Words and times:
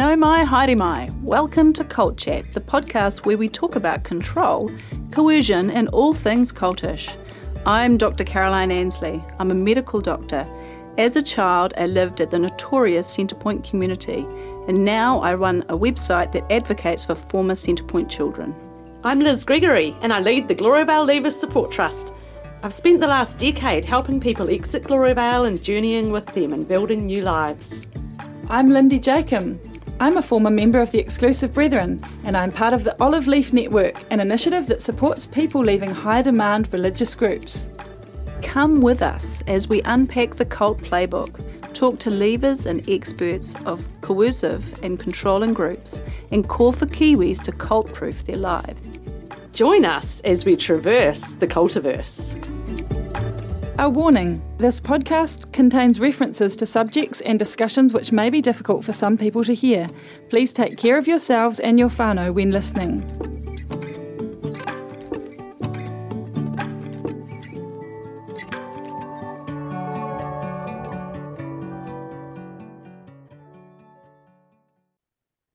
Nau 0.00 0.16
mai, 0.16 0.44
haere 0.46 0.74
mai. 0.74 1.10
Welcome 1.20 1.74
to 1.74 1.84
Cult 1.84 2.16
Chat, 2.16 2.52
the 2.52 2.60
podcast 2.62 3.26
where 3.26 3.36
we 3.36 3.50
talk 3.50 3.76
about 3.76 4.02
control, 4.02 4.70
coercion, 5.12 5.70
and 5.70 5.90
all 5.90 6.14
things 6.14 6.54
cultish. 6.54 7.14
I'm 7.66 7.98
Dr. 7.98 8.24
Caroline 8.24 8.70
Ansley. 8.70 9.22
I'm 9.38 9.50
a 9.50 9.54
medical 9.54 10.00
doctor. 10.00 10.46
As 10.96 11.16
a 11.16 11.22
child, 11.22 11.74
I 11.76 11.84
lived 11.84 12.22
at 12.22 12.30
the 12.30 12.38
notorious 12.38 13.14
Centrepoint 13.14 13.68
community, 13.68 14.24
and 14.68 14.86
now 14.86 15.20
I 15.20 15.34
run 15.34 15.66
a 15.68 15.76
website 15.76 16.32
that 16.32 16.50
advocates 16.50 17.04
for 17.04 17.14
former 17.14 17.52
Centrepoint 17.52 18.08
children. 18.08 18.54
I'm 19.04 19.20
Liz 19.20 19.44
Gregory, 19.44 19.94
and 20.00 20.14
I 20.14 20.20
lead 20.20 20.48
the 20.48 20.54
Gloriavale 20.54 21.06
Leavers 21.06 21.32
Support 21.32 21.72
Trust. 21.72 22.14
I've 22.62 22.72
spent 22.72 23.00
the 23.00 23.06
last 23.06 23.38
decade 23.38 23.84
helping 23.84 24.18
people 24.18 24.48
exit 24.48 24.84
Gloriavale 24.84 25.44
and 25.44 25.62
journeying 25.62 26.10
with 26.10 26.32
them 26.32 26.54
and 26.54 26.66
building 26.66 27.04
new 27.04 27.20
lives. 27.20 27.86
I'm 28.48 28.70
Lindy 28.70 28.98
Jacomb. 28.98 29.60
I'm 30.02 30.16
a 30.16 30.22
former 30.22 30.48
member 30.48 30.80
of 30.80 30.90
the 30.92 30.98
Exclusive 30.98 31.52
Brethren, 31.52 32.00
and 32.24 32.34
I'm 32.34 32.50
part 32.50 32.72
of 32.72 32.84
the 32.84 32.96
Olive 33.02 33.26
Leaf 33.26 33.52
Network, 33.52 34.02
an 34.10 34.18
initiative 34.18 34.66
that 34.68 34.80
supports 34.80 35.26
people 35.26 35.62
leaving 35.62 35.90
high 35.90 36.22
demand 36.22 36.72
religious 36.72 37.14
groups. 37.14 37.68
Come 38.40 38.80
with 38.80 39.02
us 39.02 39.42
as 39.46 39.68
we 39.68 39.82
unpack 39.82 40.36
the 40.36 40.46
cult 40.46 40.78
playbook, 40.78 41.44
talk 41.74 41.98
to 41.98 42.10
leavers 42.10 42.64
and 42.64 42.88
experts 42.88 43.54
of 43.66 43.86
coercive 44.00 44.82
and 44.82 44.98
controlling 44.98 45.52
groups, 45.52 46.00
and 46.32 46.48
call 46.48 46.72
for 46.72 46.86
Kiwis 46.86 47.42
to 47.42 47.52
cult 47.52 47.92
proof 47.92 48.24
their 48.24 48.38
lives. 48.38 48.80
Join 49.52 49.84
us 49.84 50.22
as 50.22 50.46
we 50.46 50.56
traverse 50.56 51.34
the 51.34 51.46
cultiverse. 51.46 52.38
A 53.80 53.88
warning 53.88 54.42
this 54.58 54.78
podcast 54.78 55.54
contains 55.54 56.00
references 56.00 56.54
to 56.56 56.66
subjects 56.66 57.22
and 57.22 57.38
discussions 57.38 57.94
which 57.94 58.12
may 58.12 58.28
be 58.28 58.42
difficult 58.42 58.84
for 58.84 58.92
some 58.92 59.16
people 59.16 59.42
to 59.42 59.54
hear. 59.54 59.88
Please 60.28 60.52
take 60.52 60.76
care 60.76 60.98
of 60.98 61.08
yourselves 61.08 61.58
and 61.58 61.78
your 61.78 61.88
whānau 61.88 62.34
when 62.34 62.50
listening. 62.50 63.00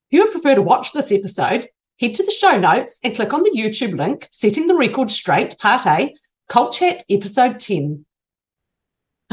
If 0.07 0.09
you 0.09 0.23
would 0.23 0.31
prefer 0.31 0.55
to 0.55 0.63
watch 0.63 0.93
this 0.93 1.11
episode, 1.11 1.67
head 1.99 2.15
to 2.15 2.23
the 2.23 2.31
show 2.31 2.57
notes 2.57 2.99
and 3.03 3.15
click 3.15 3.35
on 3.35 3.43
the 3.43 3.53
YouTube 3.55 3.95
link, 3.95 4.27
Setting 4.31 4.65
the 4.65 4.75
Record 4.75 5.11
Straight, 5.11 5.59
Part 5.59 5.85
A, 5.85 6.15
Cult 6.49 6.73
Chat 6.73 7.03
Episode 7.07 7.59
10. 7.59 8.03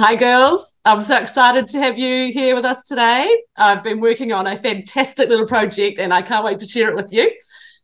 Hi, 0.02 0.16
girls. 0.16 0.74
I'm 0.84 1.00
so 1.00 1.16
excited 1.16 1.68
to 1.68 1.78
have 1.78 1.96
you 1.96 2.32
here 2.32 2.56
with 2.56 2.64
us 2.64 2.82
today. 2.82 3.40
I've 3.56 3.84
been 3.84 4.00
working 4.00 4.32
on 4.32 4.48
a 4.48 4.56
fantastic 4.56 5.28
little 5.28 5.46
project 5.46 6.00
and 6.00 6.12
I 6.12 6.22
can't 6.22 6.44
wait 6.44 6.58
to 6.58 6.66
share 6.66 6.88
it 6.88 6.96
with 6.96 7.12
you. 7.12 7.30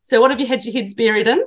So, 0.02 0.20
what 0.20 0.32
have 0.32 0.40
you 0.40 0.46
had 0.48 0.64
your 0.64 0.72
heads 0.72 0.94
buried 0.94 1.28
in? 1.28 1.44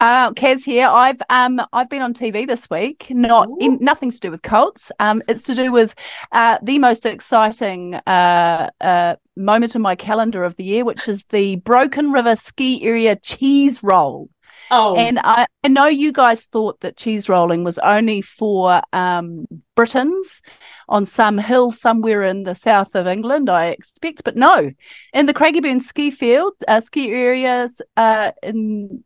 Uh, 0.00 0.32
Kaz 0.32 0.64
here. 0.64 0.86
I've 0.86 1.22
um 1.30 1.62
I've 1.72 1.88
been 1.88 2.02
on 2.02 2.12
TV 2.12 2.46
this 2.46 2.68
week. 2.68 3.06
Not 3.08 3.48
in, 3.58 3.78
nothing 3.80 4.10
to 4.10 4.20
do 4.20 4.30
with 4.30 4.42
cults. 4.42 4.92
Um, 5.00 5.22
it's 5.26 5.44
to 5.44 5.54
do 5.54 5.72
with 5.72 5.94
uh, 6.32 6.58
the 6.62 6.78
most 6.78 7.06
exciting 7.06 7.94
uh, 8.06 8.68
uh 8.82 9.16
moment 9.34 9.74
in 9.74 9.80
my 9.80 9.96
calendar 9.96 10.44
of 10.44 10.56
the 10.56 10.64
year, 10.64 10.84
which 10.84 11.08
is 11.08 11.24
the 11.30 11.56
Broken 11.56 12.12
River 12.12 12.36
Ski 12.36 12.84
Area 12.84 13.16
Cheese 13.16 13.82
Roll. 13.82 14.28
Oh, 14.74 14.96
And 14.96 15.18
I, 15.18 15.46
I 15.62 15.68
know 15.68 15.84
you 15.84 16.12
guys 16.12 16.44
thought 16.44 16.80
that 16.80 16.96
cheese 16.96 17.28
rolling 17.28 17.62
was 17.62 17.78
only 17.80 18.22
for 18.22 18.80
um, 18.94 19.44
Britons 19.76 20.40
on 20.88 21.04
some 21.04 21.36
hill 21.36 21.70
somewhere 21.70 22.22
in 22.22 22.44
the 22.44 22.54
south 22.54 22.94
of 22.94 23.06
England, 23.06 23.50
I 23.50 23.66
expect, 23.66 24.24
but 24.24 24.34
no. 24.34 24.70
In 25.12 25.26
the 25.26 25.34
Craigieburn 25.34 25.82
ski 25.82 26.10
field, 26.10 26.54
uh, 26.66 26.80
ski 26.80 27.10
areas 27.12 27.82
uh, 27.98 28.32
in 28.42 29.04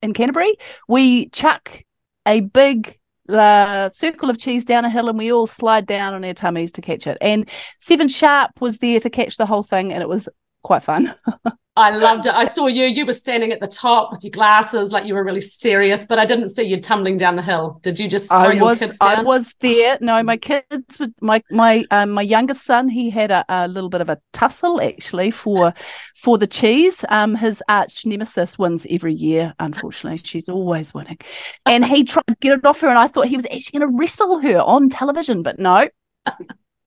in 0.00 0.14
Canterbury, 0.14 0.56
we 0.86 1.28
chuck 1.30 1.82
a 2.24 2.40
big 2.40 2.96
uh, 3.28 3.88
circle 3.88 4.30
of 4.30 4.38
cheese 4.38 4.64
down 4.64 4.84
a 4.84 4.90
hill 4.90 5.08
and 5.08 5.18
we 5.18 5.32
all 5.32 5.48
slide 5.48 5.86
down 5.86 6.14
on 6.14 6.24
our 6.24 6.32
tummies 6.32 6.70
to 6.72 6.80
catch 6.80 7.08
it. 7.08 7.18
And 7.20 7.48
Seven 7.78 8.06
Sharp 8.06 8.52
was 8.60 8.78
there 8.78 9.00
to 9.00 9.10
catch 9.10 9.36
the 9.36 9.46
whole 9.46 9.64
thing, 9.64 9.92
and 9.92 10.00
it 10.00 10.08
was 10.08 10.28
quite 10.62 10.82
fun. 10.82 11.14
I 11.78 11.90
loved 11.96 12.26
it. 12.26 12.34
I 12.34 12.42
saw 12.42 12.66
you. 12.66 12.86
You 12.86 13.06
were 13.06 13.12
standing 13.12 13.52
at 13.52 13.60
the 13.60 13.68
top 13.68 14.10
with 14.10 14.24
your 14.24 14.32
glasses, 14.32 14.92
like 14.92 15.04
you 15.04 15.14
were 15.14 15.22
really 15.22 15.40
serious, 15.40 16.04
but 16.04 16.18
I 16.18 16.24
didn't 16.24 16.48
see 16.48 16.64
you 16.64 16.80
tumbling 16.80 17.18
down 17.18 17.36
the 17.36 17.42
hill. 17.42 17.78
Did 17.84 18.00
you 18.00 18.08
just 18.08 18.28
throw 18.28 18.38
I 18.40 18.52
your 18.54 18.64
was 18.64 18.80
kids 18.80 18.98
down? 18.98 19.18
I 19.18 19.22
was 19.22 19.54
there. 19.60 19.96
No, 20.00 20.20
my 20.24 20.36
kids 20.36 20.98
would 20.98 21.14
my 21.20 21.40
my 21.52 21.84
um, 21.92 22.10
my 22.10 22.22
youngest 22.22 22.64
son 22.64 22.88
he 22.88 23.10
had 23.10 23.30
a, 23.30 23.44
a 23.48 23.68
little 23.68 23.90
bit 23.90 24.00
of 24.00 24.10
a 24.10 24.18
tussle 24.32 24.80
actually 24.82 25.30
for 25.30 25.72
for 26.16 26.36
the 26.36 26.48
cheese. 26.48 27.04
Um, 27.10 27.36
his 27.36 27.62
arch 27.68 28.04
nemesis 28.04 28.58
wins 28.58 28.84
every 28.90 29.14
year. 29.14 29.54
Unfortunately, 29.60 30.20
she's 30.24 30.48
always 30.48 30.92
winning, 30.92 31.18
and 31.64 31.84
he 31.84 32.02
tried 32.02 32.26
to 32.26 32.36
get 32.40 32.58
it 32.58 32.66
off 32.66 32.80
her, 32.80 32.88
and 32.88 32.98
I 32.98 33.06
thought 33.06 33.28
he 33.28 33.36
was 33.36 33.46
actually 33.46 33.78
going 33.78 33.92
to 33.92 33.96
wrestle 33.96 34.40
her 34.40 34.58
on 34.58 34.88
television, 34.88 35.44
but 35.44 35.60
no. 35.60 35.88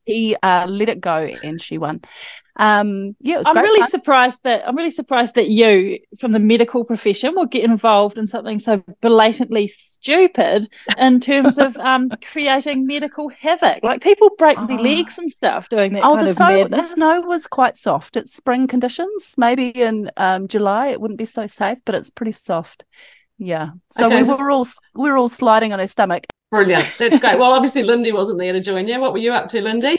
He 0.06 0.36
uh, 0.42 0.68
let 0.68 0.90
it 0.90 1.02
go 1.02 1.18
and 1.18 1.62
she 1.62 1.78
won. 1.78 2.02
Um, 2.58 3.16
yeah, 3.20 3.36
it 3.36 3.40
was 3.40 3.50
I'm 3.50 3.60
really 3.60 3.82
fun. 3.82 3.90
surprised 3.90 4.40
that 4.44 4.68
I'm 4.68 4.76
really 4.78 4.92
surprised 4.92 5.34
that 5.36 5.50
you, 5.50 6.00
from 6.20 6.32
the 6.32 6.40
medical 6.40 6.86
profession, 6.86 7.34
will 7.36 7.48
get 7.48 7.64
involved 7.64 8.18
in 8.20 8.28
something 8.28 8.60
so 8.60 8.84
blatantly 9.02 9.68
stupid 9.68 10.70
in 10.96 11.20
terms 11.20 11.58
of 11.58 11.76
um, 11.78 12.14
creating 12.32 12.86
medical 12.86 13.30
havoc. 13.30 13.84
Like 13.84 14.02
people 14.04 14.30
break 14.38 14.68
their 14.68 14.78
Oh. 14.78 14.78
legs 14.78 15.18
and 15.18 15.32
stuff 15.32 15.70
doing 15.70 15.94
that 15.94 16.08
Oh, 16.08 16.12
kind 16.12 16.28
the 16.28 16.28
snow, 16.28 16.68
the 16.68 16.82
snow 16.82 17.22
was 17.22 17.48
quite 17.48 17.78
soft. 17.78 18.18
It's 18.18 18.34
spring 18.36 18.68
conditions. 18.68 19.34
Maybe 19.38 19.70
in 19.70 20.10
um, 20.18 20.48
July 20.48 20.88
it 20.88 21.00
wouldn't 21.02 21.20
be 21.20 21.26
so 21.28 21.48
safe, 21.48 21.78
but 21.86 21.96
it's 21.96 22.10
pretty 22.10 22.32
soft. 22.32 22.86
Yeah. 23.38 23.72
So 23.92 24.10
Okay, 24.10 24.24
we 24.24 24.24
were 24.24 24.52
all 24.52 24.68
we 24.96 25.10
were 25.12 25.18
all 25.18 25.30
sliding 25.30 25.74
on 25.74 25.80
our 25.80 25.88
stomach. 25.88 26.26
Brilliant. 26.52 26.88
That's 27.00 27.20
great. 27.20 27.40
Well, 27.40 27.54
obviously, 27.54 27.84
Lindy 27.84 28.12
wasn't 28.12 28.40
there 28.40 28.52
to 28.54 28.60
join 28.60 28.88
you. 28.88 29.00
What 29.00 29.14
were 29.14 29.20
you 29.20 29.32
up 29.32 29.48
to, 29.50 29.62
Lindy? 29.62 29.98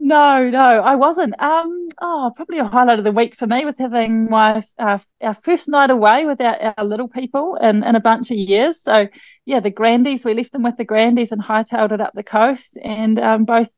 No, 0.00 0.48
no, 0.48 0.60
I 0.60 0.94
wasn't. 0.94 1.34
Um, 1.40 1.88
oh, 2.00 2.32
probably 2.36 2.58
a 2.58 2.64
highlight 2.64 3.00
of 3.00 3.04
the 3.04 3.10
week 3.10 3.34
for 3.34 3.48
me 3.48 3.64
was 3.64 3.76
having 3.76 4.30
my 4.30 4.62
uh, 4.78 4.98
our 5.20 5.34
first 5.34 5.68
night 5.68 5.90
away 5.90 6.24
with 6.24 6.40
our, 6.40 6.74
our 6.78 6.84
little 6.84 7.08
people 7.08 7.56
in, 7.60 7.82
in 7.82 7.96
a 7.96 8.00
bunch 8.00 8.30
of 8.30 8.36
years. 8.36 8.80
So, 8.80 9.08
yeah, 9.44 9.58
the 9.58 9.70
Grandies, 9.70 10.24
we 10.24 10.34
left 10.34 10.52
them 10.52 10.62
with 10.62 10.76
the 10.76 10.84
Grandies 10.84 11.32
and 11.32 11.42
hightailed 11.42 11.90
it 11.90 12.00
up 12.00 12.12
the 12.14 12.22
coast, 12.22 12.78
and 12.80 13.18
um, 13.18 13.44
both 13.44 13.68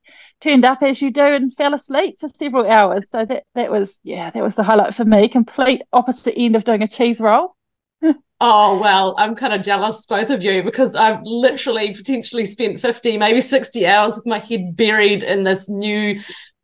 turned 0.43 0.67
up 0.67 0.83
as 0.83 1.01
you 1.01 1.11
do 1.11 1.23
and 1.25 1.55
fell 1.55 1.73
asleep 1.73 2.19
for 2.21 2.29
several 2.29 2.71
hours. 2.71 3.09
So 3.09 3.25
that 3.25 3.45
that 3.55 3.71
was 3.71 3.99
yeah, 4.03 4.29
that 4.29 4.43
was 4.43 4.55
the 4.55 4.63
highlight 4.63 4.95
for 4.95 5.07
me. 5.07 5.29
Complete 5.29 5.81
opposite 5.91 6.35
end 6.37 6.55
of 6.55 6.65
doing 6.65 6.83
a 6.83 6.89
cheese 6.89 7.21
roll. 7.21 7.57
Oh, 8.43 8.79
well, 8.79 9.15
I'm 9.19 9.35
kind 9.35 9.53
of 9.53 9.61
jealous, 9.63 10.07
both 10.07 10.31
of 10.31 10.43
you, 10.43 10.63
because 10.63 10.95
I've 10.95 11.21
literally 11.25 11.95
potentially 11.95 12.47
spent 12.47 12.81
50, 12.81 13.19
maybe 13.19 13.43
60 13.43 13.87
hours 13.87 14.17
with 14.17 14.25
my 14.25 14.39
head 14.39 14.77
buried 14.77 15.23
in 15.23 15.45
this 15.45 15.69
new 15.69 16.19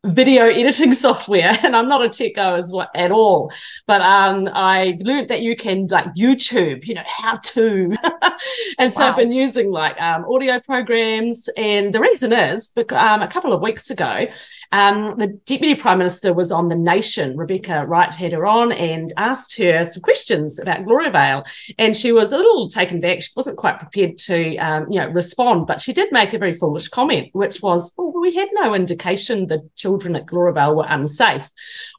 video 0.05 0.45
editing 0.45 0.93
software. 0.93 1.57
And 1.63 1.75
I'm 1.75 1.87
not 1.87 2.05
a 2.05 2.09
techo 2.09 2.57
as 2.57 2.71
well, 2.71 2.89
at 2.95 3.11
all. 3.11 3.51
But 3.85 4.01
um, 4.01 4.47
I 4.53 4.97
learned 5.01 5.29
that 5.29 5.41
you 5.41 5.55
can 5.55 5.87
like 5.87 6.05
YouTube, 6.13 6.85
you 6.85 6.93
know, 6.93 7.03
how 7.05 7.37
to. 7.37 7.93
and 8.79 8.93
so 8.93 9.03
I've 9.03 9.15
been 9.15 9.31
using 9.31 9.71
like 9.71 9.99
um, 10.01 10.25
audio 10.25 10.59
programs. 10.59 11.49
And 11.57 11.93
the 11.93 11.99
reason 11.99 12.33
is 12.33 12.69
because 12.71 13.01
um, 13.01 13.21
a 13.21 13.27
couple 13.27 13.53
of 13.53 13.61
weeks 13.61 13.89
ago, 13.89 14.27
um, 14.71 15.15
the 15.17 15.27
Deputy 15.45 15.75
Prime 15.75 15.97
Minister 15.97 16.33
was 16.33 16.51
on 16.51 16.69
The 16.69 16.75
Nation. 16.75 17.37
Rebecca 17.37 17.85
Wright 17.85 18.13
had 18.13 18.33
her 18.33 18.45
on 18.45 18.71
and 18.71 19.13
asked 19.17 19.57
her 19.57 19.83
some 19.85 20.01
questions 20.01 20.59
about 20.59 20.85
Gloriavale. 20.85 21.43
And 21.77 21.95
she 21.95 22.11
was 22.11 22.31
a 22.31 22.37
little 22.37 22.69
taken 22.69 23.01
back. 23.01 23.21
She 23.21 23.31
wasn't 23.35 23.57
quite 23.57 23.79
prepared 23.79 24.17
to, 24.19 24.57
um, 24.57 24.87
you 24.89 24.99
know, 24.99 25.07
respond, 25.07 25.67
but 25.67 25.81
she 25.81 25.93
did 25.93 26.11
make 26.11 26.33
a 26.33 26.37
very 26.37 26.53
foolish 26.53 26.87
comment, 26.87 27.29
which 27.33 27.61
was, 27.61 27.91
"Well, 27.97 28.13
we 28.19 28.35
had 28.35 28.49
no 28.53 28.73
indication 28.73 29.47
that 29.47 29.75
children 29.75 29.96
at 30.15 30.25
Gloriavale 30.25 30.75
were 30.75 30.85
unsafe." 30.87 31.49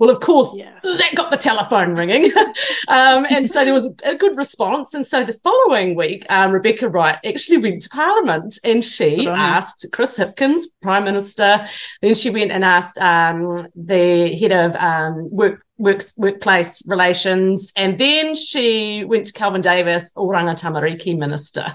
Well, 0.00 0.10
of 0.10 0.20
course, 0.20 0.56
Yeah. 0.58 0.72
that 0.82 1.14
got 1.14 1.30
the 1.30 1.36
telephone 1.36 1.94
ringing, 1.94 2.30
um, 2.88 3.26
and 3.30 3.48
so 3.48 3.64
there 3.64 3.74
was 3.74 3.86
a, 4.04 4.14
good 4.14 4.36
response. 4.36 4.94
And 4.94 5.06
so 5.06 5.24
the 5.24 5.32
following 5.32 5.94
week, 5.94 6.26
um, 6.28 6.50
Rebecca 6.52 6.88
Wright 6.88 7.18
actually 7.24 7.58
went 7.58 7.82
to 7.82 7.88
Parliament 7.88 8.58
and 8.64 8.84
she 8.84 9.24
her. 9.26 9.30
asked 9.32 9.86
Chris 9.92 10.18
Hipkins, 10.18 10.64
Prime 10.82 11.04
Minister. 11.04 11.64
Then 12.02 12.14
she 12.14 12.30
went 12.30 12.50
and 12.50 12.64
asked 12.64 12.98
um, 12.98 13.66
the 13.76 14.34
head 14.34 14.52
of 14.52 14.74
um, 14.76 15.28
work 15.30 15.64
works, 15.78 16.12
workplace 16.16 16.82
relations. 16.86 17.72
And 17.76 17.98
then 17.98 18.34
she 18.34 19.04
went 19.04 19.26
to 19.28 19.32
Kelvin 19.32 19.60
Davis, 19.60 20.12
Oranga 20.12 20.58
Tamariki 20.60 21.16
minister. 21.16 21.74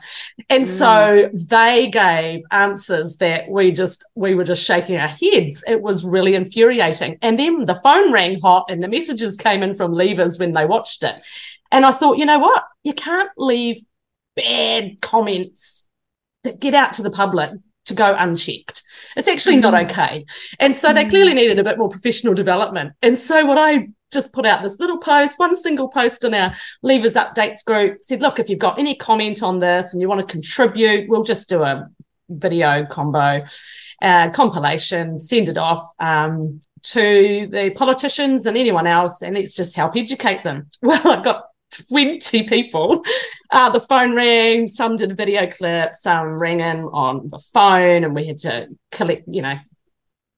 And 0.50 0.68
so 0.68 0.86
mm. 0.86 1.48
they 1.48 1.90
gave 1.90 2.44
answers 2.52 3.18
that 3.18 3.50
we 3.50 3.72
just, 3.72 4.06
we 4.16 4.36
were 4.36 4.44
just 4.44 4.64
shaking 4.64 4.98
our 4.98 5.08
heads. 5.08 5.64
It 5.68 5.82
was 5.82 6.06
really 6.06 6.36
infuriating. 6.36 7.18
And 7.22 7.40
then 7.40 7.66
the 7.66 7.80
phone 7.82 8.12
rang 8.12 8.40
hot 8.42 8.66
and 8.70 8.84
the 8.84 8.88
messages 8.88 9.38
came 9.38 9.64
in 9.64 9.76
from 9.76 9.94
leavers 9.94 10.40
when 10.40 10.54
they 10.54 10.66
watched 10.66 11.04
it. 11.04 11.16
And 11.72 11.86
I 11.86 11.92
thought, 11.92 12.18
you 12.18 12.26
know 12.26 12.40
what? 12.40 12.64
You 12.84 12.94
can't 12.94 13.32
leave 13.38 13.82
bad 14.36 15.02
comments 15.02 15.90
that 16.44 16.60
get 16.60 16.74
out 16.74 16.94
to 16.94 17.04
the 17.04 17.10
public 17.10 17.52
to 17.86 17.94
go 17.94 18.16
unchecked. 18.18 18.84
It's 19.16 19.28
actually 19.28 19.58
not 19.58 19.74
mm. 19.74 19.84
okay. 19.84 20.26
And 20.60 20.76
so 20.76 20.94
they 20.94 21.06
clearly 21.06 21.34
needed 21.34 21.60
a 21.60 21.64
bit 21.64 21.78
more 21.78 21.90
professional 21.90 22.34
development. 22.34 22.94
And 23.02 23.16
so 23.16 23.46
what 23.46 23.58
I 23.58 23.90
just 24.12 24.32
put 24.32 24.46
out 24.46 24.64
this 24.64 24.80
little 24.80 25.00
post, 25.00 25.40
one 25.40 25.56
single 25.56 25.90
post 25.90 26.24
in 26.24 26.34
our 26.34 26.54
Leavers 26.84 27.16
Updates 27.16 27.66
group, 27.66 28.04
said, 28.04 28.22
look, 28.22 28.40
if 28.40 28.50
you've 28.50 28.60
got 28.60 28.80
any 28.80 28.96
comment 28.96 29.44
on 29.44 29.60
this 29.60 29.94
and 29.94 30.02
you 30.02 30.08
want 30.08 30.22
to 30.22 30.32
contribute, 30.32 31.10
we'll 31.10 31.24
just 31.24 31.50
do 31.50 31.64
a 31.64 31.90
video 32.30 32.86
combo 32.86 33.44
uh, 34.02 34.30
compilation, 34.30 35.20
send 35.20 35.50
it 35.50 35.58
off 35.58 35.84
um, 36.00 36.60
to 36.82 37.48
the 37.48 37.72
politicians 37.72 38.46
and 38.46 38.58
anyone 38.58 38.88
else, 38.88 39.22
and 39.22 39.36
let's 39.36 39.56
just 39.56 39.76
help 39.76 39.96
educate 39.96 40.44
them. 40.44 40.70
Well, 40.82 41.08
I've 41.08 41.24
got 41.24 41.46
20 41.90 42.44
people. 42.48 43.04
Uh, 43.52 43.70
the 43.70 43.80
phone 43.80 44.16
rang, 44.16 44.68
some 44.68 44.96
did 44.96 45.16
video 45.16 45.46
clips, 45.48 46.02
some 46.02 46.40
rang 46.40 46.60
in 46.60 46.86
on 46.86 47.28
the 47.28 47.40
phone, 47.54 48.04
and 48.04 48.16
we 48.16 48.26
had 48.26 48.38
to 48.38 48.68
collect, 48.92 49.24
you 49.28 49.42
know, 49.42 49.56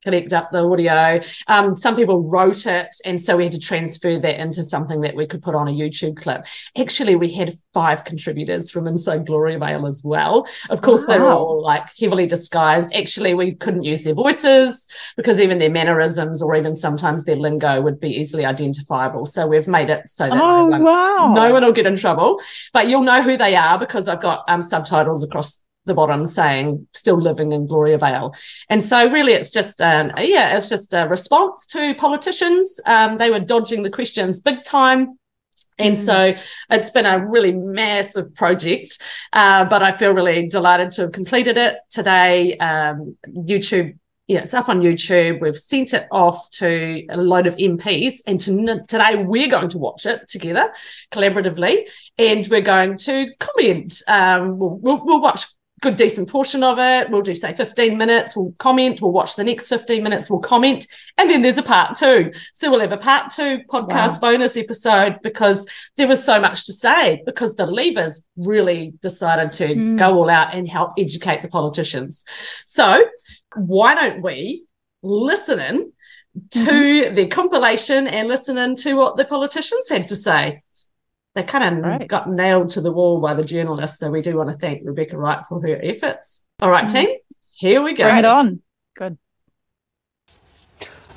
collect 0.06 0.32
up 0.32 0.52
the 0.52 0.64
audio. 0.64 1.20
Um, 1.48 1.76
some 1.76 1.96
people 1.96 2.24
wrote 2.30 2.66
it, 2.66 2.96
and 3.04 3.20
so 3.20 3.36
we 3.36 3.44
had 3.44 3.52
to 3.54 3.60
transfer 3.60 4.18
that 4.20 4.40
into 4.40 4.64
something 4.64 5.02
that 5.02 5.16
we 5.16 5.26
could 5.26 5.42
put 5.42 5.56
on 5.56 5.68
a 5.68 5.72
YouTube 5.72 6.16
clip. 6.16 6.46
Actually, 6.78 7.16
we 7.16 7.32
had 7.32 7.54
five 7.74 8.06
contributors 8.06 8.72
from 8.72 8.88
inside 8.88 9.26
Gloriavale 9.26 9.86
as 9.86 10.02
well. 10.06 10.48
Of 10.70 10.82
course, 10.82 11.06
wow. 11.08 11.14
they 11.14 11.20
were 11.20 11.32
all 11.32 11.62
like 11.62 11.88
heavily 12.00 12.28
disguised. 12.28 12.94
Actually, 12.96 13.34
we 13.34 13.54
couldn't 13.56 13.84
use 13.84 14.04
their 14.04 14.14
voices 14.14 14.88
because 15.18 15.42
even 15.42 15.60
their 15.60 15.72
mannerisms 15.72 16.42
or 16.42 16.56
even 16.56 16.76
sometimes 16.76 17.26
their 17.26 17.36
lingo 17.36 17.82
would 17.82 18.00
be 18.00 18.10
easily 18.10 18.46
identifiable. 18.46 19.26
So 19.26 19.48
we've 19.48 19.68
made 19.68 19.90
it 19.90 20.08
so 20.08 20.28
that 20.28 20.34
oh, 20.34 20.68
no, 20.68 20.68
one, 20.68 20.84
wow. 20.84 21.34
no 21.36 21.52
one 21.52 21.64
will 21.64 21.72
get 21.72 21.88
in 21.88 21.98
trouble, 21.98 22.40
but 22.72 22.88
you'll 22.88 23.04
know 23.04 23.22
who 23.24 23.38
they 23.38 23.56
are 23.56 23.80
because 23.80 24.08
I've 24.08 24.22
got 24.22 24.44
um, 24.48 24.62
subtitles 24.62 25.24
across 25.24 25.65
the 25.86 25.94
bottom 25.94 26.26
saying 26.26 26.88
still 26.94 27.20
living 27.20 27.52
in 27.52 27.68
Gloriavale. 27.68 28.34
And 28.70 28.84
so 28.84 29.10
really 29.10 29.34
it's 29.34 29.52
just 29.52 29.82
um, 29.82 30.12
yeah, 30.18 30.56
it's 30.56 30.70
just 30.70 30.94
a 30.94 31.08
response 31.08 31.66
to 31.68 31.96
politicians. 31.96 32.80
Um, 32.86 33.18
they 33.18 33.30
were 33.30 33.40
dodging 33.40 33.84
the 33.84 33.90
questions 33.90 34.40
big 34.40 34.64
time. 34.64 35.20
And 35.78 35.96
mm. 35.96 36.06
so 36.06 36.42
it's 36.70 36.90
been 36.90 37.06
a 37.06 37.26
really 37.26 37.52
massive 37.52 38.34
project, 38.34 38.98
uh, 39.34 39.66
but 39.66 39.84
I 39.84 39.92
feel 39.92 40.12
really 40.12 40.48
delighted 40.48 40.92
to 40.92 41.04
have 41.04 41.12
completed 41.12 41.58
it 41.58 41.78
today. 41.90 42.58
Um, 42.58 43.18
YouTube 43.28 43.98
yeah, 44.28 44.40
it's 44.40 44.56
up 44.56 44.70
on 44.70 44.82
YouTube. 44.82 45.40
We've 45.40 45.58
sent 45.58 45.94
it 45.94 46.08
off 46.12 46.50
to 46.52 47.06
a 47.10 47.18
load 47.18 47.46
of 47.46 47.56
MPs, 47.58 48.22
and 48.26 48.40
to, 48.40 48.84
today 48.88 49.24
we're 49.24 49.50
going 49.50 49.70
to 49.70 49.78
watch 49.78 50.08
it 50.08 50.28
together 50.28 50.72
collaboratively, 51.12 51.88
and 52.18 52.48
we're 52.48 52.62
going 52.62 52.98
to 53.00 53.28
comment. 53.40 54.02
Um, 54.08 54.58
we'll, 54.58 54.78
we'll, 54.78 55.06
we'll, 55.06 55.22
watch 55.22 55.46
good 55.86 55.98
decent 55.98 56.28
portion 56.28 56.64
of 56.64 56.80
it. 56.80 57.12
We'll 57.12 57.22
do 57.22 57.36
say 57.36 57.54
15 57.54 57.96
minutes, 57.96 58.36
we'll 58.36 58.56
comment, 58.58 59.02
we'll 59.02 59.12
watch 59.12 59.36
the 59.36 59.44
next 59.44 59.68
15 59.68 60.02
minutes, 60.02 60.32
we'll 60.32 60.40
comment, 60.40 60.88
and 61.20 61.30
then 61.30 61.44
there's 61.44 61.60
a 61.60 61.64
part 61.64 61.96
two. 61.96 62.32
So 62.54 62.72
we'll 62.72 62.80
have 62.80 62.92
a 62.92 62.98
part 62.98 63.30
two 63.30 63.60
podcast 63.70 64.20
wow. 64.20 64.32
bonus 64.32 64.58
episode 64.58 65.20
because 65.22 65.68
there 65.96 66.08
was 66.08 66.24
so 66.24 66.42
much 66.42 66.66
to 66.66 66.74
say 66.74 67.22
because 67.28 67.56
the 67.56 67.68
Leavers 67.68 68.24
really 68.36 68.94
decided 69.00 69.52
to 69.54 69.76
mm. 69.76 70.00
go 70.00 70.16
all 70.16 70.30
out 70.30 70.56
and 70.56 70.68
help 70.68 70.94
educate 70.98 71.44
the 71.44 71.50
politicians. 71.50 72.26
So 72.66 73.04
why 73.56 73.94
don't 73.94 74.24
we 74.24 74.66
listen 75.04 75.60
in 75.60 75.92
to 76.50 76.60
mm-hmm. 76.60 77.14
the 77.14 77.28
compilation 77.28 78.08
and 78.08 78.28
listen 78.28 78.58
in 78.58 78.76
to 78.78 78.96
what 78.96 79.18
the 79.18 79.26
politicians 79.26 79.88
had 79.88 80.08
to 80.08 80.16
say? 80.16 80.64
They 81.36 81.44
kind 81.44 81.78
of 81.78 81.84
right. 81.84 82.08
got 82.08 82.30
nailed 82.30 82.70
to 82.72 82.82
the 82.82 82.92
wall 82.92 83.20
by 83.20 83.34
the 83.34 83.44
journalists. 83.44 84.00
So 84.00 84.10
we 84.10 84.22
do 84.22 84.38
want 84.38 84.50
to 84.50 84.58
thank 84.58 84.82
Rebecca 84.84 85.18
Wright 85.18 85.46
for 85.48 85.62
her 85.62 85.80
efforts. 85.84 86.46
All 86.62 86.72
right, 86.72 86.86
mm-hmm. 86.86 87.06
team, 87.06 87.18
here 87.58 87.84
we 87.84 87.94
go. 87.94 88.06
Bring 88.06 88.20
it 88.20 88.26
on. 88.26 88.62
Good. 88.98 89.18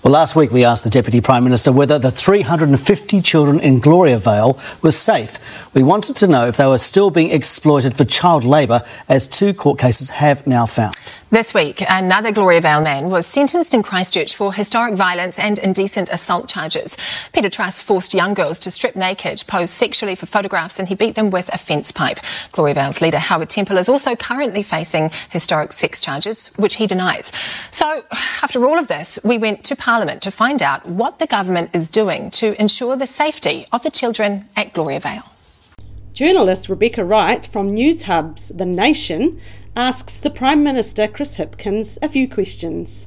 Well, 0.05 0.13
last 0.13 0.37
week 0.37 0.53
we 0.53 0.65
asked 0.65 0.85
the 0.85 0.91
Deputy 0.91 1.21
Prime 1.21 1.43
Minister 1.43 1.73
whether 1.73 1.99
the 1.99 2.13
350 2.13 3.21
children 3.21 3.59
in 3.59 3.81
Gloriavale 3.81 4.57
were 4.81 4.93
safe. 4.93 5.39
We 5.75 5.83
wanted 5.83 6.15
to 6.17 6.29
know 6.29 6.47
if 6.47 6.57
they 6.57 6.67
were 6.67 6.79
still 6.79 7.11
being 7.11 7.33
exploited 7.33 7.97
for 7.97 8.05
child 8.05 8.45
labour, 8.45 8.85
as 9.09 9.27
two 9.27 9.53
court 9.53 9.81
cases 9.81 10.11
have 10.11 10.47
now 10.47 10.67
found. 10.67 10.95
This 11.31 11.53
week, 11.53 11.83
another 11.87 12.33
Gloriavale 12.33 12.81
man 12.81 13.11
was 13.11 13.27
sentenced 13.27 13.75
in 13.75 13.83
Christchurch 13.83 14.35
for 14.35 14.51
historic 14.51 14.95
violence 14.95 15.39
and 15.39 15.59
indecent 15.59 16.09
assault 16.09 16.49
charges. 16.49 16.97
Peter 17.35 17.51
Truss 17.51 17.83
forced 17.83 18.15
young 18.15 18.33
girls 18.33 18.59
to 18.61 18.71
strip 18.71 18.97
naked, 18.97 19.45
pose 19.47 19.71
sexually 19.71 20.15
for 20.15 20.25
photographs, 20.25 20.79
and 20.79 20.89
he 20.89 20.95
beat 20.95 21.17
them 21.17 21.29
with 21.29 21.53
a 21.53 21.59
fence 21.59 21.93
pipe. 21.93 22.19
Gloriavale's 22.53 23.03
leader, 23.03 23.19
Howard 23.19 23.51
Temple, 23.51 23.77
is 23.77 23.91
also 23.91 24.17
currently 24.17 24.63
facing 24.63 25.11
historic 25.29 25.75
sex 25.75 26.01
charges, 26.01 26.47
which 26.57 26.77
he 26.77 26.87
denies. 26.87 27.31
So, 27.73 28.05
after 28.43 28.65
all 28.65 28.79
of 28.79 28.89
this, 28.89 29.19
we 29.23 29.37
went 29.37 29.65
to 29.65 29.77
Parliament 29.89 30.21
to 30.21 30.31
find 30.31 30.61
out 30.61 30.85
what 30.85 31.19
the 31.19 31.27
government 31.27 31.71
is 31.73 31.89
doing 31.89 32.31
to 32.31 32.55
ensure 32.61 32.95
the 32.95 33.07
safety 33.07 33.67
of 33.73 33.83
the 33.83 33.91
children 33.91 34.47
at 34.55 34.75
Gloriavale. 34.75 35.23
Journalist 36.13 36.69
Rebecca 36.69 37.03
Wright 37.03 37.47
from 37.47 37.69
Newshub's 37.69 38.49
The 38.49 38.67
Nation 38.67 39.41
asks 39.75 40.21
the 40.21 40.29
Prime 40.29 40.63
Minister, 40.63 41.09
Chris 41.09 41.39
Hipkins, 41.39 41.97
a 42.03 42.09
few 42.11 42.29
questions. 42.29 43.07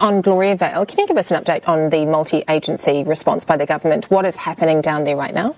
On 0.00 0.20
Gloriavale, 0.20 0.84
can 0.84 0.98
you 0.98 1.06
give 1.06 1.16
us 1.16 1.30
an 1.30 1.42
update 1.42 1.66
on 1.66 1.88
the 1.88 2.04
multi 2.04 2.44
agency 2.46 3.04
response 3.04 3.46
by 3.46 3.56
the 3.56 3.64
government? 3.64 4.10
What 4.10 4.26
is 4.26 4.36
happening 4.36 4.82
down 4.82 5.04
there 5.04 5.16
right 5.16 5.32
now? 5.32 5.56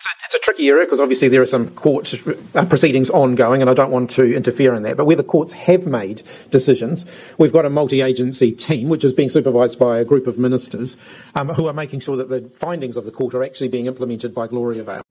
It's 0.00 0.06
a, 0.06 0.24
it's 0.24 0.34
a 0.34 0.38
tricky 0.38 0.66
area 0.68 0.86
because 0.86 0.98
obviously 0.98 1.28
there 1.28 1.42
are 1.42 1.46
some 1.46 1.68
court 1.72 2.14
uh, 2.54 2.64
proceedings 2.64 3.10
ongoing, 3.10 3.60
and 3.60 3.68
I 3.68 3.74
don't 3.74 3.90
want 3.90 4.10
to 4.12 4.34
interfere 4.34 4.72
in 4.72 4.82
that. 4.84 4.96
But 4.96 5.04
where 5.04 5.14
the 5.14 5.22
courts 5.22 5.52
have 5.52 5.86
made 5.86 6.22
decisions, 6.48 7.04
we've 7.36 7.52
got 7.52 7.66
a 7.66 7.68
multi 7.68 8.00
agency 8.00 8.52
team 8.52 8.88
which 8.88 9.04
is 9.04 9.12
being 9.12 9.28
supervised 9.28 9.78
by 9.78 9.98
a 9.98 10.04
group 10.06 10.26
of 10.26 10.38
ministers 10.38 10.96
um, 11.34 11.50
who 11.50 11.66
are 11.66 11.74
making 11.74 12.00
sure 12.00 12.16
that 12.16 12.30
the 12.30 12.40
findings 12.48 12.96
of 12.96 13.04
the 13.04 13.10
court 13.10 13.34
are 13.34 13.44
actually 13.44 13.68
being 13.68 13.84
implemented 13.84 14.34
by 14.34 14.46
Gloriavale. 14.46 15.02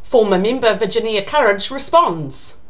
Former 0.00 0.38
member 0.38 0.76
Virginia 0.76 1.24
Courage 1.24 1.68
responds. 1.72 2.60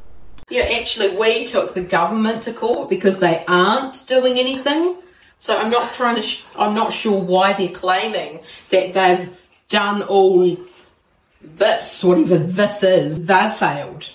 Yeah, 0.49 0.62
actually, 0.62 1.15
we 1.15 1.45
took 1.45 1.75
the 1.75 1.83
government 1.83 2.43
to 2.45 2.55
court 2.55 2.89
because 2.89 3.19
they 3.19 3.45
aren't 3.47 4.07
doing 4.07 4.39
anything. 4.39 4.97
So 5.37 5.59
I'm 5.59 5.71
not 5.71 5.93
trying 5.93 6.17
to. 6.17 6.23
Sh- 6.23 6.43
I'm 6.57 6.75
not 6.75 6.95
sure 6.95 7.21
why 7.21 7.53
they're 7.53 7.69
claiming 7.69 8.41
that 8.71 8.95
they've 8.95 9.37
done 9.69 10.01
all 10.05 10.57
this, 11.40 12.04
whatever 12.04 12.38
this 12.38 12.82
is. 12.82 13.20
They've 13.25 13.52
failed. 13.52 14.12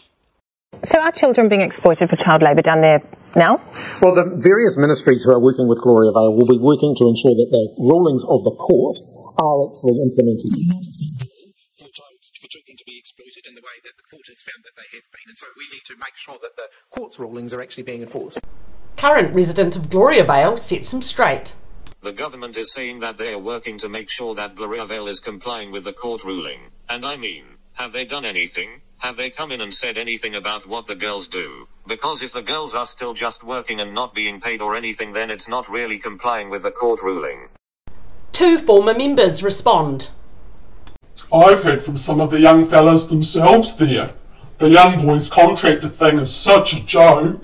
So 0.83 1.00
are 1.00 1.12
children 1.12 1.50
being 1.50 1.62
exploited 1.62 2.10
for 2.10 2.15
child 2.15 2.41
labour 2.41 2.62
down 2.62 2.82
there 2.82 3.01
now? 3.36 3.58
Well, 4.01 4.13
the 4.13 4.29
various 4.38 4.77
ministries 4.77 5.24
who 5.24 5.32
are 5.32 5.39
working 5.39 5.67
with 5.67 5.82
Gloriavale 5.82 6.36
will 6.36 6.48
be 6.48 6.60
working 6.60 6.96
to 6.96 7.08
ensure 7.08 7.34
that 7.34 7.50
the 7.50 7.65
rulings 7.82 8.24
of 8.24 8.44
the 8.44 8.51
court 8.51 8.98
are 9.38 9.67
actually 9.67 9.98
implemented 10.01 10.51
for 12.46 12.48
children 12.48 12.77
to 12.77 12.86
be 12.86 12.98
exploited 13.00 13.48
in 13.48 13.55
the 13.55 13.62
way 13.62 13.77
that 13.84 13.98
the 13.98 14.03
court 14.03 14.25
has 14.27 14.41
found 14.41 14.63
that 14.63 14.75
they 14.77 14.86
have 14.94 15.03
been. 15.12 15.25
And 15.27 15.38
so 15.38 15.48
we 15.58 15.65
need 15.74 15.84
to 15.86 15.96
make 15.98 16.15
sure 16.15 16.38
that 16.41 16.55
the 16.55 16.67
court's 16.91 17.20
rulings 17.20 17.53
are 17.53 17.62
actually 17.62 17.84
being 17.84 18.01
enforced. 18.01 18.39
Current 18.98 19.36
resident 19.36 19.75
of 19.75 19.89
Gloriavale 19.89 20.58
sets 20.58 20.94
him 20.94 21.01
straight. 21.01 21.55
The 22.01 22.13
government 22.13 22.55
is 22.55 22.72
saying 22.72 23.00
that 23.00 23.17
they 23.17 23.34
are 23.34 23.41
working 23.41 23.79
to 23.79 23.89
make 23.89 24.10
sure 24.12 24.36
that 24.36 24.55
Gloriavale 24.55 25.08
is 25.08 25.20
complying 25.20 25.72
with 25.72 25.86
the 25.86 25.94
court 25.94 26.24
ruling. 26.24 26.60
And 26.88 27.06
I 27.06 27.18
mean, 27.18 27.46
have 27.74 27.92
they 27.92 28.06
done 28.06 28.25
anything? 28.25 28.82
Have 28.98 29.18
they 29.18 29.30
come 29.30 29.51
in 29.51 29.60
and 29.60 29.74
said 29.74 29.98
anything 29.98 30.36
about 30.36 30.68
what 30.68 30.88
the 30.88 30.96
girls 30.96 31.27
do? 31.27 31.68
Because 31.88 32.22
if 32.22 32.32
the 32.32 32.42
girls 32.42 32.75
are 32.75 32.86
still 32.86 33.13
just 33.13 33.44
working 33.44 33.80
and 33.80 33.94
not 33.94 34.13
being 34.13 34.39
paid 34.39 34.62
or 34.62 34.75
anything, 34.75 35.13
then 35.13 35.30
it's 35.30 35.48
not 35.48 35.68
really 35.68 35.98
complying 35.98 36.50
with 36.50 36.63
the 36.63 36.72
court 36.72 37.01
ruling. 37.01 37.50
Two 38.32 38.58
former 38.58 38.94
members 38.94 39.44
respond. 39.44 40.12
I've 41.34 41.63
heard 41.63 41.84
from 41.84 41.98
some 41.98 42.22
of 42.22 42.32
the 42.32 42.39
young 42.39 42.65
fellas 42.65 43.08
themselves 43.08 43.75
there. 43.77 44.13
The 44.60 44.70
young 44.70 45.06
boys 45.06 45.30
contractor 45.30 45.89
thing 45.89 46.20
is 46.20 46.34
such 46.34 46.74
a 46.74 46.86
joke. 46.86 47.44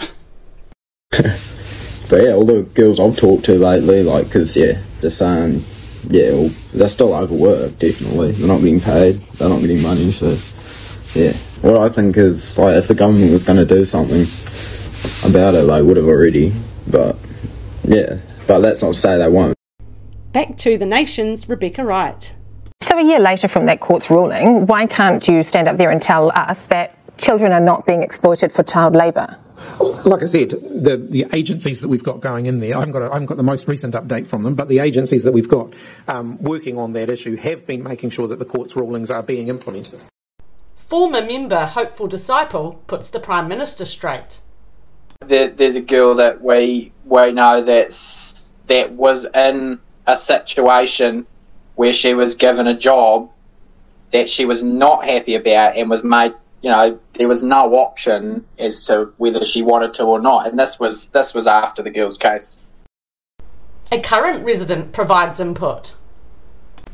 but 1.12 2.21
yeah, 2.24 2.33
all 2.33 2.45
the 2.45 2.63
girls 2.74 3.00
I've 3.00 3.17
talked 3.17 3.45
to 3.45 3.53
lately, 3.53 4.03
like, 4.03 4.25
because, 4.25 4.55
yeah, 4.55 4.81
they're 5.01 5.10
saying, 5.10 5.65
yeah, 6.10 6.31
well, 6.31 6.50
they're 6.74 6.88
still 6.88 7.13
overworked, 7.13 7.79
definitely. 7.79 8.31
They're 8.31 8.48
not 8.48 8.60
getting 8.60 8.79
paid, 8.79 9.22
they're 9.36 9.50
not 9.50 9.62
getting 9.62 9.81
money, 9.81 10.12
so, 10.12 10.38
yeah. 11.13 11.34
What 11.62 11.77
I 11.77 11.89
think 11.89 12.17
is, 12.17 12.58
like, 12.58 12.75
if 12.75 12.88
the 12.88 12.96
government 12.96 13.31
was 13.31 13.43
going 13.43 13.58
to 13.58 13.65
do 13.65 13.86
something 13.86 14.25
about 15.29 15.53
it, 15.55 15.67
they 15.67 15.81
would 15.81 15.98
have 15.98 16.08
already. 16.08 16.53
But, 16.88 17.17
yeah, 17.84 18.17
but 18.48 18.60
that's 18.60 18.81
not 18.81 18.93
to 18.93 19.00
say 19.00 19.17
they 19.17 19.27
won't. 19.27 19.55
Back 20.31 20.58
to 20.58 20.77
the 20.77 20.86
nation's 20.86 21.48
Rebecca 21.48 21.84
Wright. 21.84 22.34
So, 22.81 22.98
a 22.98 23.03
year 23.03 23.20
later 23.20 23.48
from 23.48 23.67
that 23.67 23.79
court's 23.79 24.10
ruling, 24.10 24.65
why 24.65 24.88
can't 24.88 25.27
you 25.27 25.43
stand 25.43 25.67
up 25.67 25.77
there 25.77 25.91
and 25.91 26.01
tell 26.01 26.31
us 26.31 26.65
that 26.67 26.98
children 27.17 27.51
are 27.51 27.60
not 27.60 27.86
being 27.86 28.01
exploited 28.01 28.51
for 28.51 28.63
child 28.63 28.96
labour? 28.96 29.38
Like 29.80 30.24
I 30.24 30.25
said, 30.25 30.50
the, 30.50 30.98
the 30.98 31.25
agencies 31.34 31.82
that 31.82 31.88
we've 31.88 32.03
got 32.03 32.20
going 32.20 32.46
in 32.46 32.60
there, 32.60 32.75
I 32.75 32.80
haven't, 32.80 32.94
got 32.94 33.03
a, 33.03 33.10
I 33.10 33.13
haven't 33.13 33.27
got 33.27 33.38
the 33.38 33.44
most 33.44 33.68
recent 33.68 33.94
update 33.94 34.27
from 34.27 34.44
them, 34.44 34.56
but 34.56 34.68
the 34.68 34.80
agencies 34.80 35.24
that 35.24 35.32
we've 35.32 35.48
got 35.48 35.74
um, 36.08 36.41
working 36.41 36.77
on 36.77 36.94
that 36.94 37.10
issue 37.10 37.36
have 37.36 37.65
been 37.68 37.84
making 37.84 38.10
sure 38.10 38.27
that 38.27 38.39
the 38.39 38.46
court's 38.46 38.75
rulings 38.75 39.12
are 39.12 39.24
being 39.24 39.48
implemented. 39.48 40.00
Former 40.75 41.22
member 41.22 41.65
Hopeful 41.65 42.08
Disciple 42.08 42.82
puts 42.88 43.10
the 43.10 43.20
Prime 43.20 43.48
Minister 43.48 43.86
straight. 43.86 44.41
There, 45.22 45.50
there's 45.50 45.75
a 45.75 45.82
girl 45.82 46.15
that 46.15 46.41
we 46.41 46.91
we 47.06 47.32
know 47.32 47.62
that's 47.62 48.51
that 48.68 48.91
was 48.91 49.25
in 49.34 49.80
a 50.08 50.18
situation 50.18 51.25
where 51.75 51.94
she 51.94 52.13
was 52.13 52.36
given 52.36 52.68
a 52.68 52.77
job 52.77 53.32
that 54.12 54.30
she 54.30 54.46
was 54.46 54.63
not 54.63 55.06
happy 55.06 55.36
about 55.36 55.77
and 55.77 55.89
was 55.89 56.03
made 56.03 56.34
you 56.62 56.70
know 56.70 57.00
there 57.13 57.27
was 57.27 57.44
no 57.44 57.75
option 57.75 58.46
as 58.60 58.84
to 58.84 59.12
whether 59.18 59.44
she 59.46 59.62
wanted 59.62 59.94
to 59.94 60.03
or 60.03 60.20
not 60.20 60.48
and 60.48 60.58
this 60.58 60.80
was 60.80 61.08
this 61.10 61.34
was 61.34 61.48
after 61.48 61.82
the 61.82 61.89
girl's 61.89 62.18
case 62.18 62.60
A 63.94 64.00
current 64.00 64.46
resident 64.46 64.94
provides 64.94 65.41
input. 65.41 65.94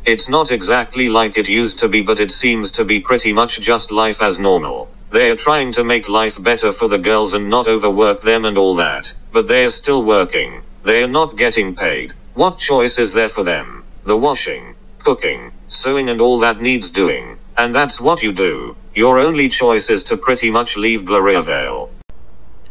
It's 0.03 0.27
not 0.27 0.49
exactly 0.51 1.09
like 1.09 1.37
it 1.37 1.47
used 1.47 1.77
to 1.81 1.87
be, 1.87 2.01
but 2.01 2.19
it 2.19 2.31
seems 2.31 2.71
to 2.71 2.83
be 2.83 2.99
pretty 2.99 3.31
much 3.31 3.59
just 3.61 3.91
life 3.91 4.19
as 4.19 4.39
normal. 4.39 4.89
They're 5.11 5.35
trying 5.35 5.73
to 5.73 5.83
make 5.83 6.09
life 6.09 6.41
better 6.41 6.71
for 6.71 6.87
the 6.87 6.97
girls 6.97 7.35
and 7.35 7.51
not 7.51 7.67
overwork 7.67 8.21
them 8.21 8.45
and 8.45 8.57
all 8.57 8.73
that, 8.75 9.13
but 9.31 9.47
they're 9.47 9.69
still 9.69 10.01
working. 10.01 10.63
They're 10.81 11.07
not 11.07 11.37
getting 11.37 11.75
paid. 11.75 12.13
What 12.33 12.57
choice 12.57 12.97
is 12.97 13.13
there 13.13 13.29
for 13.29 13.43
them? 13.43 13.83
The 14.05 14.17
washing, 14.17 14.73
cooking, 14.97 15.51
sewing, 15.67 16.09
and 16.09 16.19
all 16.19 16.39
that 16.39 16.61
needs 16.61 16.89
doing. 16.89 17.37
And 17.57 17.73
that's 17.73 17.99
what 17.99 18.21
you 18.21 18.31
do. 18.31 18.77
Your 18.93 19.19
only 19.19 19.49
choice 19.49 19.89
is 19.89 20.03
to 20.05 20.17
pretty 20.17 20.51
much 20.51 20.77
leave 20.77 21.05
Gloriavale. 21.05 21.89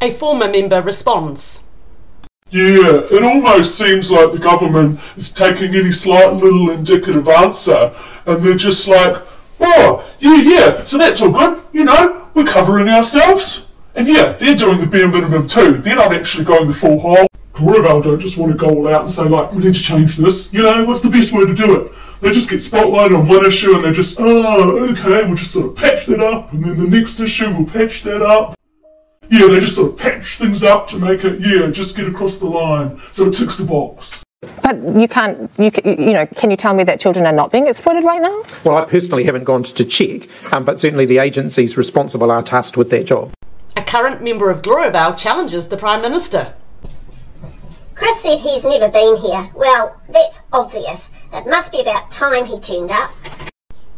A 0.00 0.10
former 0.10 0.48
member 0.48 0.80
responds. 0.80 1.64
Yeah, 2.50 3.00
it 3.10 3.24
almost 3.24 3.76
seems 3.76 4.12
like 4.12 4.30
the 4.30 4.38
government 4.38 5.00
is 5.16 5.32
taking 5.32 5.74
any 5.74 5.90
slight 5.90 6.32
little 6.34 6.70
indicative 6.70 7.26
answer 7.28 7.92
and 8.26 8.42
they're 8.42 8.56
just 8.56 8.86
like, 8.86 9.20
oh, 9.58 10.08
yeah, 10.20 10.36
yeah, 10.36 10.84
so 10.84 10.98
that's 10.98 11.20
all 11.20 11.32
good, 11.32 11.60
you 11.72 11.84
know, 11.84 12.28
we're 12.34 12.44
covering 12.44 12.88
ourselves. 12.88 13.72
And 13.96 14.06
yeah, 14.06 14.34
they're 14.34 14.54
doing 14.54 14.78
the 14.78 14.86
bare 14.86 15.08
minimum 15.08 15.48
too. 15.48 15.78
They're 15.78 15.96
not 15.96 16.12
actually 16.12 16.44
going 16.44 16.68
the 16.68 16.74
full 16.74 17.00
hole. 17.00 17.26
Gloriavale 17.54 18.02
don't 18.02 18.20
just 18.20 18.38
want 18.38 18.52
to 18.52 18.58
go 18.58 18.68
all 18.68 18.88
out 18.88 19.02
and 19.02 19.10
say, 19.10 19.24
like, 19.24 19.50
we 19.52 19.64
need 19.64 19.74
to 19.74 19.82
change 19.82 20.16
this. 20.16 20.52
You 20.52 20.62
know, 20.62 20.84
what's 20.84 21.00
the 21.00 21.10
best 21.10 21.32
way 21.32 21.46
to 21.46 21.54
do 21.54 21.80
it? 21.80 21.92
They 22.20 22.32
just 22.32 22.48
get 22.48 22.60
spotlighted 22.60 23.18
on 23.18 23.28
one 23.28 23.44
issue 23.44 23.74
and 23.74 23.84
they're 23.84 23.92
just, 23.92 24.16
oh, 24.18 24.88
okay, 24.90 25.24
we'll 25.26 25.34
just 25.36 25.52
sort 25.52 25.66
of 25.66 25.76
patch 25.76 26.06
that 26.06 26.20
up, 26.20 26.52
and 26.52 26.64
then 26.64 26.78
the 26.78 26.88
next 26.88 27.20
issue 27.20 27.50
we'll 27.52 27.66
patch 27.66 28.02
that 28.04 28.22
up. 28.22 28.54
Yeah, 29.28 29.48
they 29.48 29.60
just 29.60 29.74
sort 29.74 29.92
of 29.92 29.98
patch 29.98 30.38
things 30.38 30.62
up 30.62 30.88
to 30.88 30.98
make 30.98 31.24
it, 31.24 31.40
yeah, 31.40 31.70
just 31.70 31.96
get 31.96 32.06
across 32.08 32.38
the 32.38 32.46
line 32.46 33.00
so 33.12 33.26
it 33.26 33.34
ticks 33.34 33.56
the 33.56 33.64
box. 33.64 34.22
But 34.62 34.76
you 34.96 35.08
can't, 35.08 35.50
you, 35.58 35.70
ca- 35.70 35.82
you 35.84 36.12
know, 36.12 36.26
can 36.26 36.50
you 36.50 36.56
tell 36.56 36.74
me 36.74 36.84
that 36.84 37.00
children 37.00 37.26
are 37.26 37.32
not 37.32 37.50
being 37.52 37.66
exploited 37.66 38.04
right 38.04 38.20
now? 38.20 38.42
Well, 38.64 38.76
I 38.76 38.84
personally 38.84 39.24
haven't 39.24 39.44
gone 39.44 39.64
to 39.64 39.84
check, 39.84 40.28
um, 40.52 40.64
but 40.64 40.78
certainly 40.80 41.04
the 41.06 41.18
agencies 41.18 41.76
responsible 41.76 42.30
are 42.30 42.42
tasked 42.42 42.76
with 42.76 42.90
that 42.90 43.04
job. 43.04 43.32
A 43.76 43.82
current 43.82 44.22
member 44.22 44.48
of 44.48 44.62
Gloriavale 44.62 45.14
challenges 45.16 45.68
the 45.68 45.76
Prime 45.76 46.00
Minister. 46.00 46.54
Chris 47.96 48.20
said 48.20 48.38
he's 48.38 48.64
never 48.66 48.90
been 48.90 49.16
here. 49.16 49.50
Well, 49.54 49.98
that's 50.10 50.40
obvious. 50.52 51.12
It 51.32 51.46
must 51.46 51.72
be 51.72 51.80
about 51.80 52.10
time 52.10 52.44
he 52.44 52.60
turned 52.60 52.90
up. 52.90 53.10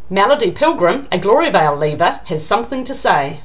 Melody 0.09 0.51
Pilgrim, 0.51 1.07
a 1.11 1.19
Gloriavale 1.19 1.75
leaver, 1.75 2.21
has 2.25 2.45
something 2.45 2.85
to 2.85 2.93
say. 2.93 3.41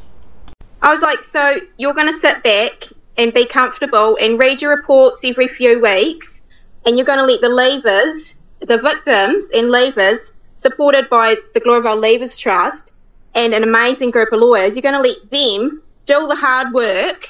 I 0.81 0.93
was 0.93 1.03
like, 1.03 1.25
so 1.25 1.57
you're 1.77 1.93
going 1.93 2.13
to 2.13 2.19
sit 2.21 2.45
back 2.45 2.85
and 3.19 3.35
be 3.35 3.47
comfortable 3.47 4.17
and 4.21 4.39
read 4.39 4.63
your 4.63 4.75
reports 4.75 5.25
every 5.25 5.49
few 5.49 5.83
weeks, 5.83 6.47
and 6.87 6.97
you're 6.97 7.07
going 7.07 7.19
to 7.19 7.27
let 7.27 7.41
the 7.41 7.49
leavers, 7.49 8.37
the 8.61 8.79
victims 8.79 9.51
and 9.53 9.69
leavers, 9.69 10.37
supported 10.57 11.11
by 11.11 11.35
the 11.55 11.61
Gloriavale 11.61 12.01
Leavers 12.01 12.39
Trust 12.39 12.93
and 13.35 13.53
an 13.53 13.65
amazing 13.65 14.13
group 14.13 14.33
of 14.33 14.39
lawyers, 14.39 14.77
you're 14.77 14.83
going 14.83 14.95
to 14.95 15.01
let 15.01 15.31
them 15.31 15.83
do 16.07 16.15
all 16.15 16.29
the 16.29 16.37
hard 16.37 16.73
work 16.73 17.29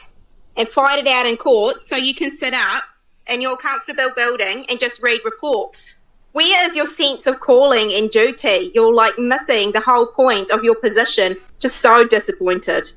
and 0.57 0.69
fight 0.69 0.99
it 0.99 1.07
out 1.07 1.27
in 1.27 1.39
court 1.39 1.81
so 1.81 1.97
you 1.97 2.15
can 2.15 2.31
sit 2.31 2.53
up 2.53 2.85
in 3.29 3.41
your 3.41 3.57
comfortable 3.57 4.11
building 4.15 4.67
and 4.69 4.79
just 4.79 5.03
read 5.03 5.21
reports. 5.25 6.01
Where 6.33 6.69
is 6.69 6.75
your 6.75 6.87
sense 6.87 7.27
of 7.27 7.41
calling 7.41 7.93
and 7.93 8.11
duty? 8.11 8.73
You're 8.75 8.93
like 8.93 9.19
missing 9.19 9.73
the 9.73 9.81
whole 9.81 10.07
point 10.07 10.51
of 10.51 10.65
your 10.65 10.75
position. 10.75 11.37
Just 11.61 11.77
so 11.77 12.05
disappointed. 12.05 12.91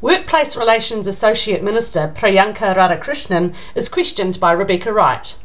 Workplace 0.00 0.56
Relations 0.56 1.06
Associate 1.06 1.62
Minister 1.62 2.12
Priyanka 2.14 2.74
Radhakrishnan 2.74 3.56
is 3.74 3.88
questioned 3.88 4.38
by 4.38 4.52
Rebecca 4.52 4.92
Wright. 4.92 5.36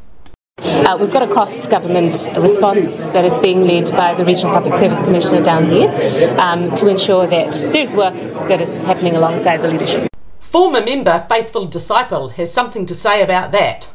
Uh, 0.60 0.98
we've 1.00 1.12
got 1.12 1.24
a 1.24 1.32
cross 1.32 1.68
government 1.68 2.27
response 2.38 3.08
that 3.10 3.24
is 3.24 3.38
being 3.38 3.62
led 3.62 3.89
by 3.91 4.13
the 4.13 4.25
Regional 4.25 4.53
Public 4.53 4.75
Service 4.75 5.01
Commissioner 5.01 5.41
down 5.41 5.70
there 5.70 6.39
um, 6.39 6.75
to 6.75 6.88
ensure 6.88 7.25
that 7.27 7.53
there's 7.72 7.94
work 7.94 8.15
that 8.50 8.60
is 8.60 8.84
happening 8.84 9.15
alongside 9.15 9.58
the 9.58 9.70
leadership. 9.70 10.10
Former 10.50 10.84
member 10.84 11.20
Faithful 11.20 11.65
Disciple 11.65 12.29
has 12.29 12.51
something 12.51 12.88
to 12.88 12.96
say 12.96 13.22
about 13.22 13.51
that. 13.51 13.94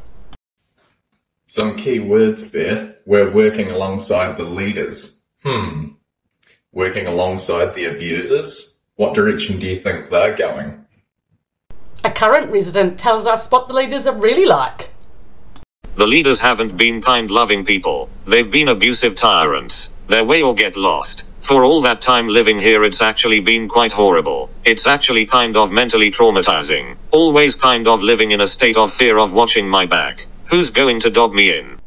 Some 1.47 1.75
key 1.75 1.99
words 1.99 2.53
there. 2.53 2.95
We're 3.07 3.33
working 3.33 3.73
alongside 3.73 4.37
the 4.37 4.45
leaders. 4.45 5.21
Hmm. 5.43 5.95
Working 6.71 7.09
alongside 7.09 7.75
the 7.75 7.87
abusers? 7.87 8.79
What 8.95 9.15
direction 9.15 9.59
do 9.59 9.67
you 9.67 9.81
think 9.81 10.09
they're 10.09 10.37
going? 10.37 10.87
A 12.05 12.13
current 12.13 12.53
resident 12.53 13.01
tells 13.01 13.27
us 13.27 13.51
what 13.51 13.67
the 13.67 13.75
leaders 13.75 14.07
are 14.07 14.17
really 14.17 14.47
like. 14.47 14.93
The 15.97 16.07
leaders 16.07 16.41
haven't 16.41 16.77
been 16.77 17.03
kind 17.03 17.33
loving 17.33 17.65
people, 17.65 18.09
they've 18.27 18.49
been 18.49 18.69
abusive 18.69 19.17
tyrants. 19.17 19.91
Their 20.07 20.25
way 20.25 20.41
or 20.41 20.55
get 20.55 20.77
lost. 20.77 21.25
For 21.45 21.63
all 21.63 21.83
that 21.83 22.01
time 22.01 22.27
living 22.27 22.59
here, 22.59 22.85
it's 22.85 23.03
actually 23.03 23.39
been 23.39 23.69
quite 23.69 23.93
horrible. 23.93 24.49
It's 24.65 24.87
actually 24.87 25.27
kind 25.27 25.59
of 25.59 25.71
mentally 25.71 26.11
traumatizing. 26.11 26.97
Always 27.11 27.55
kind 27.55 27.87
of 27.87 28.03
living 28.03 28.31
in 28.31 28.41
a 28.41 28.47
state 28.47 28.79
of 28.79 28.91
fear 28.91 29.19
of 29.19 29.31
watching 29.31 29.69
my 29.69 29.85
back. 29.85 30.25
Who's 30.49 30.71
going 30.71 31.01
to 31.01 31.11
dog 31.11 31.35
me 31.35 31.55
in? 31.55 31.79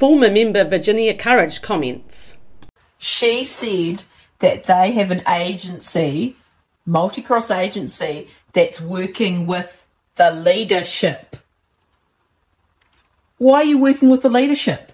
Former 0.00 0.32
member 0.32 0.64
Virginia 0.64 1.14
Courage 1.14 1.62
comments. 1.62 2.38
She 2.98 3.44
said 3.44 4.02
that 4.40 4.64
they 4.64 4.90
have 4.90 5.12
an 5.12 5.22
agency, 5.28 6.34
multi-cross 6.84 7.52
agency, 7.52 8.28
that's 8.52 8.80
working 8.80 9.46
with 9.46 9.86
the 10.16 10.32
leadership. 10.32 11.36
Why 13.38 13.58
are 13.58 13.64
you 13.64 13.78
working 13.78 14.10
with 14.10 14.22
the 14.22 14.28
leadership? 14.28 14.90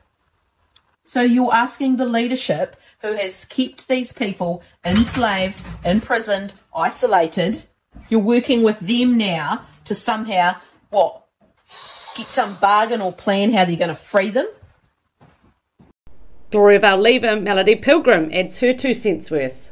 So 1.05 1.23
you're 1.23 1.55
asking 1.55 1.97
the 1.97 2.05
leadership 2.05 2.77
who 3.03 3.15
has 3.15 3.45
kept 3.45 3.89
these 3.89 4.13
people 4.13 4.63
enslaved, 4.85 5.65
imprisoned, 5.85 6.55
isolated, 6.75 7.65
you're 8.09 8.21
working 8.21 8.63
with 8.63 8.81
them 8.81 9.17
now 9.17 9.67
to 9.85 9.95
somehow, 9.95 10.57
what, 10.91 11.25
get 12.17 12.27
some 12.27 12.55
bargain 12.57 13.01
or 13.01 13.13
plan 13.13 13.53
how 13.53 13.65
they're 13.65 13.77
going 13.77 13.89
to 13.89 13.95
free 13.95 14.31
them? 14.31 14.47
Gloriavale 16.51 16.99
leaver 16.99 17.41
Melody 17.41 17.77
Pilgrim 17.77 18.31
adds 18.33 18.59
her 18.61 18.73
two 18.73 18.93
cents 18.93 19.31
worth. 19.31 19.71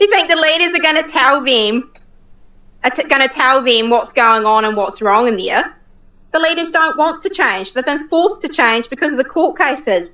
You 0.00 0.08
think 0.10 0.28
the 0.28 0.36
leaders 0.36 0.78
are 0.78 0.82
going 0.82 1.02
to 1.02 1.08
tell 1.08 1.44
them, 1.44 1.92
are 2.84 2.90
t- 2.90 3.04
going 3.04 3.22
to 3.22 3.28
tell 3.28 3.62
them 3.62 3.90
what's 3.90 4.12
going 4.12 4.44
on 4.44 4.64
and 4.64 4.76
what's 4.76 5.00
wrong 5.00 5.28
in 5.28 5.36
there? 5.36 5.74
The 6.32 6.40
leaders 6.40 6.70
don't 6.70 6.98
want 6.98 7.22
to 7.22 7.30
change. 7.30 7.72
They've 7.72 7.84
been 7.84 8.08
forced 8.08 8.42
to 8.42 8.48
change 8.48 8.90
because 8.90 9.12
of 9.12 9.18
the 9.18 9.24
court 9.24 9.56
cases. 9.56 10.10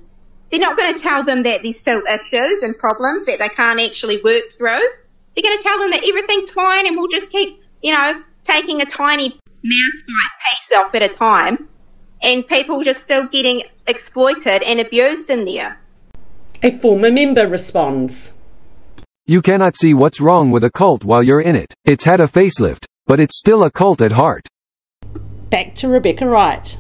They're 0.53 0.61
not 0.61 0.77
going 0.77 0.93
to 0.93 1.01
tell 1.01 1.25
them 1.25 1.45
that 1.45 1.63
there's 1.63 1.79
still 1.79 2.03
issues 2.07 2.63
and 2.63 2.77
problems 2.77 3.25
that 3.25 3.39
they 3.39 3.49
can't 3.49 3.81
actually 3.81 4.21
work 4.23 4.53
through. 4.59 4.87
They're 5.35 5.43
going 5.43 5.57
to 5.57 5.63
tell 5.63 5.79
them 5.79 5.93
that 5.93 6.07
everything's 6.07 6.51
fine 6.51 6.87
and 6.87 6.95
we'll 6.95 7.09
just 7.09 7.33
keep, 7.33 7.63
you 7.83 7.93
know, 7.93 8.23
taking 8.45 8.83
a 8.83 8.85
tiny 8.85 9.31
mouse 9.31 10.03
fight 10.03 10.69
piece 10.69 10.79
off 10.79 10.95
at 10.95 11.03
a 11.03 11.09
time 11.09 11.71
and 12.23 12.47
people 12.47 12.83
just 12.83 13.03
still 13.03 13.27
getting 13.29 13.63
exploited 13.87 14.63
and 14.63 14.79
abused 14.79 15.31
in 15.31 15.47
there. 15.47 15.81
A 16.63 16.71
former 16.71 17.11
member 17.11 17.49
responds. 17.49 18.35
You 19.25 19.41
cannot 19.41 19.75
see 19.77 19.95
what's 19.95 20.21
wrong 20.21 20.51
with 20.51 20.65
a 20.65 20.71
cult 20.71 21.03
while 21.03 21.23
you're 21.23 21.41
in 21.41 21.57
it. 21.57 21.73
It's 21.87 22.05
had 22.05 22.21
a 22.21 22.27
facelift, 22.27 22.85
but 23.07 23.21
it's 23.21 23.39
still 23.39 23.65
a 23.65 23.71
cult 23.71 24.03
at 24.03 24.13
heart. 24.13 24.47
Back 25.49 25.75
to 25.77 25.89
Rebecca 25.89 26.27
Wright. 26.27 26.77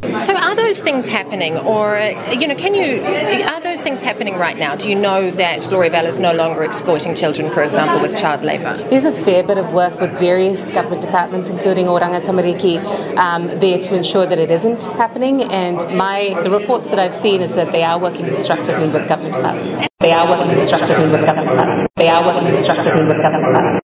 So 0.00 0.36
are 0.36 0.54
those 0.54 0.80
things 0.80 1.08
happening, 1.08 1.56
or 1.56 1.98
you 2.30 2.46
know, 2.46 2.54
can 2.54 2.72
you 2.72 3.02
are 3.02 3.60
those 3.60 3.82
things 3.82 4.00
happening 4.00 4.36
right 4.36 4.56
now? 4.56 4.76
Do 4.76 4.88
you 4.88 4.94
know 4.94 5.30
that 5.32 5.62
Gloriavale 5.62 6.06
is 6.06 6.20
no 6.20 6.32
longer 6.32 6.62
exploiting 6.62 7.16
children, 7.16 7.50
for 7.50 7.64
example, 7.64 8.00
with 8.00 8.16
child 8.16 8.44
labour? 8.44 8.76
There's 8.90 9.06
a 9.06 9.12
fair 9.12 9.42
bit 9.42 9.58
of 9.58 9.72
work 9.72 10.00
with 10.00 10.16
various 10.16 10.70
government 10.70 11.02
departments, 11.02 11.48
including 11.48 11.86
Oranga 11.86 12.20
Tamariki, 12.20 12.78
um, 13.16 13.48
there 13.58 13.80
to 13.80 13.96
ensure 13.96 14.24
that 14.24 14.38
it 14.38 14.52
isn't 14.52 14.84
happening. 14.84 15.42
And 15.42 15.78
my 15.96 16.40
the 16.44 16.50
reports 16.50 16.90
that 16.90 17.00
I've 17.00 17.14
seen 17.14 17.40
is 17.40 17.56
that 17.56 17.72
they 17.72 17.82
are 17.82 17.98
working 17.98 18.26
constructively 18.26 18.88
with 18.88 19.08
government 19.08 19.34
departments. 19.34 19.82
They 19.98 20.12
are 20.12 20.28
working 20.28 20.54
constructively 20.54 21.10
with 21.10 21.26
government 21.26 21.50
departments. 21.50 21.92
They 21.96 22.08
are 22.08 22.24
working 22.24 22.48
constructively 22.52 23.04
with 23.04 23.16
government 23.20 23.46
departments. 23.46 23.80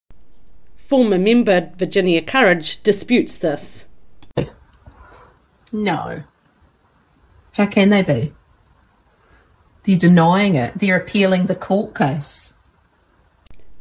Former 0.77 1.19
member 1.19 1.73
Virginia 1.77 2.23
Courage 2.23 2.83
disputes 2.85 3.37
this. 3.39 3.89
No. 5.75 6.23
How 7.53 7.67
can 7.67 7.91
they 7.91 8.03
be? 8.03 8.33
They're 9.83 9.99
denying 9.99 10.55
it. 10.55 10.79
They're 10.79 10.97
appealing 10.97 11.47
the 11.47 11.57
court 11.57 11.97
case. 11.97 12.55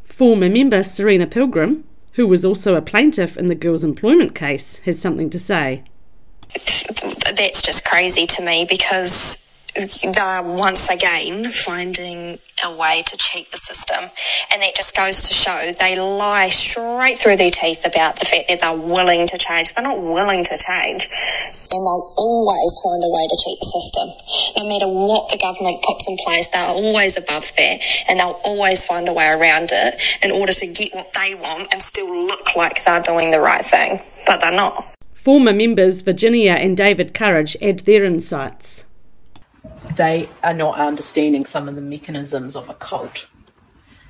Former 0.03 0.49
member 0.49 0.81
Serena 0.81 1.27
Pilgrim. 1.27 1.85
who 2.13 2.27
was 2.27 2.45
also 2.45 2.75
a 2.75 2.81
plaintiff 2.81 3.37
in 3.37 3.47
the 3.47 3.55
girls' 3.55 3.83
employment 3.83 4.35
case, 4.35 4.77
has 4.79 4.99
something 4.99 5.29
to 5.31 5.39
say. 5.39 5.83
That's 7.35 7.61
just 7.61 7.85
crazy 7.85 8.27
to 8.27 8.45
me 8.45 8.65
because 8.69 9.42
they're 9.75 10.43
once 10.43 10.89
again 10.89 11.51
finding 11.51 12.37
a 12.65 12.77
way 12.77 13.01
to 13.05 13.17
cheat 13.17 13.49
the 13.49 13.57
system. 13.57 14.03
And 14.53 14.61
that 14.61 14.75
just 14.75 14.95
goes 14.95 15.23
to 15.23 15.33
show 15.33 15.71
they 15.79 15.99
lie 15.99 16.49
straight 16.49 17.17
through 17.17 17.37
their 17.37 17.51
teeth 17.51 17.85
about 17.85 18.19
the 18.19 18.25
fact 18.25 18.49
that 18.49 18.61
they're 18.61 18.77
willing 18.77 19.27
to 19.27 19.37
change. 19.37 19.73
They're 19.73 19.83
not 19.83 20.01
willing 20.01 20.43
to 20.43 20.57
change. 20.57 21.07
And 21.71 21.81
they'll 21.81 22.13
always 22.17 22.79
find 22.83 23.01
a 23.03 23.09
way 23.09 23.25
to 23.27 23.37
cheat 23.43 23.57
the 23.59 23.65
system. 23.65 24.07
No 24.61 24.69
matter 24.69 24.87
what 24.87 25.29
the 25.31 25.39
government 25.41 25.81
puts 25.81 26.07
in 26.07 26.17
place, 26.17 26.47
they're 26.49 26.61
always 26.61 27.17
above 27.17 27.51
that. 27.57 27.77
And 28.07 28.19
they'll 28.19 28.39
always 28.43 28.83
find 28.83 29.07
a 29.07 29.13
way 29.13 29.29
around 29.29 29.69
it 29.71 30.01
in 30.23 30.31
order 30.31 30.53
to 30.53 30.67
get 30.67 30.93
what 30.93 31.11
they 31.13 31.33
want 31.33 31.73
and 31.73 31.81
still 31.81 32.09
look 32.27 32.55
like 32.55 32.83
they're 32.85 33.01
doing 33.01 33.31
the 33.31 33.39
right 33.39 33.65
thing. 33.65 33.99
But 34.27 34.39
they're 34.39 34.55
not. 34.55 34.85
Former 35.13 35.53
members 35.53 36.01
Virginia 36.01 36.51
and 36.51 36.77
David 36.77 37.13
Courage 37.13 37.57
add 37.61 37.79
their 37.79 38.03
insights 38.03 38.85
they 39.95 40.29
are 40.43 40.53
not 40.53 40.79
understanding 40.79 41.45
some 41.45 41.67
of 41.67 41.75
the 41.75 41.81
mechanisms 41.81 42.55
of 42.55 42.69
a 42.69 42.73
cult. 42.73 43.27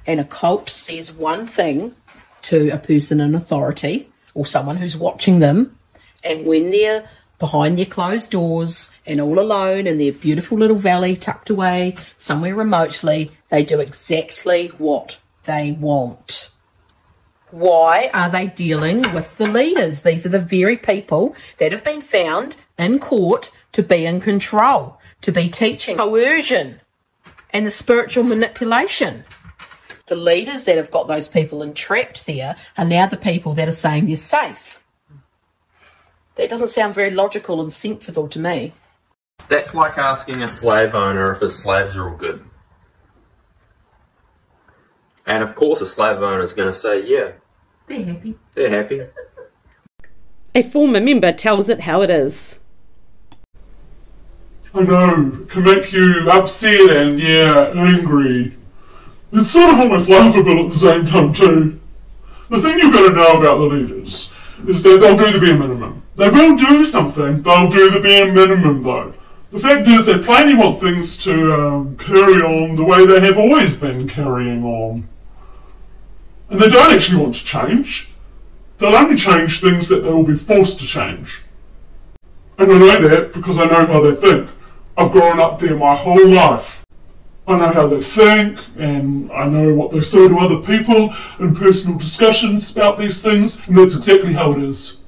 And 0.05 0.19
a 0.19 0.25
cult 0.25 0.69
says 0.69 1.11
one 1.11 1.47
thing 1.47 1.95
to 2.43 2.69
a 2.69 2.77
person 2.77 3.19
in 3.19 3.35
authority 3.35 4.09
or 4.33 4.45
someone 4.45 4.77
who's 4.77 4.97
watching 4.97 5.39
them, 5.39 5.77
and 6.23 6.45
when 6.45 6.71
they're 6.71 7.09
behind 7.39 7.77
their 7.77 7.85
closed 7.85 8.31
doors 8.31 8.89
and 9.05 9.19
all 9.19 9.39
alone 9.39 9.85
in 9.87 9.97
their 9.97 10.13
beautiful 10.13 10.57
little 10.57 10.77
valley 10.77 11.15
tucked 11.15 11.49
away 11.49 11.95
somewhere 12.17 12.55
remotely, 12.55 13.31
they 13.49 13.63
do 13.63 13.79
exactly 13.79 14.67
what 14.77 15.19
they 15.43 15.71
want. 15.71 16.49
Why 17.51 18.09
are 18.13 18.29
they 18.29 18.47
dealing 18.47 19.13
with 19.13 19.37
the 19.37 19.47
leaders? 19.47 20.01
These 20.01 20.25
are 20.25 20.29
the 20.29 20.39
very 20.39 20.77
people 20.77 21.35
that 21.57 21.71
have 21.71 21.83
been 21.83 22.01
found 22.01 22.55
in 22.79 22.97
court 22.97 23.51
to 23.73 23.83
be 23.83 24.05
in 24.05 24.21
control 24.21 24.99
to 25.23 25.31
be 25.31 25.49
teaching 25.49 25.97
coercion 25.97 26.79
and 27.49 27.65
the 27.65 27.71
spiritual 27.71 28.23
manipulation. 28.23 29.25
The 30.07 30.15
leaders 30.15 30.65
that 30.65 30.77
have 30.77 30.91
got 30.91 31.07
those 31.07 31.29
people 31.29 31.63
entrapped 31.63 32.25
there 32.25 32.55
are 32.77 32.85
now 32.85 33.07
the 33.07 33.17
people 33.17 33.53
that 33.53 33.67
are 33.67 33.71
saying 33.71 34.05
they're 34.05 34.15
safe. 34.17 34.83
That 36.35 36.49
doesn't 36.49 36.69
sound 36.69 36.93
very 36.93 37.11
logical 37.11 37.61
and 37.61 37.71
sensible 37.71 38.27
to 38.27 38.39
me. 38.39 38.73
That's 39.47 39.73
like 39.73 39.97
asking 39.97 40.43
a 40.43 40.47
slave 40.47 40.93
owner 40.93 41.31
if 41.31 41.39
his 41.39 41.57
slaves 41.57 41.95
are 41.95 42.09
all 42.09 42.17
good. 42.17 42.43
And 45.25 45.41
of 45.41 45.55
course, 45.55 45.79
a 45.79 45.87
slave 45.87 46.17
owner 46.17 46.43
is 46.43 46.51
going 46.51 46.71
to 46.71 46.77
say, 46.77 47.05
yeah. 47.05 47.31
They're 47.87 48.03
happy. 48.03 48.37
They're 48.53 48.69
happy. 48.69 49.01
A 50.53 50.63
former 50.63 50.99
member 50.99 51.31
tells 51.31 51.69
it 51.69 51.81
how 51.81 52.01
it 52.01 52.09
is. 52.09 52.59
I 54.75 54.81
know, 54.81 55.45
can 55.49 55.63
make 55.63 55.91
you 55.93 56.27
upset 56.31 56.89
and, 56.89 57.19
yeah, 57.19 57.71
angry. 57.75 58.55
It's 59.31 59.51
sort 59.51 59.71
of 59.71 59.79
almost 59.79 60.09
laughable 60.09 60.65
at 60.65 60.71
the 60.71 60.79
same 60.79 61.05
time, 61.05 61.31
too. 61.31 61.79
The 62.49 62.59
thing 62.59 62.79
you've 62.79 62.93
got 62.93 63.09
to 63.09 63.15
know 63.15 63.37
about 63.37 63.59
the 63.59 63.65
leaders 63.65 64.31
is 64.67 64.81
that 64.81 64.99
they'll 64.99 65.15
do 65.15 65.31
the 65.31 65.39
bare 65.39 65.57
minimum. 65.57 66.01
They 66.15 66.29
will 66.29 66.55
do 66.55 66.85
something, 66.85 67.43
they'll 67.43 67.69
do 67.69 67.91
the 67.91 67.99
bare 67.99 68.31
minimum, 68.31 68.81
though. 68.81 69.13
The 69.51 69.59
fact 69.59 69.87
is, 69.87 70.07
they 70.07 70.17
plainly 70.17 70.55
want 70.55 70.79
things 70.79 71.17
to 71.25 71.53
um, 71.53 71.95
carry 71.97 72.41
on 72.41 72.75
the 72.75 72.83
way 72.83 73.05
they 73.05 73.19
have 73.19 73.37
always 73.37 73.77
been 73.77 74.09
carrying 74.09 74.63
on. 74.63 75.07
And 76.49 76.59
they 76.59 76.69
don't 76.69 76.91
actually 76.91 77.21
want 77.21 77.35
to 77.35 77.45
change. 77.45 78.09
They'll 78.79 78.95
only 78.95 79.17
change 79.17 79.61
things 79.61 79.87
that 79.89 79.97
they 79.97 80.09
will 80.09 80.25
be 80.25 80.35
forced 80.35 80.79
to 80.79 80.87
change. 80.87 81.43
And 82.57 82.71
I 82.71 82.77
know 82.79 83.07
that 83.07 83.33
because 83.33 83.59
I 83.59 83.65
know 83.65 83.85
how 83.85 84.01
they 84.01 84.15
think. 84.15 84.49
I've 84.95 85.11
grown 85.11 85.39
up 85.39 85.59
there 85.59 85.75
my 85.75 85.95
whole 85.95 86.27
life. 86.27 86.85
I 87.47 87.57
know 87.57 87.67
how 87.67 87.87
they 87.87 88.01
think, 88.01 88.59
and 88.77 89.31
I 89.31 89.47
know 89.47 89.73
what 89.73 89.91
they 89.91 90.01
say 90.01 90.27
to 90.27 90.37
other 90.37 90.59
people 90.59 91.13
in 91.39 91.55
personal 91.55 91.97
discussions 91.97 92.71
about 92.71 92.97
these 92.97 93.21
things, 93.21 93.59
and 93.67 93.77
that's 93.77 93.95
exactly 93.95 94.33
how 94.33 94.51
it 94.51 94.59
is. 94.59 95.02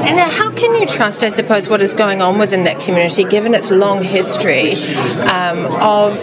And 0.00 0.18
how 0.32 0.52
can 0.52 0.74
you 0.76 0.86
trust, 0.86 1.24
I 1.24 1.28
suppose, 1.28 1.68
what 1.68 1.82
is 1.82 1.92
going 1.92 2.22
on 2.22 2.38
within 2.38 2.64
that 2.64 2.80
community, 2.80 3.24
given 3.24 3.52
its 3.52 3.70
long 3.70 4.02
history 4.02 4.74
um, 5.24 5.66
of 5.82 6.16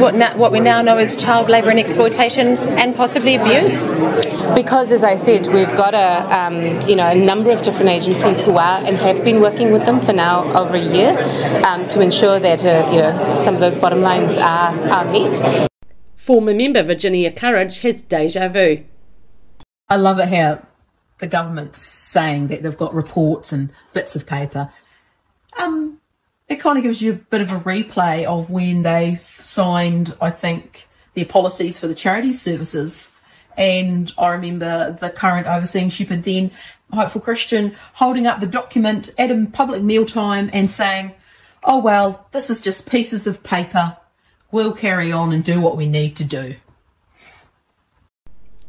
what, 0.00 0.14
na- 0.14 0.34
what 0.36 0.52
we 0.52 0.60
now 0.60 0.80
know 0.80 0.96
as 0.96 1.14
child 1.14 1.50
labour 1.50 1.70
and 1.70 1.78
exploitation 1.78 2.56
and 2.78 2.94
possibly 2.94 3.34
abuse? 3.34 3.94
Because, 4.54 4.90
as 4.90 5.04
I 5.04 5.16
said, 5.16 5.46
we've 5.48 5.70
got 5.76 5.94
a 5.94 6.38
um, 6.38 6.80
you 6.88 6.96
know 6.96 7.08
a 7.08 7.14
number 7.14 7.50
of 7.50 7.62
different 7.62 7.90
agencies 7.90 8.42
who 8.42 8.56
are 8.56 8.78
and 8.84 8.96
have 8.96 9.22
been 9.22 9.40
working 9.40 9.70
with 9.70 9.84
them 9.84 10.00
for 10.00 10.12
now 10.12 10.44
over 10.58 10.74
a 10.74 10.80
year 10.80 11.18
um, 11.66 11.86
to 11.88 12.00
ensure 12.00 12.38
that 12.40 12.64
uh, 12.64 12.90
you 12.90 13.00
know 13.02 13.34
some 13.36 13.54
of 13.54 13.60
those 13.60 13.76
bottom 13.76 14.00
lines 14.00 14.36
are, 14.38 14.70
are 14.90 15.04
met. 15.04 15.68
Former 16.16 16.54
member 16.54 16.82
Virginia 16.82 17.30
Courage 17.30 17.80
has 17.80 18.00
deja 18.02 18.48
vu. 18.48 18.84
I 19.88 19.96
love 19.96 20.18
it 20.18 20.28
how 20.28 20.62
the 21.18 21.26
government's 21.26 21.80
saying 21.80 22.48
that 22.48 22.62
they've 22.62 22.76
got 22.76 22.94
reports 22.94 23.52
and 23.52 23.70
bits 23.92 24.16
of 24.16 24.26
paper. 24.26 24.70
Um, 25.58 26.00
it 26.48 26.56
kind 26.56 26.76
of 26.76 26.84
gives 26.84 27.00
you 27.00 27.12
a 27.12 27.16
bit 27.16 27.40
of 27.40 27.52
a 27.52 27.60
replay 27.60 28.24
of 28.24 28.50
when 28.50 28.82
they 28.82 29.20
signed, 29.36 30.14
I 30.20 30.30
think, 30.30 30.88
their 31.14 31.24
policies 31.24 31.78
for 31.78 31.86
the 31.86 31.94
charity 31.94 32.32
services. 32.32 33.10
And 33.56 34.12
I 34.18 34.32
remember 34.32 34.96
the 35.00 35.10
current 35.10 35.46
overseeing 35.46 35.88
shepherd 35.88 36.24
then, 36.24 36.50
Hopeful 36.92 37.20
Christian, 37.20 37.74
holding 37.94 38.26
up 38.26 38.40
the 38.40 38.46
document 38.46 39.12
at 39.18 39.30
a 39.30 39.46
public 39.52 39.82
mealtime 39.82 40.50
and 40.52 40.70
saying, 40.70 41.12
oh, 41.64 41.80
well, 41.80 42.28
this 42.32 42.50
is 42.50 42.60
just 42.60 42.88
pieces 42.88 43.26
of 43.26 43.42
paper. 43.42 43.96
We'll 44.52 44.74
carry 44.74 45.10
on 45.10 45.32
and 45.32 45.42
do 45.42 45.60
what 45.60 45.76
we 45.76 45.88
need 45.88 46.16
to 46.16 46.24
do. 46.24 46.56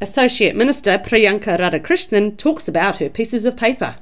Associate 0.02 0.56
Minister 0.56 0.98
Priyanka 0.98 1.58
Radhakrishnan 1.58 2.38
talks 2.38 2.68
about 2.68 2.98
her 2.98 3.10
pieces 3.10 3.46
of 3.46 3.56
paper. 3.56 3.96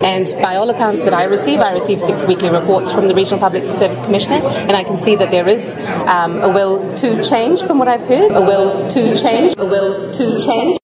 And 0.00 0.30
by 0.42 0.56
all 0.56 0.68
accounts 0.68 1.00
that 1.02 1.14
I 1.14 1.24
receive, 1.24 1.60
I 1.60 1.72
receive 1.72 2.00
six 2.00 2.26
weekly 2.26 2.50
reports 2.50 2.92
from 2.92 3.08
the 3.08 3.14
Regional 3.14 3.38
Public 3.38 3.64
Service 3.64 4.04
Commissioner, 4.04 4.40
and 4.44 4.72
I 4.72 4.84
can 4.84 4.98
see 4.98 5.16
that 5.16 5.30
there 5.30 5.48
is 5.48 5.76
um, 6.06 6.40
a 6.42 6.48
will 6.48 6.96
to 6.96 7.22
change 7.22 7.62
from 7.62 7.78
what 7.78 7.88
I've 7.88 8.06
heard, 8.06 8.32
a 8.32 8.40
will 8.40 8.88
to 8.90 9.16
change, 9.16 9.54
a 9.56 9.64
will 9.64 10.12
to 10.12 10.44
change. 10.44 10.78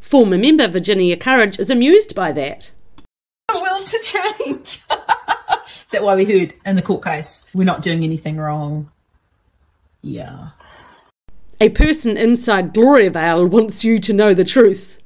Former 0.00 0.38
member 0.38 0.68
Virginia 0.68 1.16
Courage 1.16 1.58
is 1.58 1.68
amused 1.68 2.14
by 2.14 2.32
that. 2.32 2.72
A 3.50 3.60
will 3.60 3.84
to 3.84 3.98
change. 3.98 4.80
is 4.90 5.90
that 5.90 6.02
why 6.02 6.14
we 6.14 6.24
heard 6.24 6.54
in 6.64 6.76
the 6.76 6.82
court 6.82 7.04
case 7.04 7.44
we're 7.52 7.64
not 7.64 7.82
doing 7.82 8.04
anything 8.04 8.36
wrong? 8.36 8.90
Yeah. 10.02 10.50
A 11.58 11.70
person 11.70 12.18
inside 12.18 12.74
Gloriavale 12.74 13.46
wants 13.46 13.82
you 13.82 13.98
to 14.00 14.12
know 14.12 14.34
the 14.34 14.44
truth. 14.44 15.02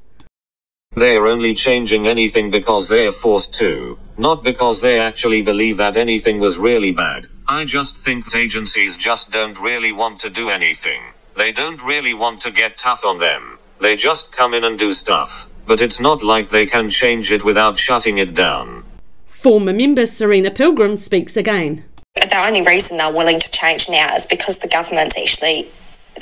They're 0.96 1.28
only 1.28 1.54
changing 1.54 2.08
anything 2.08 2.50
because 2.50 2.88
they're 2.88 3.12
forced 3.12 3.54
to, 3.60 3.96
not 4.18 4.42
because 4.42 4.80
they 4.80 4.98
actually 4.98 5.42
believe 5.42 5.76
that 5.76 5.96
anything 5.96 6.40
was 6.40 6.58
really 6.58 6.90
bad. 6.90 7.28
I 7.46 7.64
just 7.64 7.96
think 7.96 8.24
that 8.24 8.34
agencies 8.34 8.96
just 8.96 9.30
don't 9.30 9.60
really 9.60 9.92
want 9.92 10.18
to 10.20 10.30
do 10.30 10.50
anything. 10.50 11.00
They 11.36 11.52
don't 11.52 11.80
really 11.84 12.14
want 12.14 12.40
to 12.40 12.50
get 12.50 12.76
tough 12.76 13.04
on 13.04 13.18
them. 13.18 13.60
They 13.78 13.94
just 13.94 14.32
come 14.32 14.52
in 14.52 14.64
and 14.64 14.76
do 14.76 14.92
stuff. 14.92 15.48
But 15.68 15.80
it's 15.80 16.00
not 16.00 16.24
like 16.24 16.48
they 16.48 16.66
can 16.66 16.90
change 16.90 17.30
it 17.30 17.44
without 17.44 17.78
shutting 17.78 18.18
it 18.18 18.34
down. 18.34 18.82
Former 19.28 19.72
member 19.72 20.04
Serena 20.04 20.50
Pilgrim 20.50 20.96
speaks 20.96 21.36
again. 21.36 21.84
The 22.16 22.42
only 22.44 22.62
reason 22.62 22.96
they're 22.96 23.12
willing 23.12 23.38
to 23.38 23.50
change 23.52 23.88
now 23.88 24.16
is 24.16 24.26
because 24.26 24.58
the 24.58 24.68
government's 24.68 25.16
actually 25.16 25.70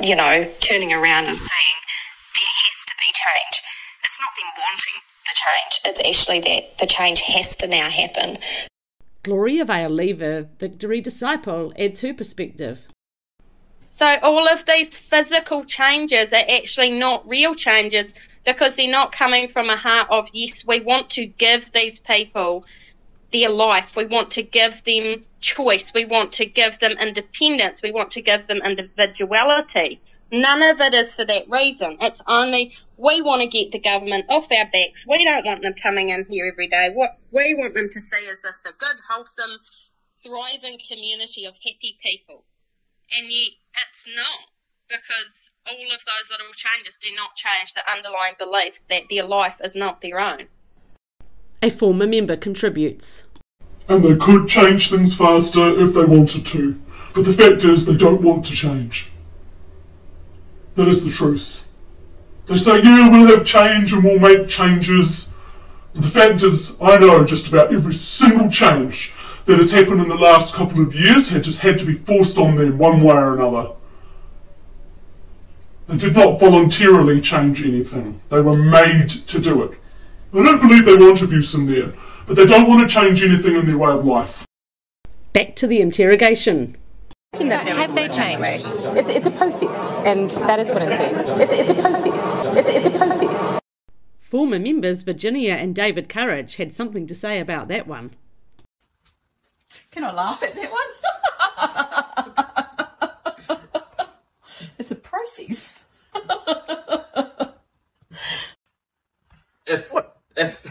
you 0.02 0.16
know, 0.16 0.50
turning 0.60 0.92
around 0.92 1.26
and 1.26 1.36
saying 1.36 1.78
there 2.34 2.54
has 2.64 2.84
to 2.86 2.94
be 2.98 3.10
change. 3.12 3.62
It's 4.04 4.20
not 4.20 4.30
them 4.36 4.50
wanting 4.56 5.00
the 5.26 5.34
change, 5.34 5.80
it's 5.84 6.00
actually 6.08 6.40
that 6.40 6.78
the 6.78 6.86
change 6.86 7.20
has 7.22 7.56
to 7.56 7.66
now 7.66 7.88
happen. 7.88 8.38
Gloriavale 9.22 9.90
Lever, 9.90 10.48
Victory 10.58 11.00
Disciple, 11.00 11.72
adds 11.78 12.00
her 12.00 12.14
perspective. 12.14 12.86
So, 13.90 14.16
all 14.22 14.48
of 14.48 14.64
these 14.64 14.96
physical 14.96 15.64
changes 15.64 16.32
are 16.32 16.44
actually 16.48 16.90
not 16.90 17.28
real 17.28 17.54
changes 17.54 18.14
because 18.44 18.76
they're 18.76 18.88
not 18.88 19.12
coming 19.12 19.48
from 19.48 19.70
a 19.70 19.76
heart 19.76 20.08
of, 20.10 20.28
yes, 20.32 20.64
we 20.64 20.80
want 20.80 21.10
to 21.10 21.26
give 21.26 21.72
these 21.72 21.98
people 21.98 22.64
their 23.32 23.50
life. 23.50 23.96
We 23.96 24.06
want 24.06 24.32
to 24.32 24.42
give 24.42 24.82
them 24.84 25.24
choice. 25.40 25.92
We 25.94 26.04
want 26.06 26.32
to 26.34 26.46
give 26.46 26.78
them 26.80 26.92
independence. 26.92 27.82
We 27.82 27.92
want 27.92 28.12
to 28.12 28.22
give 28.22 28.46
them 28.46 28.58
individuality. 28.64 30.00
None 30.32 30.62
of 30.62 30.80
it 30.80 30.94
is 30.94 31.14
for 31.14 31.24
that 31.24 31.48
reason. 31.48 31.98
It's 32.00 32.20
only 32.26 32.74
we 32.96 33.22
want 33.22 33.40
to 33.42 33.48
get 33.48 33.72
the 33.72 33.78
government 33.78 34.26
off 34.28 34.50
our 34.52 34.66
backs. 34.72 35.06
We 35.06 35.24
don't 35.24 35.44
want 35.46 35.62
them 35.62 35.74
coming 35.82 36.10
in 36.10 36.26
here 36.28 36.46
every 36.46 36.68
day. 36.68 36.90
What 36.92 37.18
we 37.32 37.54
want 37.54 37.74
them 37.74 37.88
to 37.90 38.00
see 38.00 38.26
is 38.26 38.42
this 38.42 38.64
a 38.66 38.72
good, 38.72 38.96
wholesome, 39.08 39.58
thriving 40.22 40.78
community 40.88 41.46
of 41.46 41.56
happy 41.56 41.98
people. 42.02 42.44
And 43.16 43.26
yet 43.30 43.52
it's 43.90 44.06
not. 44.14 44.40
because 44.88 45.52
all 45.68 45.76
of 45.94 46.04
those 46.04 46.30
little 46.30 46.52
changes 46.54 46.98
do 46.98 47.14
not 47.14 47.34
change 47.36 47.74
the 47.74 47.82
underlying 47.90 48.34
beliefs 48.38 48.84
that 48.90 49.02
their 49.10 49.24
life 49.24 49.56
is 49.62 49.76
not 49.76 50.00
their 50.00 50.18
own. 50.18 50.48
A 51.60 51.70
former 51.70 52.06
member 52.06 52.36
contributes. 52.36 53.26
And 53.88 54.04
they 54.04 54.14
could 54.14 54.48
change 54.48 54.90
things 54.90 55.16
faster 55.16 55.80
if 55.80 55.92
they 55.92 56.04
wanted 56.04 56.46
to. 56.46 56.80
But 57.14 57.24
the 57.24 57.32
fact 57.32 57.64
is, 57.64 57.84
they 57.84 57.96
don't 57.96 58.22
want 58.22 58.44
to 58.44 58.52
change. 58.52 59.10
That 60.76 60.86
is 60.86 61.04
the 61.04 61.10
truth. 61.10 61.64
They 62.46 62.56
say, 62.56 62.80
yeah, 62.82 63.10
we'll 63.10 63.26
have 63.26 63.44
change 63.44 63.92
and 63.92 64.04
we'll 64.04 64.20
make 64.20 64.46
changes. 64.46 65.32
But 65.94 66.02
the 66.02 66.08
fact 66.08 66.44
is, 66.44 66.76
I 66.80 66.96
know 66.96 67.24
just 67.24 67.48
about 67.48 67.74
every 67.74 67.94
single 67.94 68.48
change 68.48 69.12
that 69.46 69.58
has 69.58 69.72
happened 69.72 70.00
in 70.00 70.08
the 70.08 70.14
last 70.14 70.54
couple 70.54 70.80
of 70.80 70.94
years 70.94 71.28
had 71.28 71.42
just 71.42 71.58
had 71.58 71.78
to 71.80 71.84
be 71.84 71.94
forced 71.94 72.38
on 72.38 72.54
them 72.54 72.78
one 72.78 73.02
way 73.02 73.16
or 73.16 73.34
another. 73.34 73.72
They 75.88 75.96
did 75.96 76.14
not 76.14 76.38
voluntarily 76.38 77.20
change 77.20 77.64
anything. 77.64 78.20
They 78.28 78.40
were 78.40 78.56
made 78.56 79.08
to 79.08 79.40
do 79.40 79.64
it. 79.64 79.78
I 80.32 80.42
don't 80.42 80.60
believe 80.60 80.84
they 80.84 80.96
want 80.96 81.22
abuse 81.22 81.54
in 81.54 81.66
there, 81.66 81.94
but 82.26 82.36
they 82.36 82.44
don't 82.44 82.68
want 82.68 82.82
to 82.82 82.88
change 82.94 83.22
anything 83.22 83.56
in 83.56 83.64
their 83.66 83.78
way 83.78 83.92
of 83.92 84.04
life. 84.04 84.46
Back 85.32 85.56
to 85.56 85.66
the 85.66 85.80
interrogation. 85.80 86.76
Have 87.34 87.94
they 87.94 88.08
changed? 88.08 88.66
It's, 88.96 89.08
it's 89.08 89.26
a 89.26 89.30
process, 89.30 89.94
and 90.04 90.30
that 90.30 90.58
is 90.58 90.70
what 90.70 90.82
I'm 90.82 90.98
saying. 90.98 91.14
It's, 91.40 91.52
it's 91.52 91.70
a 91.70 91.82
process. 91.82 92.44
It's, 92.56 92.68
it's 92.68 92.86
a 92.86 92.90
process. 92.98 93.60
Former 94.20 94.58
members 94.58 95.02
Virginia 95.02 95.54
and 95.54 95.74
David 95.74 96.10
Courage 96.10 96.56
had 96.56 96.74
something 96.74 97.06
to 97.06 97.14
say 97.14 97.40
about 97.40 97.68
that 97.68 97.86
one. 97.86 98.10
Can 99.90 100.04
I 100.04 100.12
laugh 100.12 100.42
at 100.42 100.54
that 100.54 100.70
one? 100.70 100.80
it's 104.78 104.90
a 104.90 104.96
process. 104.96 105.84
If 109.68 109.92
if 110.38 110.66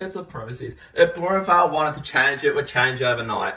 it's 0.00 0.16
a 0.16 0.22
process. 0.22 0.74
If 0.94 1.14
Gloriavale 1.14 1.70
wanted 1.70 1.96
to 1.96 2.02
change, 2.02 2.44
it 2.44 2.54
would 2.54 2.66
change 2.66 3.02
overnight. 3.02 3.54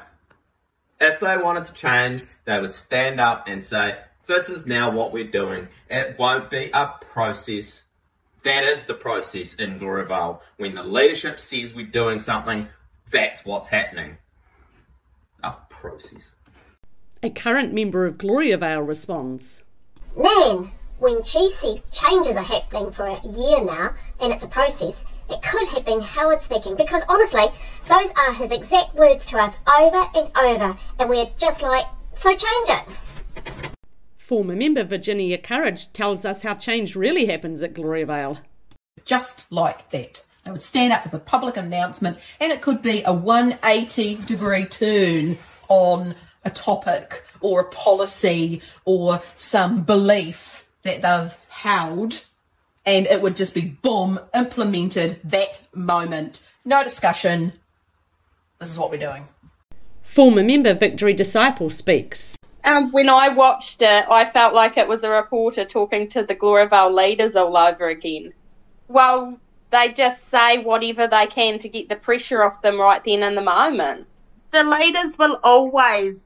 If 1.00 1.19
they 1.19 1.38
wanted 1.38 1.65
to 1.65 1.73
change, 1.73 2.23
they 2.45 2.60
would 2.60 2.73
stand 2.73 3.19
up 3.19 3.47
and 3.47 3.63
say, 3.63 4.00
"This 4.26 4.50
is 4.50 4.65
now 4.65 4.89
what 4.89 5.12
we're 5.12 5.32
doing." 5.32 5.67
It 5.89 6.17
won't 6.17 6.50
be 6.50 6.71
a 6.73 6.88
process. 7.12 7.84
That 8.43 8.63
is 8.63 8.84
the 8.84 8.93
process 8.93 9.54
in 9.56 9.78
Gloriavale. 9.78 10.41
When 10.58 10.76
the 10.76 10.84
leadership 10.84 11.39
says 11.39 11.73
we're 11.73 11.86
doing 11.86 12.19
something, 12.19 12.69
that's 13.10 13.43
what's 13.45 13.69
happening. 13.69 14.17
A 15.43 15.54
process. 15.69 16.34
A 17.23 17.30
current 17.30 17.73
member 17.73 18.06
of 18.06 18.17
Gloriavale 18.17 18.82
responds. 18.82 19.63
Man, 20.15 20.71
when 20.99 21.21
she 21.21 21.49
said 21.49 21.81
changes 21.91 22.36
are 22.36 22.43
happening 22.43 22.91
for 22.91 23.07
a 23.07 23.21
year 23.23 23.63
now 23.63 23.93
and 24.19 24.33
it's 24.33 24.43
a 24.43 24.47
process, 24.47 25.05
it 25.29 25.41
could 25.41 25.67
have 25.69 25.86
been 25.86 26.01
Howard 26.01 26.41
speaking 26.41 26.75
because 26.75 27.03
honestly, 27.07 27.45
those 27.88 28.12
are 28.17 28.33
his 28.33 28.51
exact 28.51 28.95
words 28.95 29.25
to 29.27 29.38
us 29.38 29.60
over 29.79 30.05
and 30.15 30.29
over, 30.38 30.75
and 30.99 31.10
we're 31.10 31.29
just 31.38 31.62
like, 31.62 31.86
so 32.13 32.29
change 32.29 32.69
it. 32.69 32.83
Former 34.17 34.55
member 34.55 34.83
Virginia 34.83 35.38
Courage 35.38 35.91
tells 35.93 36.25
us 36.25 36.41
how 36.41 36.55
change 36.55 36.95
really 36.95 37.27
happens 37.27 37.63
at 37.63 37.73
Gloriavale. 37.73 38.39
Just 39.05 39.49
like 39.51 39.89
that. 39.91 40.25
They 40.43 40.51
would 40.51 40.62
stand 40.62 40.93
up 40.93 41.03
with 41.03 41.13
a 41.13 41.19
public 41.19 41.57
announcement, 41.57 42.17
and 42.39 42.51
it 42.51 42.62
could 42.62 42.81
be 42.81 43.03
a 43.03 43.13
180 43.13 44.15
degree 44.25 44.65
turn 44.65 45.38
on 45.67 46.15
a 46.43 46.49
topic 46.49 47.23
or 47.41 47.62
a 47.62 47.69
policy 47.69 48.62
or 48.86 49.21
some 49.36 49.83
belief 49.83 50.56
that 50.88 51.02
they've 51.02 51.38
held, 51.50 52.26
and 52.86 53.06
it 53.06 53.21
would 53.21 53.38
just 53.38 53.54
be 53.54 53.62
boom, 53.62 54.19
implemented 54.34 55.19
that 55.23 55.62
moment. 55.73 56.41
No 56.65 56.84
discussion. 56.84 57.54
This 58.60 58.71
is 58.71 58.80
what 58.80 58.89
we're 58.89 58.97
doing. 58.97 59.28
Former 60.04 60.43
member 60.43 60.73
Victory 60.73 61.13
Disciple 61.13 61.69
speaks. 61.69 62.38
Um, 62.63 62.91
when 62.91 63.10
I 63.10 63.30
watched 63.30 63.82
it, 63.82 64.06
I 64.10 64.30
felt 64.30 64.54
like 64.54 64.78
it 64.78 64.88
was 64.88 65.04
a 65.04 65.10
reporter 65.10 65.63
talking 65.63 66.10
to 66.10 66.23
the 66.23 66.36
Gloriavale 66.36 66.93
leaders 66.93 67.36
all 67.36 67.56
over 67.56 67.88
again. 67.88 68.34
Well, 68.88 69.39
they 69.71 69.93
just 69.93 70.30
say 70.30 70.60
whatever 70.60 71.08
they 71.08 71.28
can 71.28 71.60
to 71.60 71.69
get 71.69 71.89
the 71.89 71.95
pressure 71.95 72.43
off 72.43 72.62
them 72.62 72.80
right 72.80 73.02
then 73.06 73.23
in 73.23 73.36
the 73.36 73.41
moment. 73.41 74.08
The 74.52 74.63
leaders 74.63 75.17
will 75.17 75.39
always 75.43 76.23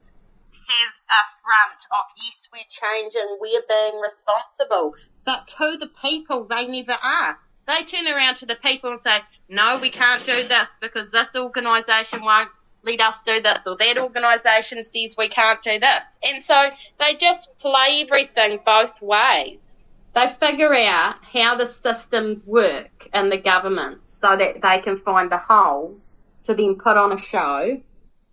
have 0.52 0.94
a 1.10 1.41
of 1.90 2.04
yes, 2.22 2.48
we're 2.52 2.60
changing, 2.68 3.38
we're 3.40 3.62
being 3.68 4.00
responsible. 4.00 4.94
But 5.24 5.48
to 5.58 5.76
the 5.78 5.90
people, 6.00 6.44
they 6.44 6.66
never 6.66 6.98
are. 7.00 7.38
They 7.66 7.84
turn 7.84 8.06
around 8.06 8.36
to 8.36 8.46
the 8.46 8.56
people 8.56 8.90
and 8.90 9.00
say, 9.00 9.18
no, 9.48 9.78
we 9.78 9.90
can't 9.90 10.24
do 10.24 10.46
this 10.48 10.68
because 10.80 11.10
this 11.10 11.28
organisation 11.36 12.22
won't 12.22 12.50
let 12.84 13.00
us 13.00 13.22
do 13.22 13.40
this 13.40 13.66
or 13.66 13.76
that 13.76 13.98
organisation 13.98 14.82
says 14.82 15.14
we 15.16 15.28
can't 15.28 15.62
do 15.62 15.78
this. 15.78 16.04
And 16.22 16.44
so 16.44 16.70
they 16.98 17.14
just 17.14 17.56
play 17.58 18.02
everything 18.02 18.58
both 18.64 19.00
ways. 19.00 19.84
They 20.14 20.34
figure 20.40 20.74
out 20.74 21.16
how 21.24 21.56
the 21.56 21.66
systems 21.66 22.46
work 22.46 23.08
in 23.14 23.30
the 23.30 23.38
government 23.38 24.00
so 24.06 24.36
that 24.36 24.60
they 24.60 24.80
can 24.80 24.98
find 24.98 25.30
the 25.30 25.38
holes 25.38 26.16
to 26.44 26.54
then 26.54 26.76
put 26.76 26.96
on 26.96 27.12
a 27.12 27.18
show 27.18 27.80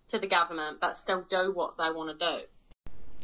to 0.08 0.18
the 0.18 0.26
government 0.26 0.78
but 0.80 0.96
still 0.96 1.24
do 1.28 1.52
what 1.54 1.78
they 1.78 1.90
want 1.90 2.18
to 2.18 2.26
do. 2.26 2.44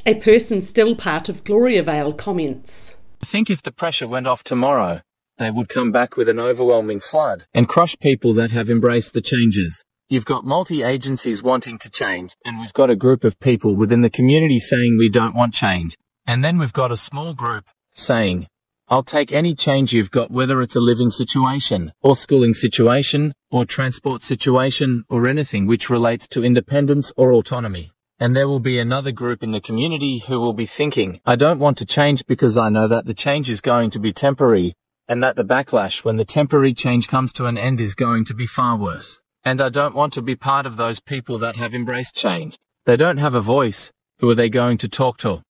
A 0.09 0.14
person 0.14 0.62
still 0.62 0.95
part 0.95 1.29
of 1.29 1.42
Gloriavale 1.42 2.12
comments. 2.12 2.97
I 3.21 3.27
think 3.27 3.51
if 3.51 3.61
the 3.61 3.73
pressure 3.73 4.07
went 4.07 4.29
off 4.29 4.45
tomorrow, 4.45 5.01
they 5.38 5.51
would 5.51 5.69
come 5.69 5.90
back 5.90 6.16
with 6.16 6.29
an 6.29 6.38
overwhelming 6.38 7.01
flood 7.01 7.47
and 7.53 7.69
crush 7.69 7.97
people 7.99 8.33
that 8.35 8.53
have 8.53 8.71
embraced 8.71 9.14
the 9.14 9.21
changes. 9.21 9.83
You've 10.09 10.25
got 10.25 10.45
multi 10.45 10.85
agencies 10.85 11.42
wanting 11.42 11.77
to 11.79 11.90
change, 11.90 12.37
and 12.45 12.61
we've 12.61 12.73
got 12.73 12.88
a 12.88 12.95
group 12.95 13.25
of 13.25 13.40
people 13.40 13.75
within 13.75 14.03
the 14.03 14.09
community 14.09 14.61
saying 14.61 14.97
we 14.97 15.09
don't 15.09 15.35
want 15.35 15.55
change. 15.55 15.97
And 16.25 16.45
then 16.45 16.57
we've 16.57 16.73
got 16.73 16.92
a 16.92 16.97
small 16.97 17.35
group 17.35 17.64
saying, 17.97 18.47
I'll 18.87 19.03
take 19.03 19.33
any 19.33 19.57
change 19.57 19.92
you've 19.92 20.12
got, 20.12 20.31
whether 20.31 20.62
it's 20.62 20.77
a 20.77 20.81
living 20.81 21.11
situation, 21.11 21.92
or 22.01 22.14
schooling 22.14 22.55
situation, 22.55 23.33
or 23.51 23.64
transport 23.64 24.23
situation, 24.23 25.03
or 25.09 25.27
anything 25.27 25.66
which 25.66 25.90
relates 25.90 26.29
to 26.29 26.45
independence 26.45 27.12
or 27.16 27.33
autonomy. 27.33 27.90
And 28.18 28.35
there 28.35 28.48
will 28.48 28.61
be 28.61 28.79
another 28.79 29.12
group 29.12 29.42
in 29.42 29.50
the 29.50 29.61
community 29.61 30.20
who 30.20 30.40
will 30.40 30.55
be 30.55 30.64
thinking, 30.64 31.20
I 31.26 31.37
don't 31.37 31.59
want 31.59 31.76
to 31.79 31.85
change 31.85 32.24
because 32.26 32.57
I 32.57 32.70
know 32.70 32.88
that 32.88 33.05
the 33.05 33.12
change 33.12 33.50
is 33.50 33.61
going 33.61 33.90
to 33.90 33.98
be 33.98 34.11
temporary, 34.11 34.72
and 35.07 35.22
that 35.22 35.37
the 35.37 35.44
backlash 35.44 36.02
when 36.02 36.16
the 36.16 36.24
temporary 36.24 36.72
change 36.72 37.09
comes 37.09 37.31
to 37.35 37.44
an 37.44 37.59
end 37.59 37.79
is 37.79 37.94
going 37.94 38.24
to 38.24 38.35
be 38.35 38.46
far 38.46 38.79
worse. 38.79 39.20
And 39.44 39.61
I 39.61 39.68
don't 39.68 39.94
want 39.94 40.14
to 40.14 40.22
be 40.22 40.35
part 40.35 40.64
of 40.64 40.79
those 40.79 40.98
people 40.98 41.37
that 41.38 41.57
have 41.57 41.74
embraced 41.74 42.16
change. 42.16 42.57
They 42.87 42.96
don't 42.96 43.18
have 43.18 43.35
a 43.35 43.42
voice. 43.42 43.92
Who 44.20 44.31
are 44.31 44.35
they 44.35 44.48
going 44.48 44.79
to 44.79 44.88
talk 44.88 45.18
to? 45.18 45.42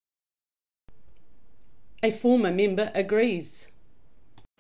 A 2.03 2.11
former 2.11 2.51
member 2.51 2.91
agrees. 2.97 3.71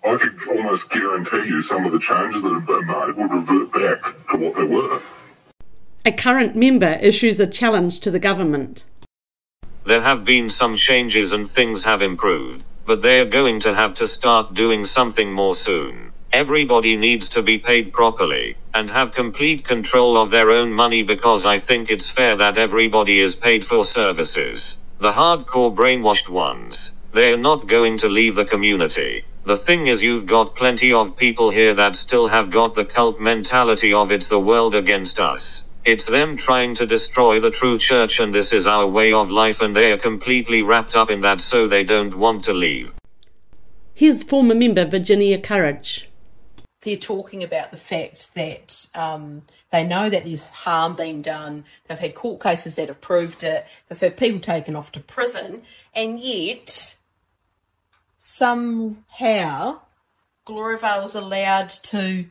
I 0.04 0.16
could 0.16 0.38
almost 0.48 0.88
guarantee 0.90 1.48
you 1.48 1.62
some 1.62 1.84
of 1.84 1.90
the 1.90 1.98
changes 1.98 2.40
that 2.40 2.52
have 2.52 2.66
been 2.66 2.86
made 2.86 3.16
would 3.16 3.30
revert 3.32 3.72
back 3.72 4.30
to 4.30 4.36
what 4.38 4.54
they 4.54 4.64
were. 4.64 5.02
A 6.06 6.12
current 6.12 6.54
member 6.54 6.92
issues 7.02 7.40
a 7.40 7.48
challenge 7.48 7.98
to 7.98 8.12
the 8.12 8.20
government. 8.20 8.84
There 9.82 10.02
have 10.02 10.24
been 10.24 10.48
some 10.48 10.76
changes 10.76 11.32
and 11.32 11.44
things 11.44 11.82
have 11.82 12.00
improved, 12.00 12.64
but 12.86 13.02
they 13.02 13.18
are 13.18 13.24
going 13.40 13.58
to 13.62 13.74
have 13.74 13.92
to 13.94 14.06
start 14.06 14.54
doing 14.54 14.84
something 14.84 15.32
more 15.32 15.56
soon. 15.56 16.12
Everybody 16.32 16.96
needs 16.96 17.28
to 17.30 17.42
be 17.42 17.58
paid 17.58 17.92
properly 17.92 18.56
and 18.72 18.88
have 18.88 19.16
complete 19.16 19.64
control 19.64 20.16
of 20.16 20.30
their 20.30 20.52
own 20.52 20.72
money 20.72 21.02
because 21.02 21.44
I 21.44 21.58
think 21.58 21.90
it's 21.90 22.12
fair 22.12 22.36
that 22.36 22.56
everybody 22.56 23.18
is 23.18 23.34
paid 23.34 23.64
for 23.64 23.82
services. 23.82 24.76
The 24.98 25.10
hardcore 25.10 25.74
brainwashed 25.74 26.28
ones, 26.28 26.92
they're 27.10 27.36
not 27.36 27.66
going 27.66 27.98
to 27.98 28.08
leave 28.08 28.36
the 28.36 28.44
community. 28.44 29.24
The 29.42 29.56
thing 29.56 29.88
is, 29.88 30.04
you've 30.04 30.26
got 30.26 30.54
plenty 30.54 30.92
of 30.92 31.16
people 31.16 31.50
here 31.50 31.74
that 31.74 31.96
still 31.96 32.28
have 32.28 32.50
got 32.50 32.74
the 32.74 32.84
cult 32.84 33.18
mentality 33.18 33.92
of 33.92 34.12
it's 34.12 34.28
the 34.28 34.38
world 34.38 34.76
against 34.76 35.18
us. 35.18 35.64
It's 35.86 36.06
them 36.06 36.36
trying 36.36 36.74
to 36.74 36.84
destroy 36.84 37.38
the 37.38 37.52
true 37.52 37.78
church, 37.78 38.18
and 38.18 38.34
this 38.34 38.52
is 38.52 38.66
our 38.66 38.88
way 38.88 39.12
of 39.12 39.30
life, 39.30 39.62
and 39.62 39.76
they 39.76 39.92
are 39.92 39.96
completely 39.96 40.60
wrapped 40.60 40.96
up 40.96 41.10
in 41.10 41.20
that, 41.20 41.40
so 41.40 41.68
they 41.68 41.84
don't 41.84 42.16
want 42.16 42.42
to 42.46 42.52
leave. 42.52 42.92
Here's 43.94 44.24
former 44.24 44.56
member 44.56 44.84
Virginia 44.84 45.38
Courage. 45.38 46.10
They're 46.80 46.96
talking 46.96 47.44
about 47.44 47.70
the 47.70 47.76
fact 47.76 48.34
that 48.34 48.84
um, 48.96 49.42
they 49.70 49.84
know 49.84 50.10
that 50.10 50.24
there's 50.24 50.42
harm 50.42 50.96
being 50.96 51.22
done. 51.22 51.64
They've 51.86 51.96
had 51.96 52.16
court 52.16 52.42
cases 52.42 52.74
that 52.74 52.88
have 52.88 53.00
proved 53.00 53.44
it. 53.44 53.64
They've 53.88 54.00
had 54.00 54.16
people 54.16 54.40
taken 54.40 54.74
off 54.74 54.90
to 54.90 55.00
prison, 55.00 55.62
and 55.94 56.18
yet 56.18 56.96
somehow 58.18 59.82
Gloriavale's 60.44 61.14
allowed 61.14 61.70
to 61.70 62.26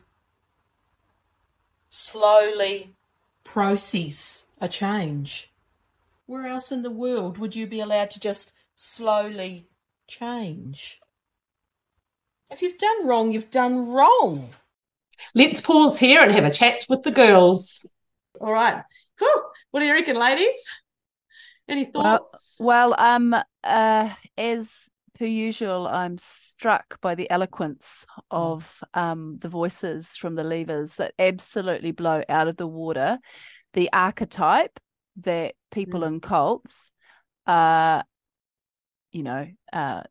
slowly 1.88 2.95
process 3.46 4.44
a 4.60 4.68
change. 4.68 5.50
where 6.26 6.46
else 6.46 6.72
in 6.72 6.82
the 6.82 6.90
world 6.90 7.38
would 7.38 7.54
you 7.54 7.66
be 7.68 7.78
allowed 7.78 8.10
to 8.10 8.18
just 8.18 8.52
slowly 8.74 9.68
change? 10.08 11.00
If 12.50 12.62
you've 12.62 12.78
done 12.78 13.06
wrong, 13.06 13.30
you've 13.30 13.50
done 13.50 13.86
wrong. 13.86 14.50
Let's 15.34 15.60
pause 15.60 15.98
here 15.98 16.22
and 16.22 16.32
have 16.32 16.44
a 16.44 16.50
chat 16.50 16.84
with 16.88 17.04
the 17.04 17.12
girls. 17.12 17.88
All 18.40 18.52
right. 18.52 18.82
Cool. 19.18 19.42
What 19.70 19.80
do 19.80 19.86
you 19.86 19.92
reckon, 19.94 20.18
ladies? 20.18 20.70
Any 21.68 21.84
thoughts? 21.84 22.56
Well, 22.58 22.90
well 22.90 22.96
um, 22.98 23.34
uh, 23.62 24.10
as 24.36 24.90
per 25.18 25.24
usual, 25.24 25.86
I'm 25.86 26.18
struck 26.18 27.00
by 27.00 27.14
the 27.14 27.30
eloquence 27.30 28.04
of 28.30 28.82
um, 28.94 29.38
the 29.40 29.48
voices 29.48 30.16
from 30.16 30.34
the 30.34 30.44
levers 30.44 30.96
that 30.96 31.14
absolutely 31.18 31.92
blow 31.92 32.22
out 32.28 32.48
of 32.48 32.56
the 32.56 32.66
water 32.66 33.18
the 33.76 33.92
archetype 33.92 34.80
that 35.18 35.54
people 35.70 36.00
Mm. 36.00 36.06
in 36.06 36.20
cults 36.20 36.90
uh 37.46 38.02
you 39.12 39.22
know 39.22 39.46
uh 39.72 40.02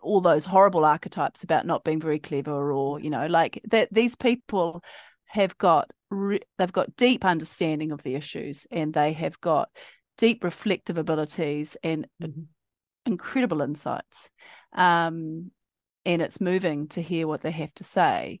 all 0.00 0.20
those 0.20 0.44
horrible 0.44 0.84
archetypes 0.84 1.42
about 1.42 1.66
not 1.66 1.84
being 1.84 2.00
very 2.00 2.18
clever 2.18 2.72
or 2.72 2.98
you 3.00 3.10
know 3.10 3.26
like 3.26 3.60
that 3.70 3.92
these 3.92 4.16
people 4.16 4.82
have 5.26 5.56
got 5.58 5.90
re- 6.10 6.40
they've 6.58 6.72
got 6.72 6.96
deep 6.96 7.24
understanding 7.24 7.92
of 7.92 8.02
the 8.02 8.14
issues 8.14 8.66
and 8.70 8.94
they 8.94 9.12
have 9.12 9.40
got 9.40 9.68
deep 10.16 10.42
reflective 10.44 10.96
abilities 10.96 11.76
and 11.82 12.06
incredible 13.06 13.62
insights 13.62 14.30
um 14.74 15.50
and 16.04 16.22
it's 16.22 16.40
moving 16.40 16.88
to 16.88 17.02
hear 17.02 17.26
what 17.26 17.40
they 17.42 17.50
have 17.50 17.72
to 17.74 17.84
say 17.84 18.40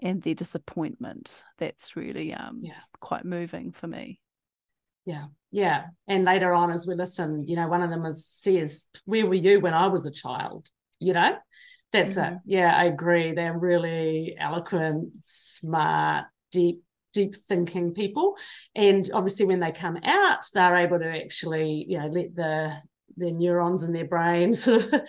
and 0.00 0.22
their 0.22 0.34
disappointment 0.34 1.44
that's 1.58 1.96
really 1.96 2.34
um 2.34 2.60
Yeah. 2.62 2.80
quite 3.00 3.24
moving 3.24 3.72
for 3.72 3.86
me 3.86 4.20
Yeah, 5.04 5.26
yeah. 5.50 5.86
And 6.06 6.24
later 6.24 6.52
on, 6.52 6.70
as 6.70 6.86
we 6.86 6.94
listen, 6.94 7.46
you 7.48 7.56
know, 7.56 7.66
one 7.66 7.82
of 7.82 7.90
them 7.90 8.04
is, 8.04 8.24
says, 8.26 8.86
"Where 9.04 9.26
were 9.26 9.34
you 9.34 9.60
when 9.60 9.74
I 9.74 9.88
was 9.88 10.06
a 10.06 10.10
child?" 10.12 10.68
You 11.00 11.14
know, 11.14 11.36
that's 11.92 12.16
it. 12.16 12.34
Mhm. 12.34 12.40
Yeah, 12.44 12.74
I 12.74 12.84
agree. 12.84 13.32
They're 13.32 13.58
really 13.58 14.36
eloquent, 14.38 15.12
smart, 15.22 16.26
deep, 16.52 16.82
deep 17.12 17.34
thinking 17.36 17.94
people, 17.94 18.36
and 18.76 19.08
obviously, 19.12 19.46
when 19.46 19.60
they 19.60 19.72
come 19.72 19.98
out, 20.04 20.44
they're 20.54 20.76
able 20.76 21.00
to 21.00 21.24
actually, 21.24 21.84
you 21.88 21.98
know, 21.98 22.06
let 22.06 22.34
the 22.36 22.76
their 23.16 23.32
neurons 23.32 23.84
in 23.84 23.92
their 23.92 24.06
brain 24.06 24.54
sort 24.66 24.92
of 24.92 25.00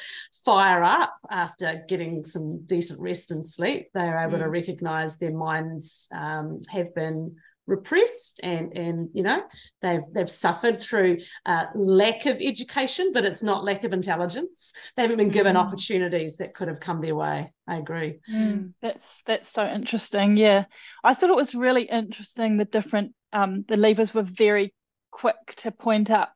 fire 0.46 0.84
up 0.84 1.16
after 1.30 1.84
getting 1.88 2.24
some 2.24 2.66
decent 2.66 3.00
rest 3.00 3.32
and 3.32 3.46
sleep. 3.46 3.88
They're 3.94 4.20
able 4.20 4.40
to 4.40 4.46
Mm. 4.46 4.52
recognize 4.52 5.18
their 5.18 5.34
minds 5.34 6.08
um, 6.14 6.62
have 6.70 6.94
been 6.96 7.36
repressed 7.66 8.42
and 8.44 8.74
and 8.74 9.08
you 9.14 9.24
know 9.24 9.42
they've 9.82 10.02
they've 10.14 10.30
suffered 10.30 10.82
through 10.82 11.18
uh, 11.46 11.64
lack 11.76 12.26
of 12.26 12.36
education 12.42 13.12
but 13.14 13.24
it's 13.24 13.42
not 13.42 13.64
lack 13.64 13.86
of 13.86 13.94
intelligence 13.94 14.74
they 14.98 15.02
haven't 15.04 15.16
been 15.16 15.30
given 15.30 15.56
Mm. 15.56 15.60
opportunities 15.60 16.36
that 16.36 16.54
could 16.54 16.68
have 16.68 16.82
come 16.82 17.00
their 17.00 17.16
way 17.16 17.54
i 17.66 17.78
agree 17.78 18.20
Mm, 18.30 18.74
that's 18.82 19.24
that's 19.26 19.50
so 19.50 19.66
interesting. 19.66 20.36
Yeah, 20.36 20.66
I 21.06 21.14
thought 21.14 21.30
it 21.30 21.38
was 21.38 21.56
really 21.56 21.84
interesting. 21.84 22.58
The 22.58 22.66
different 22.66 23.14
um, 23.32 23.64
the 23.70 23.78
levers 23.78 24.14
were 24.14 24.24
very 24.24 24.74
quick 25.12 25.56
to 25.58 25.72
point 25.72 26.12
up 26.12 26.34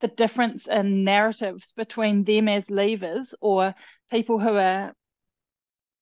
the 0.00 0.08
difference 0.08 0.66
in 0.66 1.04
narratives 1.04 1.72
between 1.76 2.24
them 2.24 2.48
as 2.48 2.66
leavers 2.66 3.32
or 3.40 3.74
people 4.10 4.38
who 4.38 4.56
are 4.56 4.94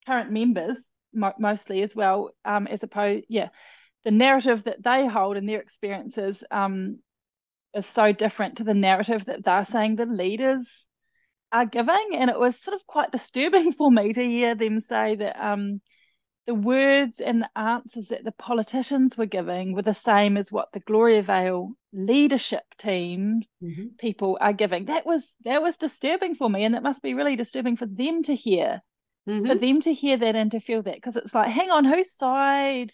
current 0.06 0.30
members, 0.30 0.78
mo- 1.12 1.34
mostly 1.38 1.82
as 1.82 1.94
well, 1.94 2.30
um, 2.44 2.66
as 2.66 2.82
opposed, 2.82 3.24
yeah, 3.28 3.48
the 4.04 4.11
narrative 4.11 4.64
that 4.64 4.82
they 4.82 5.06
hold 5.06 5.37
and 5.37 5.48
their 5.48 5.61
experiences 5.61 6.42
um, 6.50 6.98
is 7.74 7.87
so 7.87 8.12
different 8.12 8.56
to 8.58 8.64
the 8.64 8.74
narrative 8.74 9.24
that 9.26 9.44
they're 9.44 9.64
saying 9.64 9.96
the 9.96 10.06
leaders 10.06 10.87
are 11.52 11.66
giving, 11.66 12.11
and 12.14 12.30
it 12.30 12.38
was 12.38 12.58
sort 12.61 12.74
of 12.74 12.87
quite 12.87 13.11
disturbing 13.11 13.72
for 13.78 13.90
me 13.90 14.12
to 14.12 14.24
hear 14.24 14.54
them 14.54 14.80
say 14.80 15.16
that 15.16 15.37
um, 15.44 15.80
the 16.48 16.54
words 16.54 17.20
and 17.20 17.42
the 17.42 17.58
answers 17.58 18.08
that 18.08 18.24
the 18.24 18.32
politicians 18.32 19.18
were 19.18 19.26
giving 19.26 19.74
were 19.74 19.82
the 19.82 19.92
same 19.94 20.38
as 20.38 20.50
what 20.50 20.68
the 20.72 20.80
Gloriavale 20.80 21.72
leadership 21.92 22.64
team 22.78 23.42
people 23.98 24.38
are 24.40 24.54
giving. 24.54 24.87
That 24.87 25.04
was 25.04 25.22
that 25.44 25.62
was 25.62 25.76
disturbing 25.76 26.34
for 26.37 26.48
me, 26.48 26.64
and 26.64 26.74
it 26.74 26.82
must 26.82 27.02
be 27.02 27.12
really 27.12 27.37
disturbing 27.37 27.76
for 27.76 27.84
them 27.87 28.22
to 28.22 28.34
hear, 28.34 28.80
for 29.26 29.54
them 29.54 29.82
to 29.82 29.92
hear 29.92 30.16
that 30.16 30.37
and 30.37 30.50
to 30.52 30.61
feel 30.61 30.82
that, 30.84 30.94
because 30.94 31.16
it's 31.16 31.34
like, 31.34 31.50
hang 31.50 31.70
on, 31.70 31.84
whose 31.84 32.12
side, 32.12 32.92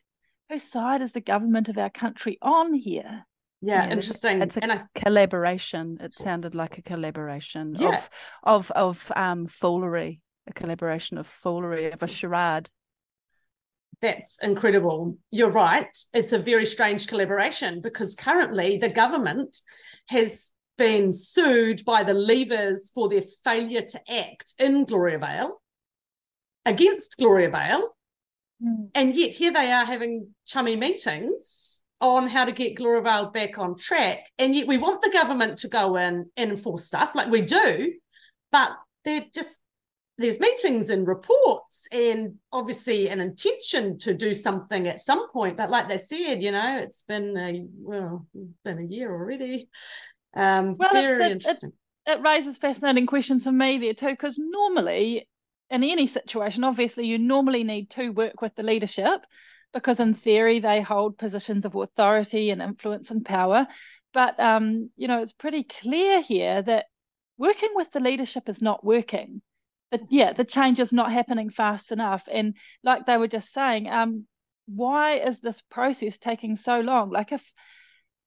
whose 0.50 0.64
side 0.64 1.00
is 1.00 1.12
the 1.12 1.20
government 1.20 1.68
of 1.68 1.78
our 1.78 1.90
country 1.90 2.38
on 2.42 2.74
here? 2.74 3.24
yeah, 3.62 3.84
it's- 3.86 3.92
interesting 3.96 4.42
It's 4.42 4.56
a 4.56 4.62
and 4.64 4.72
I, 4.72 4.82
collaboration. 4.96 5.96
It 6.00 6.12
sounded 6.18 6.56
like 6.56 6.76
a 6.78 6.82
collaboration 6.82 7.76
Yeah. 7.78 7.90
of 7.90 8.10
of 8.42 8.70
of 8.72 9.12
um 9.14 9.46
foolery, 9.46 10.20
a 10.48 10.52
collaboration 10.52 11.18
of 11.18 11.26
foolery 11.28 11.92
of 11.92 12.02
a 12.02 12.08
charade. 12.08 12.68
That's 14.04 14.38
incredible. 14.42 15.16
You're 15.30 15.48
right. 15.48 15.88
It's 16.12 16.34
a 16.34 16.38
very 16.38 16.66
strange 16.66 17.06
collaboration 17.06 17.80
because 17.80 18.14
currently 18.14 18.76
the 18.76 18.90
government 18.90 19.56
has 20.08 20.50
been 20.76 21.10
sued 21.10 21.82
by 21.86 22.02
the 22.02 22.12
levers 22.12 22.90
for 22.94 23.08
their 23.08 23.22
failure 23.22 23.80
to 23.80 24.12
act 24.12 24.52
in 24.58 24.84
Gloriavale 24.84 25.58
against 26.66 27.16
Gloriavale. 27.16 27.96
Hmm. 28.62 28.88
And 28.94 29.14
yet 29.14 29.30
here 29.30 29.54
they 29.54 29.72
are 29.72 29.86
having 29.86 30.34
chummy 30.44 30.76
meetings 30.76 31.80
on 32.02 32.28
how 32.28 32.44
to 32.44 32.52
get 32.52 32.76
Gloriavale 32.76 33.30
back 33.30 33.56
on 33.56 33.74
track. 33.74 34.30
And 34.38 34.54
yet 34.54 34.66
we 34.66 34.76
want 34.76 35.00
the 35.00 35.12
government 35.12 35.56
to 35.60 35.68
go 35.68 35.96
in 35.96 36.26
and 36.36 36.50
enforce 36.50 36.84
stuff 36.84 37.12
like 37.14 37.30
we 37.30 37.40
do, 37.40 37.94
but 38.52 38.72
they're 39.06 39.24
just 39.34 39.63
there's 40.16 40.38
meetings 40.38 40.90
and 40.90 41.07
reports 41.07 41.88
and 41.90 42.35
obviously 42.53 43.09
an 43.09 43.20
intention 43.20 43.98
to 43.98 44.14
do 44.14 44.33
something 44.33 44.87
at 44.87 45.00
some 45.00 45.31
point 45.31 45.57
but 45.57 45.70
like 45.70 45.88
they 45.88 45.98
said 45.98 46.42
you 46.42 46.53
know 46.53 46.79
it's 46.79 47.03
been 47.03 47.37
a 47.37 47.64
well 47.79 48.27
it's 48.35 48.59
been 48.64 48.79
a 48.79 48.87
year 48.87 49.12
already 49.12 49.68
um 50.37 50.77
Well, 50.79 50.90
very 50.92 51.27
it, 51.27 51.33
interesting 51.33 51.72
it, 52.07 52.12
it 52.12 52.22
raises 52.22 52.59
fascinating 52.59 53.07
questions 53.07 53.44
for 53.44 53.53
me 53.53 53.79
there 53.79 53.94
too, 53.94 54.11
because 54.11 54.38
normally 54.38 55.29
in 55.70 55.83
any 55.83 56.07
situation, 56.07 56.64
obviously 56.64 57.07
you 57.07 57.18
normally 57.18 57.64
need 57.64 57.90
to 57.90 58.11
work 58.11 58.40
with 58.42 58.55
the 58.55 58.62
leadership 58.62 59.22
because 59.72 59.98
in 59.98 60.14
theory 60.14 60.61
they 60.61 60.81
hold 60.81 61.18
positions 61.18 61.64
of 61.64 61.74
authority 61.74 62.50
and 62.50 62.62
influence 62.62 63.11
and 63.11 63.24
power. 63.24 63.66
But 64.12 64.38
um, 64.38 64.90
you 64.96 65.09
know, 65.09 65.22
it's 65.22 65.33
pretty 65.33 65.64
clear 65.64 66.20
here 66.20 66.62
that 66.62 66.87
working 67.38 67.70
with 67.74 67.90
the 67.90 68.00
leadership 68.00 68.48
is 68.48 68.62
not 68.62 68.85
working. 68.85 69.42
But 69.94 70.11
yeah, 70.11 70.33
the 70.33 70.44
change 70.44 70.80
is 70.80 70.92
not 70.92 71.12
happening 71.12 71.50
fast 71.50 71.92
enough. 71.92 72.28
And 72.28 72.57
like 72.83 73.07
they 73.07 73.16
were 73.16 73.28
just 73.28 73.52
saying, 73.52 73.88
um, 73.88 74.26
why 74.66 75.18
is 75.18 75.38
this 75.40 75.62
process 75.70 76.18
taking 76.18 76.57
so 76.57 76.80
long? 76.80 77.11
Like 77.11 77.30
if 77.30 77.54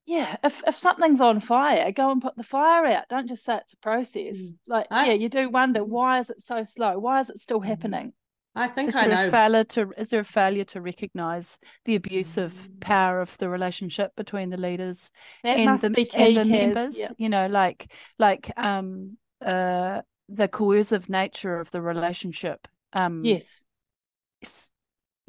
yeah, 0.06 0.38
if 0.45 0.63
if 0.65 0.77
something's 0.77 1.19
on 1.19 1.41
fire, 1.41 1.91
go 1.91 2.10
and 2.10 2.21
put 2.21 2.38
the 2.38 2.43
fire 2.43 2.86
out. 2.86 3.10
Don't 3.10 3.27
just 3.27 3.43
say 3.43 3.58
it's 3.58 3.73
a 3.73 3.77
process. 3.77 4.38
Like, 4.65 4.88
yeah, 4.89 5.12
you 5.12 5.27
do 5.27 5.49
wonder 5.49 5.84
why 5.84 6.21
is 6.21 6.30
it 6.30 6.41
so 6.45 6.63
slow? 6.63 6.97
Why 6.99 7.19
is 7.19 7.30
it 7.30 7.39
still 7.39 7.60
happening? 7.60 8.13
I 8.56 8.69
think 8.69 8.88
Is 8.88 8.95
I 8.95 9.06
there 9.06 9.12
a 9.12 9.17
know 9.17 9.32
failure 9.32 9.63
to 9.65 9.93
is 9.97 10.08
there 10.08 10.21
a 10.21 10.23
failure 10.25 10.63
to 10.63 10.80
recognise 10.80 11.58
the 11.84 11.95
abusive 11.95 12.69
power 12.80 13.19
of 13.19 13.38
the 13.39 13.49
relationship 13.49 14.15
between 14.15 14.51
the 14.51 14.58
leaders 14.58 15.12
That 15.43 15.58
and 15.58 15.80
the 15.82 16.10
and 16.15 16.38
the 16.38 16.45
members? 16.45 16.97
yeah. 16.97 17.12
You 17.17 17.27
know, 17.27 17.47
like 17.47 17.91
like 18.17 18.51
um 18.56 19.17
uh 19.41 20.01
the 20.29 20.47
coercive 20.47 21.09
nature 21.09 21.59
of 21.59 21.71
the 21.71 21.81
relationship. 21.81 22.67
Um 22.93 23.23
Yes. 23.23 24.71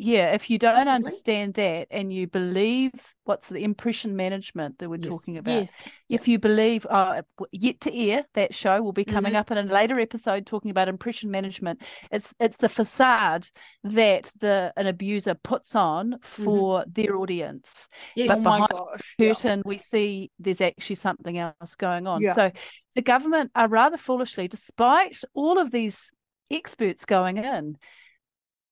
Yeah, 0.00 0.32
if 0.32 0.48
you 0.48 0.58
don't 0.58 0.86
understand 0.86 1.54
that 1.54 1.88
and 1.90 2.12
you 2.12 2.28
believe 2.28 2.92
what's 3.24 3.48
the 3.48 3.64
impression 3.64 4.14
management 4.14 4.78
that 4.78 4.88
we're 4.88 4.96
Yes. 4.96 5.08
talking 5.10 5.36
about, 5.36 5.62
Yes. 5.62 5.70
if 6.08 6.28
you 6.28 6.38
believe, 6.38 6.86
uh, 6.88 7.22
yet 7.50 7.80
to 7.80 7.92
air, 7.92 8.24
that 8.34 8.54
show 8.54 8.80
will 8.80 8.92
be 8.92 9.04
coming 9.04 9.32
Mhm. 9.32 9.36
up 9.40 9.50
in 9.50 9.58
a 9.58 9.62
later 9.64 9.98
episode 9.98 10.46
talking 10.46 10.70
about 10.70 10.86
impression 10.88 11.32
management. 11.32 11.82
It's 12.12 12.32
it's 12.38 12.56
the 12.58 12.68
facade 12.68 13.48
that 13.82 14.30
the 14.38 14.72
an 14.76 14.86
abuser 14.86 15.34
puts 15.34 15.74
on 15.74 16.20
for 16.22 16.84
their 16.86 17.16
audience, 17.16 17.88
Yes. 18.14 18.28
but 18.28 18.38
Oh 18.38 18.42
my 18.42 18.50
behind 18.58 18.70
gosh, 18.70 19.14
the 19.18 19.26
curtain 19.26 19.62
we 19.66 19.78
see 19.78 20.30
there's 20.38 20.60
actually 20.60 20.96
something 20.96 21.38
else 21.38 21.74
going 21.76 22.06
on. 22.06 22.22
Yeah. 22.22 22.34
So 22.34 22.52
the 22.94 23.02
government 23.02 23.50
are 23.56 23.66
rather 23.68 23.96
foolishly, 23.96 24.46
despite 24.46 25.20
all 25.34 25.58
of 25.58 25.72
these 25.72 26.12
experts 26.52 27.04
going 27.04 27.36
in, 27.38 27.76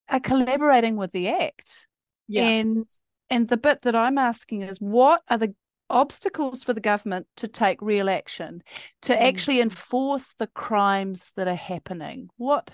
are 0.09 0.21
collaborating 0.21 0.97
with 0.97 1.13
the 1.13 1.29
act. 1.29 1.87
Yeah. 2.29 2.45
And 2.47 2.89
and 3.31 3.49
the 3.49 3.57
bit 3.57 3.83
that 3.83 3.97
I'm 3.97 4.19
asking 4.19 4.63
is 4.63 4.79
what 4.81 5.23
are 5.29 5.39
the 5.39 5.55
obstacles 5.89 6.65
for 6.65 6.73
the 6.73 6.81
government 6.81 7.27
to 7.37 7.49
take 7.49 7.81
real 7.81 8.09
action, 8.09 8.63
to 9.03 9.13
Mm. 9.15 9.21
actually 9.21 9.61
enforce 9.61 10.35
the 10.35 10.49
crimes 10.49 11.33
that 11.37 11.49
are 11.49 11.55
happening? 11.55 12.29
What 12.37 12.71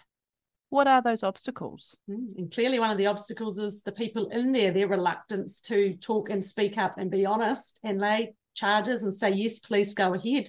what 0.70 0.88
are 0.88 1.02
those 1.02 1.22
obstacles? 1.22 1.98
Mm, 2.08 2.38
And 2.38 2.50
clearly, 2.50 2.78
one 2.78 2.90
of 2.90 2.96
the 2.96 3.06
obstacles 3.06 3.58
is 3.58 3.82
the 3.82 3.92
people 3.92 4.28
in 4.28 4.52
there, 4.52 4.72
their 4.72 4.88
reluctance 4.88 5.60
to 5.60 5.94
talk 5.96 6.30
and 6.30 6.42
speak 6.42 6.78
up 6.78 6.96
and 6.96 7.10
be 7.10 7.26
honest 7.26 7.78
and 7.84 8.00
lay 8.00 8.34
charges 8.54 9.02
and 9.02 9.12
say, 9.12 9.30
yes, 9.32 9.58
please 9.58 9.92
go 9.92 10.14
ahead, 10.14 10.48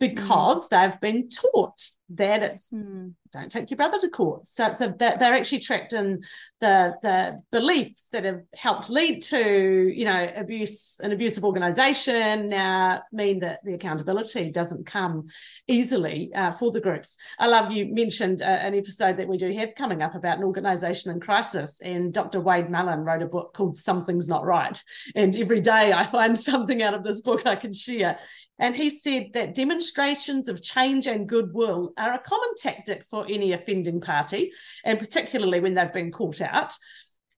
because 0.00 0.66
mm. 0.66 0.70
they've 0.70 1.00
been 1.02 1.28
taught 1.28 1.82
that 2.08 2.42
it's 2.42 2.70
mm. 2.70 3.12
Don't 3.32 3.50
take 3.50 3.70
your 3.70 3.76
brother 3.76 3.98
to 4.00 4.08
court. 4.08 4.46
So 4.46 4.66
it's 4.66 4.80
a, 4.80 4.94
they're 4.98 5.34
actually 5.34 5.60
tracked 5.60 5.92
in 5.92 6.22
the 6.60 6.94
the 7.02 7.38
beliefs 7.50 8.08
that 8.12 8.24
have 8.24 8.42
helped 8.54 8.90
lead 8.90 9.22
to 9.22 9.92
you 9.94 10.04
know 10.04 10.30
abuse 10.36 10.98
an 11.02 11.12
abusive 11.12 11.44
organisation 11.44 12.48
now 12.48 13.02
mean 13.12 13.40
that 13.40 13.60
the 13.64 13.74
accountability 13.74 14.50
doesn't 14.50 14.86
come 14.86 15.26
easily 15.66 16.32
uh, 16.34 16.50
for 16.52 16.70
the 16.70 16.80
groups. 16.80 17.16
I 17.38 17.46
love 17.46 17.70
you 17.72 17.86
mentioned 17.86 18.42
uh, 18.42 18.44
an 18.44 18.74
episode 18.74 19.16
that 19.16 19.28
we 19.28 19.36
do 19.36 19.52
have 19.52 19.74
coming 19.74 20.02
up 20.02 20.14
about 20.14 20.38
an 20.38 20.44
organisation 20.44 21.10
in 21.10 21.20
crisis, 21.20 21.80
and 21.80 22.12
Dr. 22.12 22.40
Wade 22.40 22.70
Mullen 22.70 23.00
wrote 23.00 23.22
a 23.22 23.26
book 23.26 23.54
called 23.54 23.76
Something's 23.76 24.28
Not 24.28 24.44
Right, 24.44 24.82
and 25.14 25.34
every 25.36 25.60
day 25.60 25.92
I 25.92 26.04
find 26.04 26.38
something 26.48 26.82
out 26.82 26.94
of 26.94 27.04
this 27.04 27.20
book 27.20 27.46
I 27.46 27.56
can 27.56 27.72
share. 27.72 28.18
And 28.60 28.74
he 28.74 28.90
said 28.90 29.28
that 29.34 29.54
demonstrations 29.54 30.48
of 30.48 30.62
change 30.62 31.06
and 31.06 31.28
goodwill 31.28 31.92
are 31.96 32.12
a 32.12 32.18
common 32.18 32.48
tactic 32.56 33.04
for 33.04 33.17
any 33.24 33.52
offending 33.52 34.00
party, 34.00 34.52
and 34.84 34.98
particularly 34.98 35.60
when 35.60 35.74
they've 35.74 35.92
been 35.92 36.12
caught 36.12 36.40
out. 36.40 36.72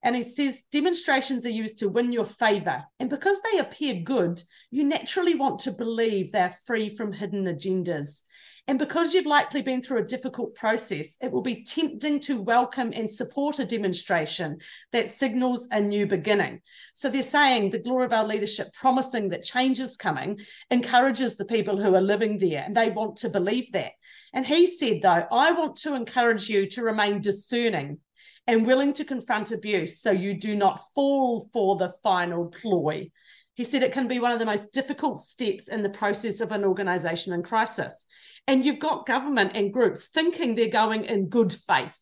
And 0.03 0.17
he 0.17 0.23
says 0.23 0.63
demonstrations 0.73 1.45
are 1.45 1.51
used 1.51 1.79
to 1.81 1.89
win 1.89 2.13
your 2.13 2.25
favour. 2.25 2.85
And 2.99 3.11
because 3.11 3.41
they 3.43 3.59
appear 3.59 4.03
good, 4.03 4.43
you 4.71 4.85
naturally 4.85 5.35
want 5.35 5.61
to 5.61 5.73
believe 5.73 6.33
they're 6.33 6.57
free 6.67 6.89
from 6.89 7.13
hidden 7.13 7.45
agendas. 7.45 8.23
And 8.71 8.79
because 8.79 9.13
you've 9.13 9.27
likely 9.27 9.63
been 9.63 9.83
through 9.83 9.99
a 9.99 10.07
difficult 10.07 10.55
process, 10.55 11.19
it 11.21 11.33
will 11.33 11.43
be 11.43 11.65
tempting 11.65 12.21
to 12.21 12.41
welcome 12.41 12.93
and 12.95 13.11
support 13.11 13.59
a 13.59 13.65
demonstration 13.65 14.59
that 14.93 15.11
signals 15.11 15.67
a 15.73 15.81
new 15.81 16.07
beginning. 16.07 16.61
So 16.95 17.11
they're 17.11 17.23
saying 17.23 17.71
the 17.71 17.81
glory 17.81 18.05
of 18.05 18.13
our 18.13 18.25
leadership 18.25 18.73
promising 18.73 19.31
that 19.31 19.43
change 19.43 19.81
is 19.81 19.97
coming 19.97 20.39
encourages 20.71 21.37
the 21.37 21.47
people 21.47 21.79
who 21.79 21.97
are 21.97 22.01
living 22.01 22.39
there, 22.39 22.63
and 22.65 22.77
they 22.77 22.91
want 22.91 23.17
to 23.17 23.29
believe 23.29 23.73
that. 23.73 23.91
And 24.33 24.47
he 24.47 24.69
said, 24.69 25.01
though, 25.03 25.27
I 25.33 25.51
want 25.51 25.75
to 25.79 25.97
encourage 25.97 26.49
you 26.49 26.65
to 26.67 26.83
remain 26.83 27.21
discerning 27.21 27.99
and 28.47 28.65
willing 28.65 28.93
to 28.93 29.05
confront 29.05 29.51
abuse 29.51 30.01
so 30.01 30.13
you 30.13 30.39
do 30.39 30.55
not 30.55 30.81
fall 30.95 31.45
for 31.53 31.75
the 31.75 31.93
final 32.05 32.47
ploy. 32.47 33.11
He 33.61 33.65
said 33.65 33.83
it 33.83 33.93
can 33.93 34.09
be 34.09 34.19
one 34.19 34.33
of 34.33 34.39
the 34.39 34.47
most 34.47 34.73
difficult 34.73 35.19
steps 35.19 35.69
in 35.69 35.83
the 35.83 35.91
process 35.91 36.41
of 36.41 36.51
an 36.51 36.65
organization 36.65 37.35
in 37.35 37.43
crisis. 37.43 38.07
And 38.47 38.65
you've 38.65 38.79
got 38.79 39.05
government 39.05 39.53
and 39.55 39.71
groups 39.71 40.09
thinking 40.09 40.55
they're 40.55 40.69
going 40.69 41.05
in 41.05 41.29
good 41.29 41.53
faith 41.53 41.99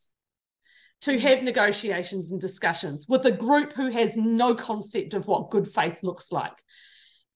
to 1.01 1.17
mm. 1.17 1.19
have 1.19 1.43
negotiations 1.43 2.31
and 2.31 2.41
discussions 2.41 3.07
with 3.09 3.27
a 3.27 3.33
group 3.33 3.73
who 3.73 3.91
has 3.91 4.17
no 4.17 4.55
concept 4.55 5.15
of 5.15 5.27
what 5.27 5.51
good 5.51 5.67
faith 5.67 5.99
looks 6.05 6.31
like. 6.31 6.63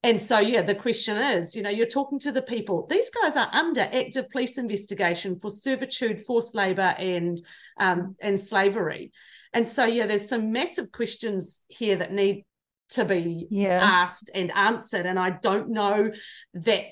And 0.04 0.20
so, 0.20 0.38
yeah, 0.38 0.62
the 0.62 0.76
question 0.76 1.16
is, 1.16 1.56
you 1.56 1.62
know, 1.62 1.70
you're 1.70 1.86
talking 1.86 2.20
to 2.20 2.30
the 2.30 2.42
people. 2.42 2.86
These 2.88 3.10
guys 3.10 3.36
are 3.36 3.50
under 3.52 3.80
active 3.80 4.30
police 4.30 4.56
investigation 4.56 5.34
for 5.34 5.50
servitude, 5.50 6.20
forced 6.20 6.54
labor, 6.54 6.94
and 6.96 7.44
um, 7.76 8.14
and 8.22 8.38
slavery. 8.38 9.10
And 9.52 9.66
so, 9.66 9.84
yeah, 9.84 10.06
there's 10.06 10.28
some 10.28 10.52
massive 10.52 10.92
questions 10.92 11.62
here 11.66 11.96
that 11.96 12.12
need 12.12 12.44
to 12.92 13.04
be 13.04 13.46
yeah. 13.50 13.80
asked 13.82 14.30
and 14.34 14.50
answered. 14.54 15.06
And 15.06 15.18
I 15.18 15.30
don't 15.30 15.70
know 15.70 16.10
that 16.54 16.84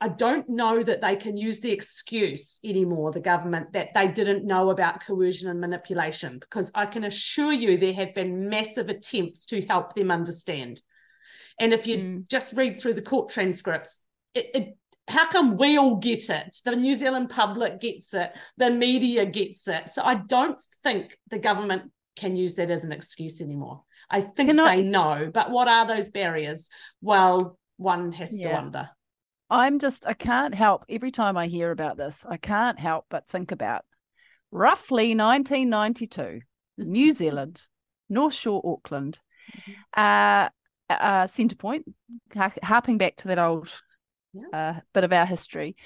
I 0.00 0.08
don't 0.08 0.46
know 0.50 0.82
that 0.82 1.00
they 1.00 1.16
can 1.16 1.38
use 1.38 1.60
the 1.60 1.72
excuse 1.72 2.60
anymore, 2.62 3.10
the 3.10 3.20
government, 3.20 3.72
that 3.72 3.94
they 3.94 4.08
didn't 4.08 4.44
know 4.44 4.68
about 4.68 5.02
coercion 5.02 5.48
and 5.48 5.60
manipulation, 5.60 6.38
because 6.38 6.70
I 6.74 6.84
can 6.84 7.04
assure 7.04 7.52
you 7.52 7.78
there 7.78 7.94
have 7.94 8.14
been 8.14 8.50
massive 8.50 8.90
attempts 8.90 9.46
to 9.46 9.64
help 9.64 9.94
them 9.94 10.10
understand. 10.10 10.82
And 11.58 11.72
if 11.72 11.86
you 11.86 11.96
mm. 11.96 12.28
just 12.28 12.52
read 12.52 12.78
through 12.78 12.94
the 12.94 13.02
court 13.02 13.30
transcripts, 13.30 14.02
it, 14.34 14.46
it, 14.54 14.78
how 15.08 15.26
come 15.28 15.56
we 15.56 15.78
all 15.78 15.96
get 15.96 16.28
it? 16.28 16.58
The 16.64 16.76
New 16.76 16.94
Zealand 16.94 17.30
public 17.30 17.80
gets 17.80 18.12
it, 18.12 18.36
the 18.58 18.70
media 18.70 19.24
gets 19.24 19.68
it. 19.68 19.90
So 19.90 20.02
I 20.02 20.16
don't 20.16 20.60
think 20.82 21.16
the 21.30 21.38
government 21.38 21.92
can 22.16 22.36
use 22.36 22.54
that 22.56 22.70
as 22.70 22.84
an 22.84 22.92
excuse 22.92 23.40
anymore. 23.40 23.84
I 24.10 24.20
think 24.20 24.50
Can 24.50 24.56
they 24.56 24.62
I... 24.62 24.80
know, 24.80 25.30
but 25.32 25.50
what 25.50 25.68
are 25.68 25.86
those 25.86 26.10
barriers? 26.10 26.70
Well, 27.00 27.58
one 27.76 28.12
has 28.12 28.38
yeah. 28.38 28.48
to 28.48 28.54
wonder. 28.54 28.90
I'm 29.50 29.78
just, 29.78 30.06
I 30.06 30.14
can't 30.14 30.54
help 30.54 30.84
every 30.88 31.10
time 31.10 31.36
I 31.36 31.46
hear 31.46 31.70
about 31.70 31.96
this, 31.96 32.24
I 32.28 32.36
can't 32.36 32.78
help 32.78 33.06
but 33.10 33.28
think 33.28 33.52
about 33.52 33.84
roughly 34.50 35.14
1992, 35.14 36.40
New 36.78 37.12
Zealand, 37.12 37.66
North 38.08 38.34
Shore, 38.34 38.62
Auckland, 38.64 39.20
mm-hmm. 39.56 39.72
uh, 39.96 40.48
uh, 40.88 41.26
Centrepoint, 41.26 41.82
harping 42.62 42.98
back 42.98 43.16
to 43.16 43.28
that 43.28 43.38
old 43.38 43.80
yeah. 44.32 44.42
uh, 44.52 44.80
bit 44.92 45.04
of 45.04 45.12
our 45.12 45.26
history. 45.26 45.76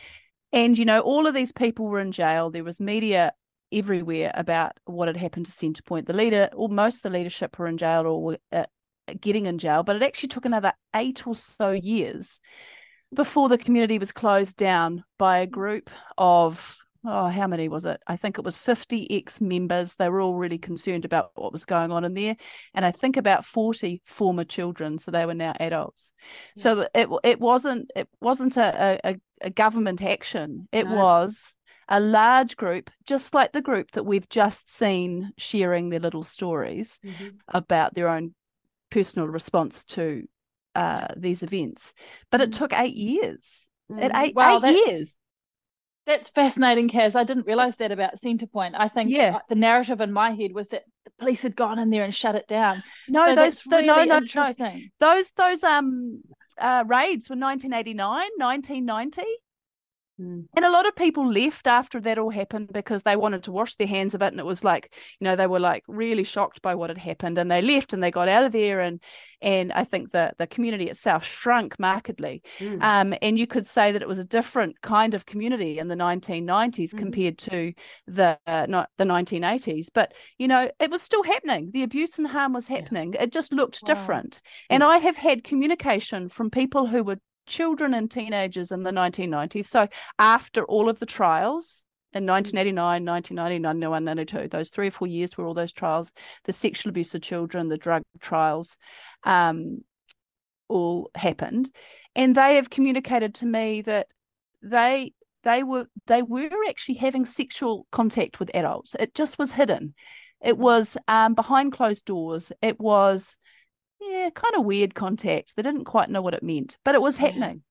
And, 0.52 0.78
you 0.78 0.84
know, 0.84 1.00
all 1.00 1.26
of 1.26 1.34
these 1.34 1.52
people 1.52 1.86
were 1.86 2.00
in 2.00 2.12
jail. 2.12 2.50
There 2.50 2.64
was 2.64 2.80
media 2.80 3.32
everywhere 3.72 4.32
about 4.34 4.72
what 4.84 5.08
had 5.08 5.16
happened 5.16 5.46
to 5.46 5.52
Centrepoint. 5.52 6.06
The 6.06 6.12
leader, 6.12 6.48
or 6.54 6.68
most 6.68 6.96
of 6.96 7.02
the 7.02 7.10
leadership 7.10 7.58
were 7.58 7.66
in 7.66 7.78
jail 7.78 8.06
or 8.06 8.22
were 8.22 8.38
uh, 8.52 8.66
getting 9.20 9.46
in 9.46 9.58
jail, 9.58 9.82
but 9.82 9.96
it 9.96 10.02
actually 10.02 10.28
took 10.28 10.44
another 10.44 10.72
eight 10.94 11.26
or 11.26 11.34
so 11.34 11.70
years 11.70 12.40
before 13.14 13.48
the 13.48 13.58
community 13.58 13.98
was 13.98 14.12
closed 14.12 14.56
down 14.56 15.04
by 15.18 15.38
a 15.38 15.46
group 15.46 15.90
of 16.16 16.76
oh 17.06 17.26
how 17.26 17.46
many 17.46 17.68
was 17.68 17.84
it 17.84 18.00
i 18.06 18.16
think 18.16 18.38
it 18.38 18.44
was 18.44 18.56
50 18.56 19.16
ex 19.16 19.40
members 19.40 19.94
they 19.94 20.08
were 20.08 20.20
all 20.20 20.34
really 20.34 20.58
concerned 20.58 21.04
about 21.04 21.30
what 21.36 21.52
was 21.52 21.64
going 21.64 21.92
on 21.92 22.04
in 22.04 22.14
there 22.14 22.36
and 22.74 22.84
i 22.84 22.90
think 22.90 23.16
about 23.16 23.44
40 23.44 24.02
former 24.04 24.44
children 24.44 24.98
so 24.98 25.10
they 25.10 25.24
were 25.24 25.34
now 25.34 25.54
adults 25.60 26.12
yeah. 26.56 26.62
so 26.62 26.88
it 26.94 27.08
it 27.22 27.40
wasn't 27.40 27.90
it 27.94 28.08
wasn't 28.20 28.56
a, 28.56 29.00
a, 29.04 29.16
a 29.42 29.50
government 29.50 30.02
action 30.02 30.68
it 30.72 30.86
no. 30.86 30.96
was 30.96 31.54
a 31.88 32.00
large 32.00 32.56
group, 32.56 32.90
just 33.06 33.34
like 33.34 33.52
the 33.52 33.62
group 33.62 33.92
that 33.92 34.04
we've 34.04 34.28
just 34.28 34.74
seen 34.74 35.32
sharing 35.38 35.88
their 35.88 36.00
little 36.00 36.22
stories 36.22 36.98
mm-hmm. 37.04 37.28
about 37.48 37.94
their 37.94 38.08
own 38.08 38.34
personal 38.90 39.26
response 39.28 39.84
to 39.84 40.26
uh, 40.74 41.08
these 41.16 41.42
events. 41.42 41.92
But 42.30 42.40
it 42.40 42.50
mm. 42.50 42.58
took 42.58 42.72
eight 42.72 42.94
years. 42.94 43.62
Mm. 43.90 44.02
It 44.02 44.12
eight, 44.14 44.34
wow, 44.34 44.60
eight 44.62 44.86
years. 44.86 45.14
That's 46.06 46.30
fascinating, 46.30 46.88
Kaz. 46.88 47.14
I 47.14 47.24
didn't 47.24 47.46
realize 47.46 47.76
that 47.76 47.92
about 47.92 48.20
Centrepoint. 48.20 48.72
I 48.74 48.88
think 48.88 49.10
yeah. 49.10 49.40
the 49.48 49.54
narrative 49.54 50.00
in 50.00 50.10
my 50.10 50.30
head 50.30 50.52
was 50.54 50.68
that 50.70 50.84
the 51.04 51.10
police 51.18 51.42
had 51.42 51.54
gone 51.54 51.78
in 51.78 51.90
there 51.90 52.04
and 52.04 52.14
shut 52.14 52.34
it 52.34 52.48
down. 52.48 52.82
No, 53.08 53.26
so 53.26 53.34
those 53.34 53.66
really 53.66 53.86
no, 53.86 54.04
no, 54.04 54.20
no. 54.20 54.54
Those 55.00 55.30
those 55.32 55.62
um 55.62 56.22
uh, 56.58 56.84
raids 56.86 57.28
were 57.28 57.36
1989, 57.36 58.30
1990. 58.36 59.22
Mm. 60.20 60.46
And 60.56 60.64
a 60.64 60.70
lot 60.70 60.86
of 60.86 60.96
people 60.96 61.30
left 61.30 61.66
after 61.66 62.00
that 62.00 62.18
all 62.18 62.30
happened 62.30 62.72
because 62.72 63.02
they 63.02 63.16
wanted 63.16 63.44
to 63.44 63.52
wash 63.52 63.74
their 63.76 63.86
hands 63.86 64.14
of 64.14 64.22
it. 64.22 64.32
And 64.32 64.40
it 64.40 64.46
was 64.46 64.64
like, 64.64 64.94
you 65.20 65.24
know, 65.24 65.36
they 65.36 65.46
were 65.46 65.60
like 65.60 65.84
really 65.86 66.24
shocked 66.24 66.60
by 66.62 66.74
what 66.74 66.90
had 66.90 66.98
happened 66.98 67.38
and 67.38 67.50
they 67.50 67.62
left 67.62 67.92
and 67.92 68.02
they 68.02 68.10
got 68.10 68.28
out 68.28 68.44
of 68.44 68.52
there. 68.52 68.80
And 68.80 69.00
and 69.40 69.72
I 69.72 69.84
think 69.84 70.10
the, 70.10 70.32
the 70.36 70.48
community 70.48 70.88
itself 70.88 71.24
shrunk 71.24 71.78
markedly. 71.78 72.42
Mm. 72.58 72.82
Um, 72.82 73.14
and 73.22 73.38
you 73.38 73.46
could 73.46 73.66
say 73.66 73.92
that 73.92 74.02
it 74.02 74.08
was 74.08 74.18
a 74.18 74.24
different 74.24 74.80
kind 74.82 75.14
of 75.14 75.26
community 75.26 75.78
in 75.78 75.86
the 75.86 75.94
1990s 75.94 76.44
mm-hmm. 76.44 76.98
compared 76.98 77.38
to 77.38 77.72
the 78.06 78.38
uh, 78.46 78.66
not 78.68 78.90
the 78.96 79.04
1980s. 79.04 79.88
But, 79.94 80.14
you 80.38 80.48
know, 80.48 80.70
it 80.80 80.90
was 80.90 81.02
still 81.02 81.22
happening. 81.22 81.70
The 81.72 81.84
abuse 81.84 82.18
and 82.18 82.26
harm 82.26 82.52
was 82.52 82.66
happening. 82.66 83.12
Yeah. 83.12 83.22
It 83.22 83.32
just 83.32 83.52
looked 83.52 83.80
wow. 83.82 83.94
different. 83.94 84.42
And 84.68 84.82
I 84.82 84.98
have 84.98 85.16
had 85.16 85.44
communication 85.44 86.28
from 86.28 86.50
people 86.50 86.86
who 86.86 87.04
were 87.04 87.18
children 87.48 87.94
and 87.94 88.10
teenagers 88.10 88.70
in 88.70 88.84
the 88.84 88.92
1990s. 88.92 89.64
So 89.64 89.88
after 90.18 90.64
all 90.64 90.88
of 90.88 90.98
the 91.00 91.06
trials 91.06 91.84
in 92.12 92.26
1989, 92.26 93.04
1990, 93.04 93.58
91, 93.58 94.04
92, 94.04 94.48
those 94.48 94.70
three 94.70 94.88
or 94.88 94.92
four 94.92 95.08
years 95.08 95.36
were 95.36 95.46
all 95.46 95.54
those 95.54 95.72
trials, 95.72 96.12
the 96.44 96.52
sexual 96.52 96.90
abuse 96.90 97.14
of 97.14 97.22
children, 97.22 97.68
the 97.68 97.76
drug 97.76 98.02
trials, 98.20 98.78
um, 99.24 99.82
all 100.68 101.10
happened, 101.14 101.70
and 102.14 102.34
they 102.34 102.56
have 102.56 102.70
communicated 102.70 103.34
to 103.34 103.46
me 103.46 103.80
that 103.82 104.06
they 104.62 105.12
they 105.44 105.62
were 105.62 105.86
they 106.06 106.22
were 106.22 106.50
actually 106.68 106.96
having 106.96 107.24
sexual 107.24 107.86
contact 107.90 108.38
with 108.38 108.50
adults. 108.54 108.94
It 108.98 109.14
just 109.14 109.38
was 109.38 109.52
hidden. 109.52 109.94
It 110.42 110.58
was 110.58 110.96
um, 111.08 111.34
behind 111.34 111.72
closed 111.72 112.04
doors. 112.04 112.52
It 112.62 112.78
was 112.78 113.36
yeah, 114.00 114.30
kind 114.30 114.54
of 114.56 114.64
weird 114.64 114.94
contact. 114.94 115.56
They 115.56 115.62
didn't 115.62 115.84
quite 115.84 116.10
know 116.10 116.22
what 116.22 116.34
it 116.34 116.42
meant, 116.42 116.78
but 116.84 116.94
it 116.94 117.02
was 117.02 117.16
happening. 117.16 117.62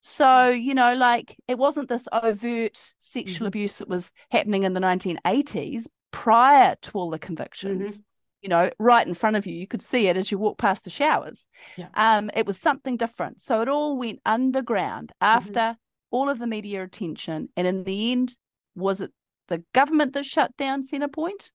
So, 0.00 0.48
you 0.48 0.74
know, 0.74 0.94
like 0.94 1.36
it 1.46 1.58
wasn't 1.58 1.88
this 1.88 2.08
overt 2.12 2.94
sexual 2.98 3.36
mm-hmm. 3.36 3.46
abuse 3.46 3.76
that 3.76 3.88
was 3.88 4.10
happening 4.30 4.64
in 4.64 4.72
the 4.72 4.80
1980s 4.80 5.86
prior 6.10 6.76
to 6.82 6.90
all 6.94 7.10
the 7.10 7.20
convictions. 7.20 7.92
Mm-hmm. 7.92 8.02
You 8.42 8.48
know, 8.48 8.70
right 8.80 9.06
in 9.06 9.14
front 9.14 9.36
of 9.36 9.46
you, 9.46 9.54
you 9.54 9.68
could 9.68 9.80
see 9.80 10.08
it 10.08 10.16
as 10.16 10.32
you 10.32 10.38
walk 10.38 10.58
past 10.58 10.82
the 10.82 10.90
showers. 10.90 11.46
Yeah. 11.76 11.86
Um, 11.94 12.30
it 12.34 12.46
was 12.46 12.58
something 12.58 12.96
different. 12.96 13.40
So 13.40 13.60
it 13.60 13.68
all 13.68 13.96
went 13.96 14.18
underground 14.26 15.12
mm-hmm. 15.22 15.38
after 15.38 15.52
mm-hmm. 15.52 15.76
all 16.10 16.28
of 16.28 16.40
the 16.40 16.48
media 16.48 16.82
attention. 16.82 17.50
And 17.56 17.68
in 17.68 17.84
the 17.84 18.10
end, 18.10 18.36
was 18.74 19.00
it 19.00 19.12
the 19.46 19.62
government 19.72 20.14
that 20.14 20.24
shut 20.24 20.56
down 20.56 20.84
Centrepoint? 20.84 21.50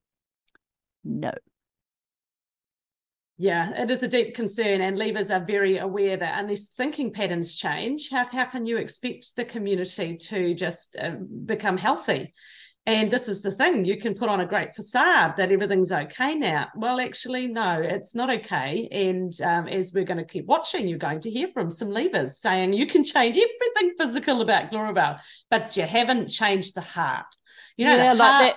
No. 1.04 1.34
Yeah, 3.40 3.70
it 3.84 3.92
is 3.92 4.02
a 4.02 4.08
deep 4.08 4.34
concern, 4.34 4.82
and 4.82 4.98
Leavers 4.98 5.34
are 5.34 5.46
very 5.46 5.78
aware 5.78 6.18
that 6.18 6.40
unless 6.40 6.70
thinking 6.70 7.14
patterns 7.14 7.56
change, 7.56 8.10
how, 8.10 8.26
how 8.26 8.46
can 8.46 8.66
you 8.66 8.78
expect 8.78 9.36
the 9.36 9.46
community 9.46 10.18
to 10.18 10.56
just 10.56 10.98
uh, 11.00 11.12
become 11.46 11.78
healthy? 11.78 12.34
And 12.88 13.12
this 13.12 13.28
is 13.28 13.42
the 13.42 13.52
thing 13.52 13.84
you 13.84 13.98
can 13.98 14.14
put 14.14 14.30
on 14.30 14.40
a 14.40 14.46
great 14.46 14.74
facade 14.74 15.36
that 15.36 15.52
everything's 15.52 15.92
okay 15.92 16.36
now. 16.36 16.70
Well, 16.74 17.02
actually, 17.02 17.48
no, 17.48 17.82
it's 17.82 18.16
not 18.16 18.30
okay. 18.30 18.88
And 18.90 19.40
um, 19.42 19.68
as 19.68 19.92
we're 19.94 20.06
going 20.06 20.20
to 20.20 20.24
keep 20.24 20.46
watching, 20.46 20.88
you're 20.88 20.98
going 20.98 21.20
to 21.20 21.30
hear 21.30 21.48
from 21.48 21.70
some 21.70 21.90
Leavers 21.90 22.32
saying 22.32 22.72
you 22.72 22.88
can 22.88 23.04
change 23.04 23.38
everything 23.38 23.94
physical 23.98 24.42
about 24.42 24.70
Gloriavale, 24.72 25.18
but 25.52 25.76
you 25.76 25.84
haven't 25.84 26.30
changed 26.30 26.76
the 26.76 26.82
heart. 26.82 27.28
You 27.76 27.86
know, 27.86 27.98
yeah, 27.98 28.14
the 28.14 28.20
like 28.20 28.32
heart 28.32 28.56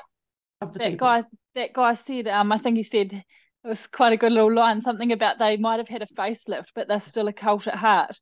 that, 0.61 0.66
of 0.66 0.72
the 0.74 0.78
that 0.78 0.91
people. 0.93 1.09
guy 1.09 1.24
that 1.57 1.72
guy 1.72 1.95
said 1.97 2.28
um 2.28 2.53
I 2.53 2.59
think 2.59 2.76
he 2.76 2.85
said 2.85 3.24
it 3.64 3.68
was 3.68 3.86
quite 3.88 4.12
a 4.12 4.16
good 4.16 4.32
little 4.32 4.52
line 4.52 4.80
something 4.80 5.12
about 5.12 5.38
they 5.38 5.56
might 5.56 5.78
have 5.78 5.88
had 5.88 6.02
a 6.02 6.06
facelift 6.06 6.68
but 6.74 6.88
they're 6.88 7.00
still 7.00 7.28
a 7.28 7.32
cult 7.32 7.66
at 7.66 7.74
heart 7.74 8.18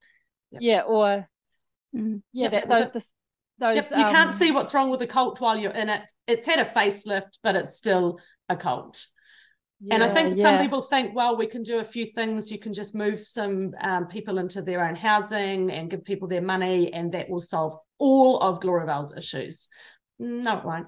yeah 0.50 0.80
or 0.80 1.28
yeah 2.32 2.48
Yep, 2.48 2.52
that, 2.52 2.68
that 2.68 2.92
those 2.94 3.10
those 3.58 3.76
Yep, 3.76 3.90
you 3.98 4.04
can't 4.04 4.30
um, 4.30 4.38
see 4.38 4.50
what's 4.50 4.74
wrong 4.74 4.90
with 4.90 5.00
the 5.00 5.06
cult 5.06 5.40
while 5.40 5.56
you're 5.56 5.72
in 5.72 5.88
it. 5.88 6.02
It's 6.26 6.46
had 6.46 6.58
a 6.58 6.64
facelift, 6.64 7.38
but 7.42 7.56
it's 7.56 7.76
still 7.76 8.18
a 8.48 8.56
cult. 8.56 9.06
and 9.90 10.02
I 10.02 10.08
Yeah, 10.08 10.14
think 10.14 10.34
some 10.34 10.58
people 10.58 10.82
think, 10.82 11.14
well, 11.14 11.36
we 11.36 11.46
can 11.46 11.62
do 11.62 11.78
a 11.78 11.84
few 11.84 12.06
things. 12.06 12.50
You 12.50 12.58
can 12.58 12.72
just 12.72 12.94
move 12.94 13.26
some 13.26 13.72
um, 13.80 14.06
people 14.06 14.38
into 14.38 14.62
their 14.62 14.84
own 14.84 14.94
housing 14.94 15.70
and 15.70 15.90
give 15.90 16.04
people 16.04 16.28
their 16.28 16.42
money, 16.42 16.92
and 16.92 17.12
that 17.12 17.28
will 17.28 17.40
solve 17.40 17.76
all 17.98 18.38
of 18.38 18.60
Gloriavale's 18.60 19.16
issues. 19.16 19.68
No, 20.18 20.58
it 20.58 20.64
won't. 20.64 20.86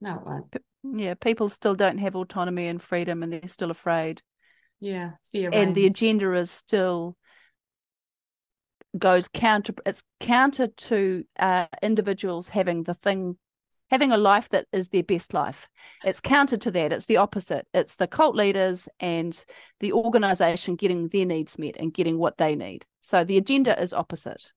No, 0.00 0.14
it 0.16 0.26
won't. 0.26 0.56
Yeah, 0.82 1.14
people 1.14 1.48
still 1.48 1.74
don't 1.74 1.98
have 1.98 2.14
autonomy 2.14 2.68
and 2.68 2.80
freedom, 2.80 3.22
and 3.22 3.32
they're 3.32 3.48
still 3.48 3.70
afraid. 3.70 4.22
Yeah, 4.80 5.12
fear 5.32 5.50
and 5.52 5.74
the 5.74 5.86
agenda 5.86 6.34
is 6.34 6.50
still 6.50 7.16
goes 8.96 9.28
counter 9.28 9.74
it's 9.84 10.02
counter 10.18 10.66
to 10.66 11.24
uh, 11.38 11.66
individuals 11.82 12.48
having 12.48 12.84
the 12.84 12.94
thing 12.94 13.36
having 13.90 14.12
a 14.12 14.16
life 14.16 14.48
that 14.50 14.66
is 14.72 14.88
their 14.88 15.02
best 15.02 15.32
life. 15.32 15.68
It's 16.04 16.20
counter 16.20 16.58
to 16.58 16.70
that 16.72 16.92
it's 16.92 17.06
the 17.06 17.16
opposite. 17.16 17.66
It's 17.72 17.94
the 17.94 18.06
cult 18.06 18.36
leaders 18.36 18.86
and 19.00 19.44
the 19.80 19.92
organization 19.92 20.76
getting 20.76 21.08
their 21.08 21.24
needs 21.24 21.58
met 21.58 21.76
and 21.78 21.92
getting 21.92 22.18
what 22.18 22.36
they 22.36 22.54
need. 22.54 22.84
So 23.00 23.24
the 23.24 23.38
agenda 23.38 23.80
is 23.80 23.92
opposite 23.92 24.52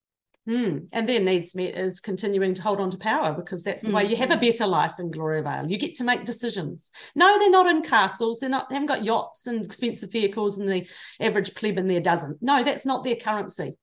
Hmm. 0.48 0.80
And 0.92 1.08
their 1.08 1.20
needs 1.20 1.54
met 1.54 1.78
is 1.78 2.00
continuing 2.00 2.56
to 2.56 2.64
hold 2.64 2.80
on 2.80 2.90
to 2.90 2.98
power 2.98 3.32
because 3.34 3.62
that's 3.62 3.84
the 3.84 3.92
way 3.92 4.06
you 4.06 4.16
have 4.16 4.32
a 4.32 4.36
Mhm. 4.36 4.42
better 4.42 4.66
life 4.66 5.00
in 5.00 5.12
Gloriavale. 5.12 5.70
You 5.70 5.78
get 5.78 5.94
to 5.98 6.04
make 6.04 6.26
decisions. 6.26 6.92
No, 7.14 7.38
they're 7.38 7.52
not 7.52 7.68
in 7.68 7.84
castles. 7.84 8.40
They're 8.40 8.50
not. 8.50 8.68
They 8.68 8.76
haven't 8.76 8.88
got 8.88 9.04
yachts 9.04 9.46
and 9.46 9.64
expensive 9.64 10.12
vehicles, 10.12 10.58
and 10.58 10.68
the 10.68 10.90
average 11.20 11.54
pleb 11.54 11.78
in 11.78 11.88
there 11.88 12.02
doesn't. 12.02 12.42
No, 12.42 12.64
that's 12.64 12.88
not 12.88 13.04
their 13.04 13.18
currency. 13.18 13.78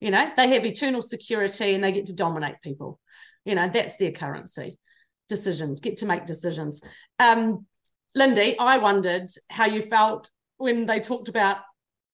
You 0.00 0.10
know, 0.10 0.28
they 0.36 0.48
have 0.48 0.66
eternal 0.66 1.02
security 1.02 1.72
and 1.72 1.84
they 1.84 1.92
get 1.92 2.06
to 2.06 2.14
dominate 2.14 2.60
people. 2.60 2.98
You 3.44 3.54
know, 3.54 3.70
that's 3.72 3.96
their 3.96 4.10
currency. 4.12 4.78
Decision. 5.28 5.76
Get 5.76 5.98
to 5.98 6.06
make 6.06 6.26
decisions. 6.26 6.82
Um, 7.20 7.66
Lindy, 8.16 8.58
I 8.58 8.78
wondered 8.78 9.30
how 9.50 9.66
you 9.66 9.82
felt 9.82 10.30
when 10.56 10.86
they 10.86 10.98
talked 10.98 11.28
about 11.28 11.58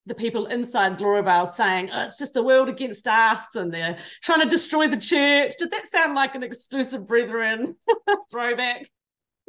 the 0.07 0.15
people 0.15 0.47
inside 0.47 0.97
Gloriavale 0.97 1.45
saying, 1.45 1.89
oh, 1.93 2.03
it's 2.03 2.17
just 2.17 2.33
the 2.33 2.43
world 2.43 2.69
against 2.69 3.07
us 3.07 3.55
and 3.55 3.71
they're 3.71 3.97
trying 4.21 4.41
to 4.41 4.49
destroy 4.49 4.87
the 4.87 4.97
church. 4.97 5.53
Did 5.59 5.71
that 5.71 5.87
sound 5.87 6.15
like 6.15 6.33
an 6.33 6.43
exclusive 6.43 7.05
brethren 7.05 7.75
throwback? 8.31 8.87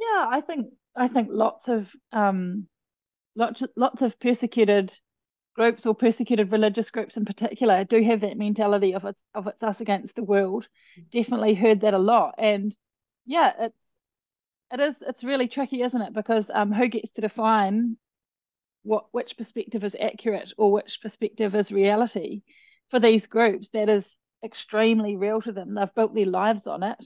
yeah 0.03 0.27
I 0.31 0.41
think 0.41 0.69
I 0.97 1.09
think 1.09 1.29
lots 1.31 1.69
of 1.69 1.91
um 2.13 2.67
lots 3.37 3.63
lots 3.77 4.03
of 4.03 4.19
persecuted 4.19 4.93
groups 5.55 5.87
or 5.87 5.95
persecuted 5.95 6.51
religious 6.51 6.91
groups 6.91 7.17
in 7.17 7.25
particular 7.25 7.85
do 7.85 8.03
have 8.03 8.23
that 8.23 8.39
mentality 8.39 8.95
of 8.95 9.05
it's 9.05 9.21
of 9.35 9.47
it's 9.47 9.63
us 9.63 9.81
against 9.81 10.15
the 10.17 10.23
world 10.23 10.67
definitely 11.11 11.55
heard 11.55 11.83
that 11.83 11.95
a 11.95 11.99
lot 11.99 12.35
and 12.39 12.75
yeah 13.27 13.53
it's 13.61 13.79
it 14.73 14.81
is 14.81 14.95
it's 15.07 15.25
really 15.25 15.49
tricky 15.49 15.83
isn't 15.83 16.01
it 16.01 16.15
because 16.15 16.47
um 16.53 16.73
who 16.73 16.89
gets 16.89 17.13
to 17.13 17.21
define 17.21 17.97
what 18.83 19.07
which 19.13 19.37
perspective 19.37 19.85
is 19.85 19.97
accurate 20.01 20.53
or 20.59 20.73
which 20.73 20.99
perspective 21.01 21.55
is 21.55 21.71
reality 21.71 22.43
for 22.91 23.01
these 23.01 23.27
groups 23.27 23.71
that 23.71 23.89
is 23.89 24.07
extremely 24.45 25.17
real 25.17 25.41
to 25.41 25.53
them. 25.53 25.75
They've 25.75 25.95
built 25.95 26.15
their 26.15 26.27
lives 26.27 26.67
on 26.67 26.83
it. 26.83 26.99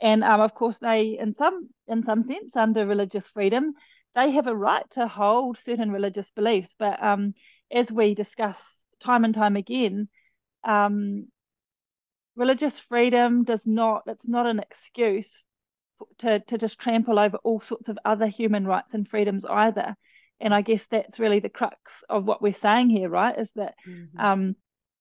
And 0.00 0.24
um, 0.24 0.40
of 0.40 0.54
course 0.54 0.78
they 0.78 1.18
in 1.18 1.32
some 1.32 1.68
in 1.86 2.02
some 2.02 2.22
sense 2.22 2.56
under 2.56 2.86
religious 2.86 3.26
freedom 3.28 3.74
they 4.14 4.32
have 4.32 4.46
a 4.46 4.56
right 4.56 4.84
to 4.90 5.06
hold 5.08 5.58
certain 5.58 5.90
religious 5.90 6.30
beliefs. 6.30 6.74
But 6.78 7.02
um, 7.02 7.34
as 7.70 7.90
we 7.90 8.14
discuss 8.14 8.60
time 9.00 9.24
and 9.24 9.34
time 9.34 9.56
again 9.56 10.08
um, 10.64 11.28
religious 12.36 12.78
freedom 12.78 13.44
does 13.44 13.66
not 13.66 14.02
it's 14.06 14.26
not 14.26 14.46
an 14.46 14.58
excuse 14.58 15.42
to, 16.18 16.40
to 16.40 16.58
just 16.58 16.78
trample 16.78 17.18
over 17.18 17.36
all 17.38 17.60
sorts 17.60 17.88
of 17.88 17.98
other 18.04 18.26
human 18.26 18.66
rights 18.66 18.94
and 18.94 19.08
freedoms 19.08 19.44
either 19.44 19.96
and 20.42 20.54
i 20.54 20.60
guess 20.60 20.86
that's 20.88 21.18
really 21.18 21.40
the 21.40 21.48
crux 21.48 21.78
of 22.08 22.24
what 22.24 22.42
we're 22.42 22.52
saying 22.52 22.90
here 22.90 23.08
right 23.08 23.38
is 23.38 23.50
that 23.54 23.74
um, 24.18 24.54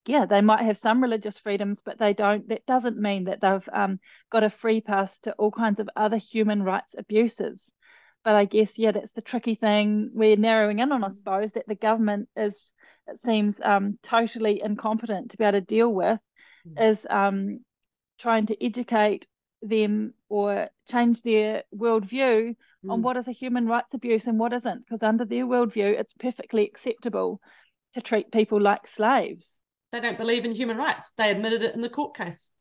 yeah, 0.06 0.26
they 0.26 0.42
might 0.42 0.64
have 0.64 0.80
some 0.80 1.02
religious 1.02 1.38
freedoms, 1.38 1.82
but 1.86 2.00
they 2.00 2.14
don't. 2.14 2.48
That 2.50 2.66
doesn't 2.66 2.98
mean 2.98 3.26
that 3.26 3.42
they've 3.42 3.70
um, 3.72 4.00
got 4.32 4.44
a 4.44 4.50
free 4.50 4.82
pass 4.82 5.20
to 5.22 5.34
all 5.34 5.52
kinds 5.52 5.80
of 5.80 5.90
other 5.96 6.18
human 6.18 6.64
rights 6.64 6.96
abuses. 6.98 7.72
But 8.24 8.36
I 8.36 8.46
guess, 8.46 8.78
yeah, 8.78 8.92
that's 8.92 9.14
the 9.14 9.22
tricky 9.22 9.56
thing 9.56 10.12
we're 10.14 10.38
narrowing 10.38 10.80
in 10.80 10.92
on, 10.92 11.04
I 11.04 11.12
suppose, 11.12 11.52
that 11.54 11.68
the 11.68 11.76
government 11.76 12.30
is, 12.36 12.72
it 13.08 13.20
seems, 13.26 13.60
um, 13.62 13.98
totally 14.04 14.62
incompetent 14.62 15.32
to 15.32 15.38
be 15.38 15.44
able 15.44 15.60
to 15.60 15.66
deal 15.66 15.94
with, 15.94 16.20
is 16.78 17.06
um, 17.10 17.60
trying 18.20 18.48
to 18.48 18.64
educate 18.64 19.28
them 19.62 20.14
or 20.30 20.70
change 20.90 21.22
their 21.22 21.64
worldview 21.76 22.56
on 22.90 23.00
Mm. 23.00 23.04
what 23.04 23.18
is 23.18 23.28
a 23.28 23.32
human 23.32 23.68
rights 23.68 23.94
abuse 23.94 24.26
and 24.26 24.40
what 24.40 24.54
isn't. 24.54 24.86
Because 24.86 25.04
under 25.04 25.24
their 25.26 25.46
worldview, 25.46 26.00
it's 26.00 26.14
perfectly 26.14 26.66
acceptable 26.66 27.40
to 27.94 28.02
treat 28.02 28.32
people 28.32 28.60
like 28.60 28.88
slaves. 28.88 29.62
They 29.92 30.00
don't 30.00 30.18
believe 30.18 30.46
in 30.46 30.52
human 30.54 30.78
rights. 30.78 31.12
They 31.18 31.30
admitted 31.30 31.62
it 31.62 31.76
in 31.76 31.82
the 31.82 31.90
court 31.90 32.16
case. 32.16 32.52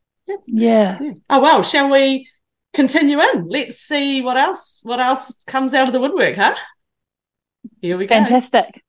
Yeah. 0.47 0.99
Oh 1.31 1.41
well, 1.41 1.63
shall 1.63 1.91
we 1.91 2.29
continue 2.75 3.19
in? 3.21 3.49
Let's 3.49 3.79
see 3.79 4.21
what 4.21 4.37
else 4.37 4.81
what 4.85 5.01
else 5.01 5.43
comes 5.47 5.73
out 5.75 5.87
of 5.89 5.93
the 5.93 6.01
woodwork, 6.01 6.37
huh? 6.37 6.55
Here 7.81 7.97
we 7.97 8.07
go. 8.07 8.15
Fantastic. 8.15 8.83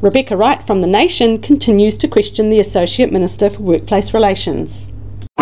Rebecca 0.00 0.36
Wright 0.36 0.62
from 0.62 0.80
The 0.80 0.86
Nation 0.86 1.38
continues 1.40 1.96
to 1.98 2.08
question 2.08 2.48
the 2.48 2.60
Associate 2.60 3.10
Minister 3.12 3.48
for 3.48 3.62
Workplace 3.62 4.12
Relations. 4.12 4.92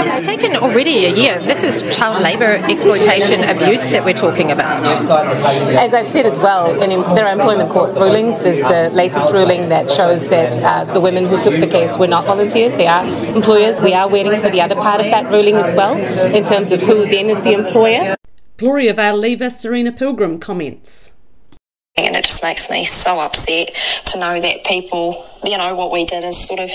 It's 0.07 0.27
taken 0.27 0.57
already 0.57 1.07
a 1.07 1.15
year. 1.15 1.39
This 1.39 1.63
is 1.63 1.97
child 1.97 2.23
labour 2.23 2.57
exploitation 2.71 3.45
abuse 3.45 3.89
that 3.89 4.05
we're 4.05 4.15
talking 4.15 4.51
about. 4.51 4.87
As 4.87 5.95
I've 5.95 6.09
said 6.09 6.27
as 6.27 6.39
well, 6.39 6.71
in 6.81 6.91
there 7.15 7.27
are 7.27 7.33
employment 7.33 7.71
court 7.71 7.95
rulings. 7.95 8.41
There's 8.41 8.61
the 8.61 8.91
latest 8.93 9.33
ruling 9.33 9.69
that 9.69 9.91
shows 9.91 10.29
that 10.29 10.59
uh, 10.59 10.85
the 10.93 11.01
women 11.01 11.27
who 11.27 11.41
took 11.41 11.59
the 11.61 11.67
case 11.67 11.97
were 11.97 12.07
not 12.07 12.25
volunteers, 12.25 12.75
they 12.75 12.87
are 12.87 13.05
employers. 13.35 13.81
We 13.81 13.95
are 13.95 14.09
waiting 14.09 14.41
for 14.41 14.51
the 14.51 14.61
other 14.61 14.75
part 14.75 15.01
of 15.01 15.07
that 15.07 15.31
ruling 15.31 15.57
as 15.57 15.73
well, 15.75 15.97
in 15.97 16.45
terms 16.45 16.73
of 16.73 16.81
who 16.81 17.07
then 17.07 17.27
is 17.27 17.41
the 17.43 17.53
employer. 17.53 18.17
Gloriavale 18.59 19.17
leaver 19.17 19.51
Serena 19.51 19.93
Pilgrim 19.93 20.39
comments. 20.39 21.15
And 21.97 22.17
it 22.17 22.25
just 22.25 22.43
makes 22.43 22.71
me 22.71 22.85
so 22.85 23.19
upset 23.19 23.69
to 24.07 24.19
know 24.19 24.41
that 24.41 24.65
people, 24.65 25.27
you 25.45 25.59
know, 25.59 25.75
what 25.75 25.93
we 25.93 26.05
did 26.05 26.25
is 26.25 26.47
sort 26.47 26.61
of, 26.61 26.71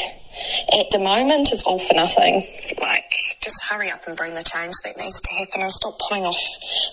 at 0.80 0.90
the 0.92 1.00
moment, 1.00 1.50
it's 1.52 1.64
all 1.64 1.80
for 1.80 1.94
nothing. 1.94 2.44
Like, 2.82 3.10
just 3.42 3.66
hurry 3.70 3.90
up 3.90 4.02
and 4.08 4.16
bring 4.16 4.34
the 4.34 4.44
change 4.44 4.76
that 4.84 4.98
needs 4.98 5.22
to 5.22 5.32
happen 5.36 5.62
and 5.62 5.72
stop 5.72 5.98
putting 6.10 6.26
off, 6.26 6.42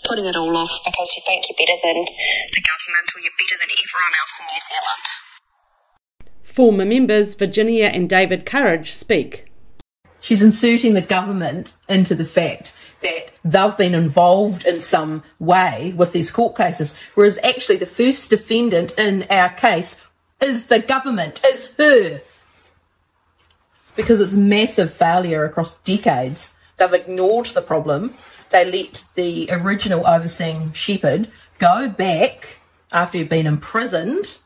putting 0.09 0.25
it 0.27 0.37
all 0.37 0.57
off 0.57 0.73
because 0.85 1.11
you 1.17 1.23
think 1.27 1.45
you're 1.49 1.59
better 1.59 1.79
than 1.83 2.05
the 2.05 2.63
government 2.63 3.07
or 3.15 3.21
you're 3.21 3.39
better 3.39 3.57
than 3.61 3.71
everyone 3.75 4.15
else 4.21 4.41
in 4.41 4.47
New 4.53 4.63
Zealand. 4.63 5.05
Former 6.43 6.85
members 6.85 7.35
Virginia 7.35 7.87
and 7.87 8.09
David 8.09 8.47
Courage 8.47 8.93
speak. 8.93 9.47
She's 10.21 10.43
inserting 10.43 10.95
the 10.95 11.03
government 11.03 11.75
into 11.89 12.15
the 12.15 12.25
fact 12.25 12.79
that 13.03 13.33
they've 13.45 13.77
been 13.77 13.95
involved 13.95 14.65
in 14.65 14.81
some 14.81 15.23
way 15.39 15.93
with 15.97 16.13
these 16.13 16.31
court 16.31 16.57
cases, 16.57 16.95
whereas 17.15 17.39
actually 17.45 17.77
the 17.77 17.87
first 17.87 18.31
defendant 18.31 18.93
in 18.97 19.27
our 19.31 19.51
case 19.51 19.97
is 20.43 20.67
the 20.67 20.79
government, 20.79 21.45
is 21.45 21.75
her. 21.77 22.21
Because 23.97 24.21
it's 24.21 24.33
massive 24.35 24.93
failure 24.93 25.45
across 25.45 25.77
decades. 25.77 26.57
They've 26.77 26.93
ignored 26.93 27.47
the 27.47 27.63
problem. 27.63 28.15
They 28.51 28.65
let 28.65 29.05
the 29.15 29.49
original 29.53 30.07
overseeing 30.07 30.73
shepherd 30.73 31.31
go 31.59 31.89
back 31.89 32.59
after 32.93 33.19
he'd 33.19 33.29
been 33.29 33.47
imprisoned. 33.47 34.39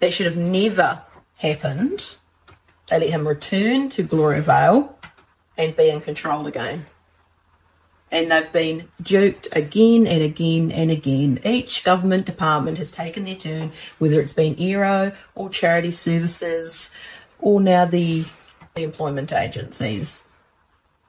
That 0.00 0.12
should 0.12 0.26
have 0.26 0.36
never 0.36 1.02
happened. 1.38 2.16
They 2.88 2.98
let 2.98 3.10
him 3.10 3.26
return 3.26 3.88
to 3.90 4.02
Gloriavale 4.02 4.98
and 5.56 5.76
be 5.76 5.88
in 5.88 6.00
control 6.02 6.46
again. 6.46 6.86
and 8.10 8.30
they've 8.30 8.52
been 8.52 8.88
duped 9.02 9.48
again 9.52 10.06
and 10.06 10.22
again 10.22 10.70
and 10.70 10.88
again. 10.90 11.40
Each 11.44 11.82
government 11.82 12.26
department 12.26 12.78
has 12.78 12.92
taken 12.92 13.24
their 13.24 13.34
turn, 13.34 13.72
whether 13.98 14.20
it's 14.20 14.32
been 14.32 14.56
ERO 14.60 15.10
or 15.34 15.50
charity 15.50 15.90
services 15.90 16.92
or 17.44 17.60
now 17.60 17.84
the, 17.84 18.24
the 18.74 18.82
employment 18.82 19.32
agencies. 19.32 20.24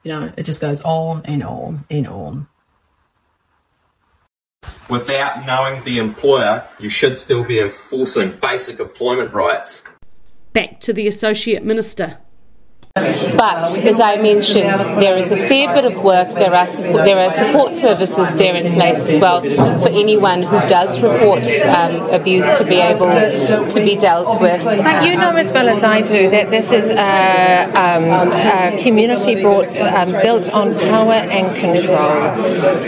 You 0.04 0.12
know, 0.12 0.32
it 0.36 0.44
just 0.44 0.60
goes 0.60 0.82
on 0.82 1.22
and 1.24 1.42
on 1.42 1.84
and 1.90 2.06
on. 2.06 2.46
Without 4.88 5.44
knowing 5.46 5.82
the 5.82 5.98
employer, 5.98 6.64
you 6.78 6.88
should 6.88 7.18
still 7.18 7.42
be 7.42 7.58
enforcing 7.58 8.38
basic 8.40 8.78
employment 8.78 9.32
rights. 9.32 9.82
Back 10.52 10.78
to 10.80 10.92
the 10.92 11.08
Associate 11.08 11.64
Minister. 11.64 12.18
But 12.96 13.78
as 13.84 14.00
I 14.00 14.16
mentioned, 14.16 14.80
there 15.02 15.18
is 15.18 15.30
a 15.30 15.36
fair 15.36 15.74
bit 15.74 15.84
of 15.84 16.02
work. 16.02 16.28
There 16.32 16.54
are 16.54 16.66
support, 16.66 17.04
there 17.04 17.18
are 17.18 17.30
support 17.30 17.76
services 17.76 18.32
there 18.34 18.54
in 18.56 18.72
place 18.72 19.10
as 19.10 19.18
well 19.18 19.42
for 19.42 19.88
anyone 19.90 20.42
who 20.42 20.58
does 20.66 21.02
report 21.02 21.46
um, 21.76 21.96
abuse 22.14 22.50
to 22.58 22.64
be 22.64 22.76
able 22.76 23.10
to 23.10 23.80
be 23.80 23.96
dealt 23.96 24.40
with. 24.40 24.64
But 24.64 25.06
you 25.06 25.16
know 25.16 25.36
as 25.36 25.52
well 25.52 25.68
as 25.68 25.84
I 25.84 26.00
do 26.00 26.30
that 26.30 26.48
this 26.48 26.72
is 26.72 26.90
a, 26.90 27.64
um, 27.76 28.32
a 28.32 28.82
community 28.82 29.42
brought, 29.42 29.68
um, 29.76 30.12
built 30.22 30.48
on 30.54 30.72
power 30.88 31.12
and 31.12 31.54
control, 31.54 32.12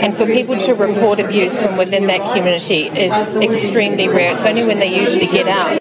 and 0.01 0.15
for 0.15 0.25
people 0.25 0.57
to 0.57 0.73
report 0.73 1.19
abuse 1.19 1.55
from 1.57 1.77
within 1.77 2.07
that 2.07 2.21
community 2.33 2.87
is 2.87 3.35
extremely 3.35 4.07
rare. 4.07 4.33
It's 4.33 4.43
only 4.43 4.65
when 4.65 4.79
they 4.79 4.99
usually 4.99 5.27
get 5.27 5.47
out. 5.47 5.79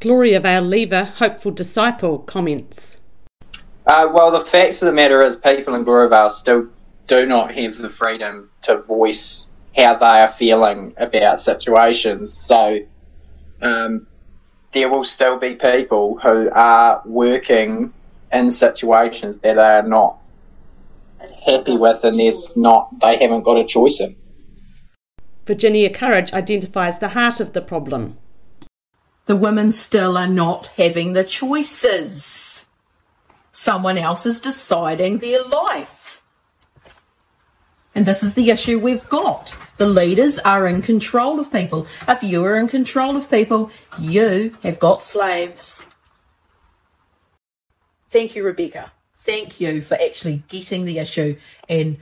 Gloria 0.00 0.40
Vale 0.40 0.62
Leaver, 0.62 1.04
hopeful 1.04 1.52
disciple, 1.52 2.18
comments. 2.18 3.01
Uh, 3.86 4.08
well, 4.12 4.30
the 4.30 4.44
facts 4.44 4.80
of 4.82 4.86
the 4.86 4.92
matter 4.92 5.24
is, 5.24 5.36
people 5.36 5.74
in 5.74 5.84
Gloriavale 5.84 6.30
still 6.30 6.68
do 7.08 7.26
not 7.26 7.52
have 7.54 7.76
the 7.78 7.90
freedom 7.90 8.50
to 8.62 8.80
voice 8.82 9.46
how 9.76 9.96
they 9.96 10.06
are 10.06 10.32
feeling 10.38 10.94
about 10.96 11.40
situations. 11.40 12.38
So, 12.38 12.78
um, 13.60 14.06
there 14.72 14.88
will 14.88 15.04
still 15.04 15.38
be 15.38 15.56
people 15.56 16.18
who 16.18 16.48
are 16.50 17.02
working 17.04 17.92
in 18.32 18.50
situations 18.50 19.38
that 19.38 19.54
they 19.54 19.60
are 19.60 19.86
not 19.86 20.18
happy 21.44 21.76
with, 21.76 22.04
and 22.04 22.18
there's 22.18 22.56
not 22.56 23.00
they 23.00 23.18
haven't 23.18 23.42
got 23.42 23.58
a 23.58 23.64
choice 23.64 24.00
in. 24.00 24.16
Virginia 25.44 25.90
Courage 25.90 26.32
identifies 26.32 27.00
the 27.00 27.08
heart 27.08 27.40
of 27.40 27.52
the 27.52 27.60
problem. 27.60 28.16
The 29.26 29.36
women 29.36 29.72
still 29.72 30.16
are 30.16 30.28
not 30.28 30.68
having 30.76 31.12
the 31.12 31.24
choices 31.24 32.41
someone 33.62 33.96
else 33.96 34.26
is 34.26 34.40
deciding 34.40 35.18
their 35.18 35.44
life. 35.44 36.20
And 37.94 38.06
this 38.06 38.22
is 38.24 38.34
the 38.34 38.50
issue 38.50 38.80
we've 38.80 39.08
got. 39.08 39.56
The 39.76 39.86
leaders 39.86 40.40
are 40.40 40.66
in 40.66 40.82
control 40.82 41.38
of 41.38 41.52
people. 41.52 41.86
If 42.08 42.24
you 42.24 42.44
are 42.44 42.58
in 42.58 42.66
control 42.66 43.16
of 43.16 43.30
people, 43.30 43.70
you 44.00 44.56
have 44.64 44.80
got 44.80 45.04
slaves. 45.04 45.86
Thank 48.10 48.34
you, 48.34 48.42
Rebecca. 48.42 48.92
Thank 49.18 49.60
you 49.60 49.80
for 49.80 49.94
actually 49.94 50.42
getting 50.48 50.84
the 50.84 50.98
issue 50.98 51.36
and 51.68 51.98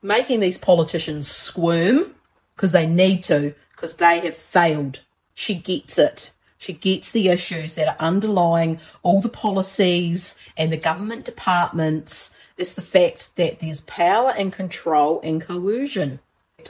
making 0.00 0.40
these 0.40 0.56
politicians 0.56 1.28
squirm 1.28 2.14
because 2.56 2.72
they 2.72 2.86
need 2.86 3.22
to, 3.24 3.54
because 3.72 3.94
they 3.96 4.20
have 4.20 4.36
failed. 4.36 5.02
She 5.34 5.54
gets 5.56 5.98
it. 5.98 6.30
She 6.64 6.72
gets 6.72 7.10
the 7.10 7.28
issues 7.28 7.74
that 7.74 7.88
are 7.88 7.96
underlying 8.00 8.80
all 9.02 9.20
the 9.20 9.28
policies 9.28 10.34
and 10.56 10.72
the 10.72 10.78
government 10.78 11.26
departments. 11.26 12.32
It's 12.56 12.72
the 12.72 12.80
fact 12.80 13.36
that 13.36 13.60
there's 13.60 13.82
power 13.82 14.30
and 14.30 14.50
control 14.50 15.20
and 15.22 15.42
coercion. 15.42 16.20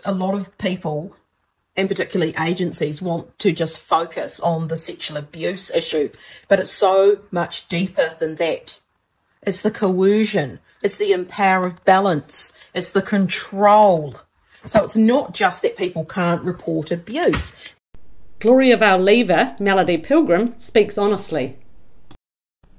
A 0.04 0.10
lot 0.10 0.34
of 0.34 0.58
people, 0.58 1.14
and 1.76 1.88
particularly 1.88 2.34
agencies, 2.40 3.00
want 3.00 3.38
to 3.38 3.52
just 3.52 3.78
focus 3.78 4.40
on 4.40 4.66
the 4.66 4.76
sexual 4.76 5.16
abuse 5.16 5.70
issue, 5.70 6.10
but 6.48 6.58
it's 6.58 6.72
so 6.72 7.20
much 7.30 7.68
deeper 7.68 8.16
than 8.18 8.34
that. 8.34 8.80
It's 9.42 9.62
the 9.62 9.70
coercion, 9.70 10.58
it's 10.82 10.98
the 10.98 11.12
empower 11.12 11.68
of 11.68 11.84
balance, 11.84 12.52
it's 12.74 12.90
the 12.90 13.00
control. 13.00 14.16
So 14.66 14.82
it's 14.82 14.96
not 14.96 15.34
just 15.34 15.62
that 15.62 15.76
people 15.76 16.04
can't 16.04 16.42
report 16.42 16.90
abuse, 16.90 17.54
Gloria 18.44 18.76
Vale 18.76 18.98
Leaver, 18.98 19.56
Melody 19.58 19.96
Pilgrim, 19.96 20.58
speaks 20.58 20.98
honestly. 20.98 21.56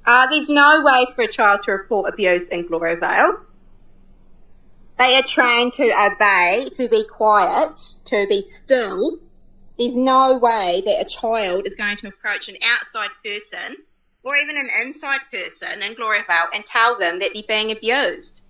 Uh, 0.05 0.27
there's 0.27 0.47
no 0.47 0.83
way 0.85 1.07
for 1.15 1.23
a 1.23 1.27
child 1.27 1.61
to 1.63 1.71
report 1.71 2.13
abuse 2.13 2.49
in 2.49 2.67
Gloriavale. 2.67 3.39
They 4.99 5.15
are 5.15 5.23
trained 5.23 5.73
to 5.73 5.85
obey, 5.85 6.69
to 6.75 6.87
be 6.87 7.03
quiet, 7.11 7.79
to 8.05 8.27
be 8.29 8.41
still. 8.41 9.17
There's 9.79 9.95
no 9.95 10.37
way 10.37 10.83
that 10.85 11.01
a 11.01 11.09
child 11.09 11.65
is 11.65 11.75
going 11.75 11.97
to 11.97 12.09
approach 12.09 12.47
an 12.47 12.57
outside 12.61 13.09
person 13.25 13.75
or 14.21 14.35
even 14.35 14.57
an 14.57 14.69
inside 14.83 15.21
person 15.31 15.81
in 15.81 15.95
Gloriavale 15.95 16.49
and 16.53 16.63
tell 16.63 16.99
them 16.99 17.17
that 17.17 17.31
they're 17.33 17.41
being 17.47 17.71
abused. 17.71 18.43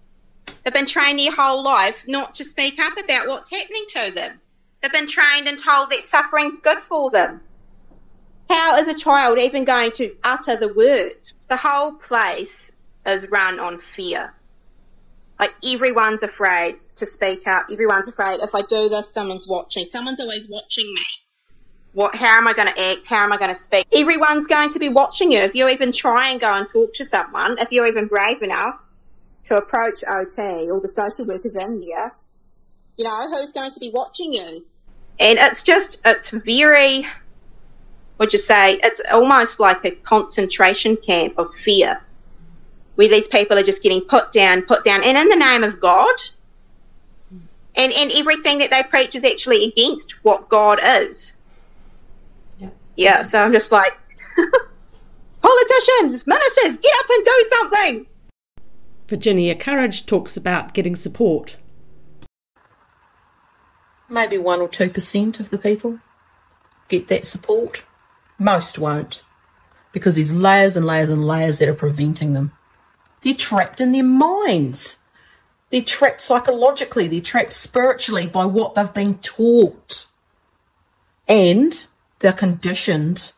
They've 0.65 0.73
been 0.73 0.85
trained 0.85 1.19
their 1.19 1.31
whole 1.31 1.63
life 1.63 1.95
not 2.07 2.35
to 2.35 2.43
speak 2.43 2.77
up 2.77 2.97
about 2.97 3.29
what's 3.29 3.49
happening 3.49 3.85
to 3.87 4.11
them. 4.13 4.41
They've 4.85 4.91
been 4.91 5.07
trained 5.07 5.47
and 5.47 5.57
told 5.57 5.89
that 5.89 6.03
suffering's 6.03 6.59
good 6.59 6.77
for 6.77 7.09
them. 7.09 7.41
How 8.47 8.77
is 8.77 8.87
a 8.87 8.93
child 8.93 9.39
even 9.39 9.65
going 9.65 9.91
to 9.93 10.15
utter 10.23 10.57
the 10.57 10.75
words? 10.75 11.33
The 11.49 11.55
whole 11.57 11.95
place 11.95 12.71
is 13.03 13.27
run 13.31 13.59
on 13.59 13.79
fear. 13.79 14.35
Like 15.39 15.49
everyone's 15.73 16.21
afraid 16.21 16.75
to 16.97 17.07
speak 17.07 17.47
up. 17.47 17.65
Everyone's 17.71 18.09
afraid 18.09 18.41
if 18.41 18.53
I 18.53 18.61
do 18.61 18.87
this, 18.87 19.11
someone's 19.11 19.47
watching. 19.47 19.89
Someone's 19.89 20.21
always 20.21 20.47
watching 20.47 20.93
me. 20.93 21.01
What? 21.93 22.13
How 22.13 22.37
am 22.37 22.47
I 22.47 22.53
going 22.53 22.71
to 22.71 22.79
act? 22.79 23.07
How 23.07 23.23
am 23.23 23.33
I 23.33 23.37
going 23.39 23.55
to 23.55 23.59
speak? 23.59 23.87
Everyone's 23.91 24.45
going 24.45 24.71
to 24.73 24.77
be 24.77 24.89
watching 24.89 25.31
you. 25.31 25.39
If 25.39 25.55
you 25.55 25.67
even 25.67 25.93
try 25.93 26.29
and 26.29 26.39
go 26.39 26.53
and 26.53 26.69
talk 26.69 26.93
to 26.93 27.05
someone, 27.05 27.57
if 27.57 27.71
you're 27.71 27.87
even 27.87 28.05
brave 28.05 28.43
enough 28.43 28.79
to 29.45 29.57
approach 29.57 30.03
OT 30.07 30.69
or 30.69 30.79
the 30.79 30.87
social 30.87 31.25
workers 31.25 31.55
in 31.55 31.81
there, 31.81 32.11
you 32.97 33.05
know, 33.05 33.27
who's 33.31 33.51
going 33.51 33.71
to 33.71 33.79
be 33.79 33.89
watching 33.91 34.31
you? 34.31 34.63
And 35.19 35.39
it's 35.39 35.63
just, 35.63 36.01
it's 36.05 36.29
very, 36.29 37.05
would 38.17 38.33
you 38.33 38.39
say, 38.39 38.79
it's 38.83 39.01
almost 39.11 39.59
like 39.59 39.83
a 39.85 39.91
concentration 39.91 40.97
camp 40.97 41.37
of 41.37 41.53
fear 41.55 42.01
where 42.95 43.07
these 43.07 43.27
people 43.27 43.57
are 43.57 43.63
just 43.63 43.83
getting 43.83 44.01
put 44.01 44.31
down, 44.31 44.61
put 44.63 44.83
down, 44.83 45.03
and 45.03 45.17
in 45.17 45.29
the 45.29 45.35
name 45.35 45.63
of 45.63 45.79
God. 45.79 46.15
And, 47.77 47.91
and 47.91 48.11
everything 48.13 48.59
that 48.59 48.71
they 48.71 48.83
preach 48.83 49.15
is 49.15 49.25
actually 49.25 49.65
against 49.65 50.23
what 50.23 50.47
God 50.47 50.79
is. 50.81 51.33
Yeah. 52.57 52.69
Yeah, 52.95 53.23
so 53.23 53.39
I'm 53.39 53.51
just 53.51 53.71
like, 53.71 53.91
politicians, 55.41 56.25
ministers, 56.25 56.77
get 56.77 56.93
up 56.99 57.09
and 57.09 57.25
do 57.25 57.45
something. 57.49 58.05
Virginia 59.07 59.55
Courage 59.55 60.05
talks 60.05 60.37
about 60.37 60.73
getting 60.73 60.95
support 60.95 61.57
maybe 64.09 64.37
1 64.37 64.61
or 64.61 64.69
2% 64.69 65.39
of 65.39 65.49
the 65.49 65.57
people 65.57 65.99
get 66.87 67.07
that 67.07 67.25
support. 67.25 67.83
Most 68.37 68.77
won't 68.77 69.21
because 69.91 70.15
there's 70.15 70.33
layers 70.33 70.75
and 70.75 70.85
layers 70.85 71.09
and 71.09 71.25
layers 71.25 71.59
that 71.59 71.69
are 71.69 71.73
preventing 71.73 72.33
them. 72.33 72.51
They're 73.21 73.33
trapped 73.33 73.79
in 73.79 73.93
their 73.93 74.03
minds. 74.03 74.97
They're 75.69 75.81
trapped 75.81 76.21
psychologically, 76.21 77.07
they're 77.07 77.21
trapped 77.21 77.53
spiritually 77.53 78.27
by 78.27 78.45
what 78.45 78.75
they've 78.75 78.93
been 78.93 79.19
taught. 79.19 80.05
And 81.27 81.87
they're 82.19 82.33
conditioned. 82.33 83.31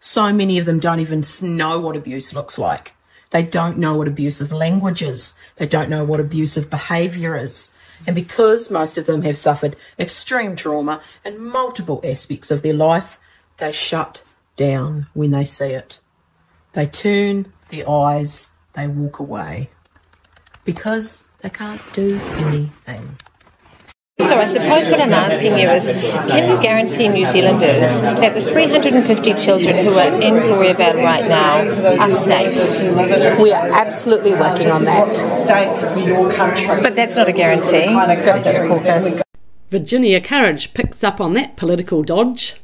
So 0.00 0.32
many 0.32 0.58
of 0.58 0.66
them 0.66 0.80
don't 0.80 1.00
even 1.00 1.22
know 1.42 1.78
what 1.78 1.96
abuse 1.96 2.32
looks 2.34 2.58
like. 2.58 2.94
They 3.30 3.42
don't 3.42 3.78
know 3.78 3.94
what 3.94 4.08
abusive 4.08 4.50
language 4.50 5.02
is. 5.02 5.34
They 5.56 5.66
don't 5.66 5.90
know 5.90 6.02
what 6.02 6.18
abusive 6.18 6.68
behaviour 6.68 7.36
is. 7.36 7.72
And 8.06 8.14
because 8.14 8.70
most 8.70 8.98
of 8.98 9.06
them 9.06 9.22
have 9.22 9.36
suffered 9.36 9.76
extreme 9.98 10.56
trauma 10.56 11.02
in 11.24 11.42
multiple 11.42 12.00
aspects 12.04 12.50
of 12.50 12.62
their 12.62 12.74
life, 12.74 13.18
they 13.58 13.72
shut 13.72 14.22
down 14.56 15.06
when 15.14 15.30
they 15.30 15.44
see 15.44 15.72
it. 15.72 16.00
They 16.72 16.86
turn 16.86 17.52
their 17.68 17.88
eyes, 17.88 18.50
they 18.74 18.86
walk 18.86 19.18
away 19.18 19.70
because 20.64 21.24
they 21.40 21.50
can't 21.50 21.80
do 21.92 22.18
anything. 22.36 23.16
So 24.30 24.38
I 24.38 24.44
suppose 24.44 24.88
what 24.88 25.00
I'm 25.00 25.12
asking 25.12 25.58
you 25.58 25.68
is, 25.70 25.88
can 26.28 26.48
you 26.48 26.62
guarantee 26.62 27.08
New 27.08 27.24
Zealanders 27.24 28.00
that 28.00 28.32
the 28.32 28.42
350 28.42 29.34
children 29.34 29.74
who 29.84 29.90
are 29.98 30.22
in 30.22 30.34
Gloriavale 30.34 31.02
right 31.02 31.28
now 31.28 31.62
are 32.00 32.10
safe? 32.12 32.54
We 33.42 33.50
are 33.50 33.70
absolutely 33.72 34.34
working 34.34 34.70
on 34.70 34.84
that. 34.84 35.08
But 36.80 36.94
that's 36.94 37.16
not 37.16 37.26
a 37.28 37.32
guarantee. 37.32 37.88
Virginia 39.68 40.20
Courage 40.20 40.74
picks 40.74 41.02
up 41.02 41.20
on 41.20 41.32
that 41.32 41.56
political 41.56 42.04
dodge. 42.04 42.60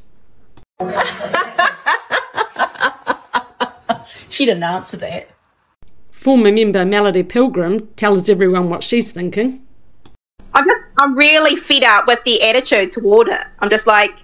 she 4.31 4.45
didn't 4.45 4.63
answer 4.63 4.99
that. 4.99 5.31
Former 6.13 6.53
member 6.53 6.85
Melody 6.85 7.25
Pilgrim 7.25 7.89
tells 7.97 8.29
everyone 8.29 8.71
what 8.71 8.85
she's 8.85 9.11
thinking. 9.11 9.67
I'm 10.55 10.65
just, 10.65 10.86
I'm 10.99 11.17
really 11.17 11.57
fed 11.57 11.85
up 11.85 12.07
with 12.07 12.23
the 12.25 12.43
attitude 12.43 12.93
toward 12.93 13.29
it. 13.29 13.41
I'm 13.59 13.71
just 13.71 13.87
like, 13.87 14.15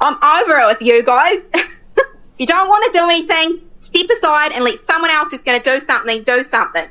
I'm 0.00 0.14
over 0.14 0.58
it 0.58 0.66
with 0.66 0.82
you 0.82 1.02
guys. 1.02 1.40
if 1.54 2.06
you 2.38 2.46
don't 2.46 2.68
want 2.68 2.92
to 2.92 2.98
do 2.98 3.04
anything, 3.08 3.68
step 3.78 4.06
aside 4.16 4.52
and 4.52 4.64
let 4.64 4.78
someone 4.86 5.10
else 5.10 5.30
who's 5.30 5.42
going 5.42 5.60
to 5.60 5.70
do 5.70 5.80
something 5.80 6.22
do 6.24 6.42
something. 6.42 6.88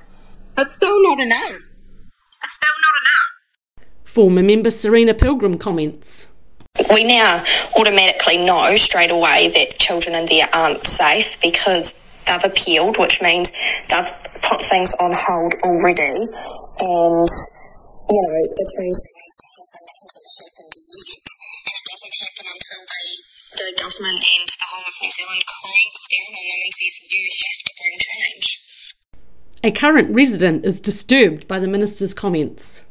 It's 0.57 0.73
still 0.73 1.03
not 1.03 1.19
enough. 1.19 1.61
It's 2.43 2.53
still 2.53 2.77
not 2.83 2.93
enough. 3.01 3.87
Former 4.05 4.43
member 4.43 4.71
Serena 4.71 5.13
Pilgrim 5.13 5.57
comments. 5.57 6.31
We 6.91 7.03
now 7.03 7.43
automatically 7.77 8.37
know 8.37 8.75
straight 8.75 9.11
away 9.11 9.49
that 9.53 9.77
children 9.79 10.15
in 10.15 10.25
there 10.27 10.47
aren't 10.53 10.85
safe 10.85 11.39
because 11.41 11.99
they've 12.27 12.51
appealed, 12.51 12.97
which 12.99 13.21
means 13.21 13.51
they've 13.89 14.11
put 14.47 14.61
things 14.61 14.93
on 14.99 15.11
hold 15.13 15.53
already. 15.63 16.17
And, 16.79 17.27
you 18.09 18.21
know, 18.21 18.39
the 18.53 18.73
change 18.77 18.97
government 23.87 24.19
and 24.19 24.47
the 24.47 24.65
whole 24.69 24.83
of 24.83 24.93
New 25.01 25.11
Zealand 25.11 25.43
cranks 25.47 26.07
down 26.11 26.27
on 26.27 26.43
them 26.43 26.59
and 26.65 26.73
says, 26.73 26.99
you 27.09 27.29
have 27.47 27.63
to 27.63 27.73
bring 27.79 27.95
change. 27.99 28.59
A 29.63 29.71
current 29.71 30.13
resident 30.13 30.65
is 30.65 30.81
disturbed 30.81 31.47
by 31.47 31.59
the 31.59 31.67
minister's 31.67 32.13
comments. 32.13 32.85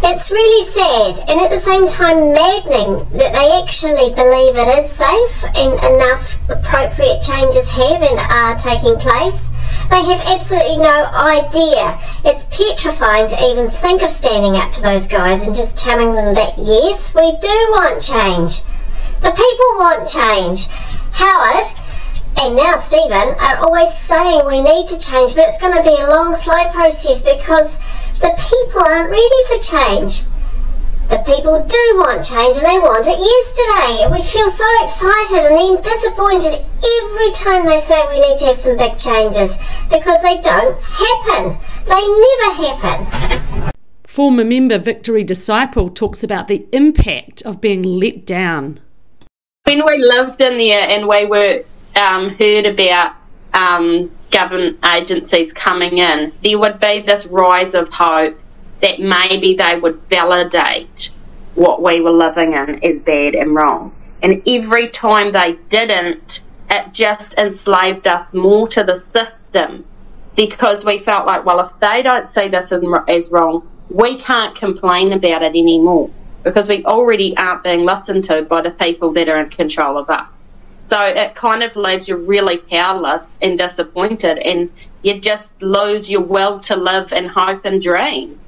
It's 0.00 0.30
really 0.30 0.64
sad 0.64 1.24
and 1.28 1.40
at 1.40 1.50
the 1.50 1.58
same 1.58 1.86
time 1.86 2.32
maddening 2.32 3.08
that 3.18 3.32
they 3.32 3.48
actually 3.62 4.12
believe 4.14 4.56
it 4.56 4.78
is 4.78 4.90
safe 4.90 5.44
and 5.56 5.72
enough 5.72 6.38
appropriate 6.50 7.20
changes 7.20 7.68
have 7.70 8.02
and 8.02 8.18
are 8.18 8.56
taking 8.56 8.96
place. 8.98 9.48
They 9.88 10.04
have 10.04 10.20
absolutely 10.28 10.78
no 10.78 11.04
idea. 11.12 11.96
It's 12.24 12.44
petrifying 12.52 13.26
to 13.28 13.36
even 13.50 13.68
think 13.70 14.02
of 14.02 14.10
standing 14.10 14.60
up 14.60 14.72
to 14.72 14.82
those 14.82 15.08
guys 15.08 15.46
and 15.46 15.56
just 15.56 15.76
telling 15.76 16.12
them 16.12 16.34
that 16.34 16.54
yes, 16.58 17.14
we 17.14 17.32
do 17.40 17.56
want 17.72 18.02
change. 18.02 18.60
The 19.20 19.30
people 19.30 19.70
want 19.78 20.08
change. 20.08 20.66
Howard 21.12 21.66
and 22.40 22.54
now 22.54 22.76
Stephen 22.76 23.34
are 23.40 23.56
always 23.58 23.92
saying 23.92 24.46
we 24.46 24.60
need 24.60 24.86
to 24.86 24.98
change, 24.98 25.34
but 25.34 25.48
it's 25.48 25.58
going 25.58 25.74
to 25.74 25.82
be 25.82 25.96
a 26.00 26.08
long, 26.08 26.34
slow 26.34 26.64
process 26.70 27.20
because 27.20 27.78
the 28.20 28.30
people 28.38 28.80
aren't 28.80 29.10
ready 29.10 29.42
for 29.48 29.58
change. 29.58 30.22
The 31.08 31.18
people 31.26 31.64
do 31.64 31.84
want 31.96 32.22
change 32.22 32.58
and 32.58 32.66
they 32.66 32.78
want 32.78 33.08
it 33.08 33.18
yesterday. 33.18 34.06
We 34.12 34.22
feel 34.22 34.48
so 34.50 34.68
excited 34.82 35.50
and 35.50 35.58
then 35.58 35.82
disappointed 35.82 36.62
every 36.62 37.30
time 37.32 37.66
they 37.66 37.80
say 37.80 37.98
we 38.08 38.20
need 38.20 38.38
to 38.38 38.46
have 38.46 38.56
some 38.56 38.76
big 38.76 38.96
changes 38.96 39.56
because 39.90 40.22
they 40.22 40.38
don't 40.38 40.78
happen. 40.78 41.58
They 41.86 42.04
never 42.06 42.54
happen. 42.62 43.72
Former 44.04 44.44
member 44.44 44.78
Victory 44.78 45.24
Disciple 45.24 45.88
talks 45.88 46.22
about 46.22 46.46
the 46.46 46.66
impact 46.72 47.42
of 47.42 47.60
being 47.60 47.82
let 47.82 48.26
down. 48.26 48.78
When 49.68 49.84
we 49.84 49.98
lived 49.98 50.40
in 50.40 50.56
there 50.56 50.88
and 50.88 51.06
we 51.06 51.26
were 51.26 51.62
um, 51.94 52.30
heard 52.30 52.64
about 52.64 53.16
um, 53.52 54.10
government 54.30 54.78
agencies 54.82 55.52
coming 55.52 55.98
in, 55.98 56.32
there 56.42 56.58
would 56.58 56.80
be 56.80 57.00
this 57.00 57.26
rise 57.26 57.74
of 57.74 57.90
hope 57.90 58.40
that 58.80 58.98
maybe 58.98 59.56
they 59.56 59.78
would 59.78 60.00
validate 60.08 61.10
what 61.54 61.82
we 61.82 62.00
were 62.00 62.12
living 62.12 62.54
in 62.54 62.82
as 62.82 62.98
bad 63.00 63.34
and 63.34 63.54
wrong. 63.54 63.94
And 64.22 64.42
every 64.48 64.88
time 64.88 65.32
they 65.32 65.58
didn't, 65.68 66.40
it 66.70 66.94
just 66.94 67.34
enslaved 67.34 68.06
us 68.06 68.32
more 68.32 68.68
to 68.68 68.82
the 68.82 68.96
system 68.96 69.84
because 70.34 70.82
we 70.82 70.98
felt 70.98 71.26
like, 71.26 71.44
well, 71.44 71.60
if 71.60 71.78
they 71.78 72.00
don't 72.00 72.26
see 72.26 72.48
this 72.48 72.72
as 72.72 73.30
wrong, 73.30 73.68
we 73.90 74.16
can't 74.16 74.56
complain 74.56 75.12
about 75.12 75.42
it 75.42 75.50
anymore 75.50 76.10
because 76.48 76.66
we 76.66 76.82
already 76.86 77.36
aren't 77.36 77.62
being 77.62 77.84
listened 77.84 78.24
to 78.24 78.40
by 78.40 78.62
the 78.62 78.70
people 78.70 79.12
that 79.12 79.28
are 79.28 79.38
in 79.38 79.50
control 79.50 79.98
of 79.98 80.08
us. 80.08 80.26
So 80.86 80.98
it 81.02 81.34
kind 81.34 81.62
of 81.62 81.76
leaves 81.76 82.08
you 82.08 82.16
really 82.16 82.56
powerless 82.56 83.38
and 83.42 83.58
disappointed, 83.58 84.38
and 84.38 84.70
you 85.02 85.20
just 85.20 85.60
lose 85.60 86.08
your 86.08 86.22
will 86.22 86.58
to 86.60 86.74
live 86.74 87.12
and 87.12 87.28
hope 87.28 87.66
and 87.66 87.82
dream. 87.82 88.40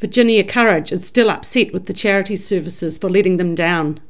Virginia 0.00 0.42
Courage 0.42 0.90
is 0.90 1.06
still 1.06 1.30
upset 1.30 1.72
with 1.72 1.86
the 1.86 1.92
charity 1.92 2.34
services 2.34 2.98
for 2.98 3.08
letting 3.08 3.36
them 3.36 3.54
down. 3.54 4.00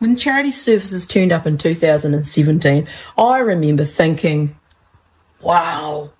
When 0.00 0.16
charity 0.16 0.50
services 0.50 1.06
turned 1.06 1.30
up 1.30 1.46
in 1.46 1.58
2017, 1.58 2.88
I 3.16 3.38
remember 3.38 3.84
thinking, 3.84 4.56
wow, 5.40 6.10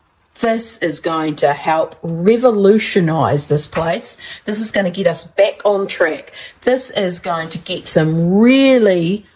this 0.41 0.79
is 0.79 1.01
going 1.01 1.37
to 1.37 1.53
help 1.53 1.97
revolutionise 2.03 3.47
this 3.47 3.67
place. 3.67 4.17
This 4.45 4.61
is 4.61 4.71
going 4.71 4.85
to 4.85 4.91
get 4.91 5.07
us 5.07 5.25
back 5.25 5.61
on 5.65 5.87
track. 5.87 6.33
This 6.63 6.91
is 6.91 7.19
going 7.19 7.49
to 7.51 7.59
get 7.59 7.87
some 7.87 8.35
really 8.35 9.27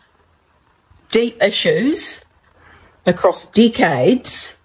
deep 1.10 1.42
issues 1.42 2.24
across 3.06 3.46
decades 3.46 4.58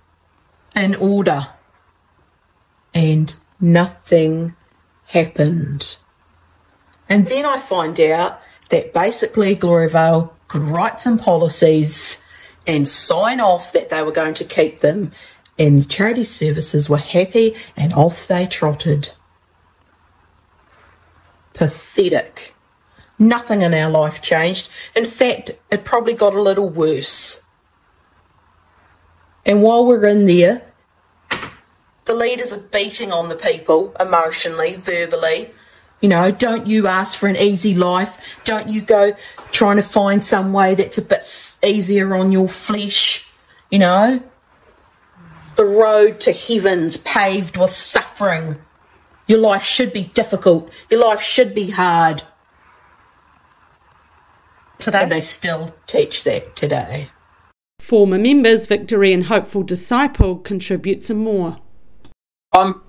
in 0.75 0.95
order. 0.95 1.47
And 2.93 3.33
nothing 3.59 4.55
happened. 5.07 5.97
And 7.09 7.27
then 7.27 7.45
I 7.45 7.59
find 7.59 7.99
out 7.99 8.41
that 8.69 8.93
basically 8.93 9.55
Gloriavale 9.55 10.33
could 10.47 10.63
write 10.63 11.01
some 11.01 11.17
policies 11.17 12.21
and 12.65 12.87
sign 12.87 13.39
off 13.39 13.71
that 13.71 13.89
they 13.89 14.03
were 14.03 14.11
going 14.11 14.33
to 14.35 14.43
keep 14.43 14.79
them, 14.79 15.13
and 15.57 15.89
charity 15.89 16.23
services 16.23 16.89
were 16.89 16.97
happy 16.97 17.55
and 17.75 17.93
off 17.93 18.27
they 18.27 18.45
trotted. 18.45 19.11
Pathetic. 21.53 22.53
Nothing 23.19 23.61
in 23.61 23.73
our 23.73 23.89
life 23.89 24.21
changed. 24.21 24.69
In 24.95 25.05
fact, 25.05 25.51
it 25.71 25.83
probably 25.83 26.13
got 26.13 26.35
a 26.35 26.41
little 26.41 26.69
worse. 26.69 27.43
And 29.45 29.63
while 29.63 29.85
we're 29.85 30.05
in 30.05 30.27
there, 30.27 30.61
the 32.05 32.13
leaders 32.13 32.53
are 32.53 32.57
beating 32.57 33.11
on 33.11 33.29
the 33.29 33.35
people 33.35 33.95
emotionally, 33.99 34.75
verbally. 34.75 35.51
You 35.99 36.09
know, 36.09 36.31
don't 36.31 36.67
you 36.67 36.87
ask 36.87 37.17
for 37.17 37.27
an 37.27 37.37
easy 37.37 37.73
life. 37.73 38.19
Don't 38.43 38.67
you 38.67 38.81
go 38.81 39.15
trying 39.51 39.77
to 39.77 39.81
find 39.81 40.23
some 40.23 40.53
way 40.53 40.75
that's 40.75 40.99
a 40.99 41.01
bit 41.01 41.57
easier 41.63 42.15
on 42.15 42.31
your 42.31 42.47
flesh. 42.47 43.27
You 43.71 43.79
know, 43.79 44.23
the 45.57 45.65
road 45.65 46.19
to 46.21 46.31
heaven's 46.31 46.97
paved 46.97 47.57
with 47.57 47.73
suffering. 47.73 48.59
Your 49.27 49.39
life 49.39 49.63
should 49.63 49.91
be 49.91 50.05
difficult. 50.05 50.71
Your 50.89 51.01
life 51.01 51.21
should 51.21 51.53
be 51.53 51.71
hard. 51.71 52.23
Today. 54.79 55.03
And 55.03 55.11
they 55.11 55.21
still 55.21 55.75
teach 55.87 56.23
that 56.23 56.55
today. 56.55 57.09
Former 57.79 58.17
members 58.17 58.67
Victory 58.67 59.11
and 59.11 59.25
Hopeful 59.25 59.63
Disciple 59.63 60.37
contribute 60.37 61.01
some 61.01 61.17
more. 61.17 61.57
I'm, 62.53 62.81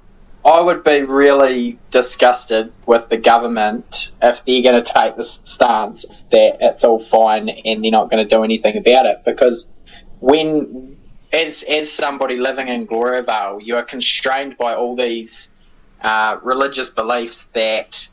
I 0.45 0.61
would 0.61 0.85
be 0.85 1.03
really 1.03 1.79
disgusted 1.91 2.73
with 2.87 3.09
the 3.09 3.17
government 3.17 4.11
if 4.23 4.45
they're 4.45 4.63
going 4.63 4.83
to 4.83 4.93
take 4.93 5.17
this 5.17 5.41
stance 5.45 6.05
that 6.31 6.59
it's 6.61 6.85
all 6.85 6.99
fine 6.99 7.49
and 7.49 7.83
they're 7.83 7.91
not 7.91 8.11
going 8.11 8.27
to 8.27 8.35
do 8.35 8.45
anything 8.45 8.77
about 8.77 9.07
it 9.07 9.25
because 9.25 9.69
when 10.21 10.97
as 11.33 11.63
as 11.63 11.91
somebody 11.91 12.37
living 12.37 12.69
in 12.69 12.87
Gloriavale, 12.87 13.61
you 13.61 13.77
are 13.77 13.83
constrained 13.83 14.57
by 14.57 14.75
all 14.75 14.97
these 14.97 15.51
uh, 16.01 16.39
religious 16.43 16.91
beliefs 16.91 17.45
that 17.55 18.09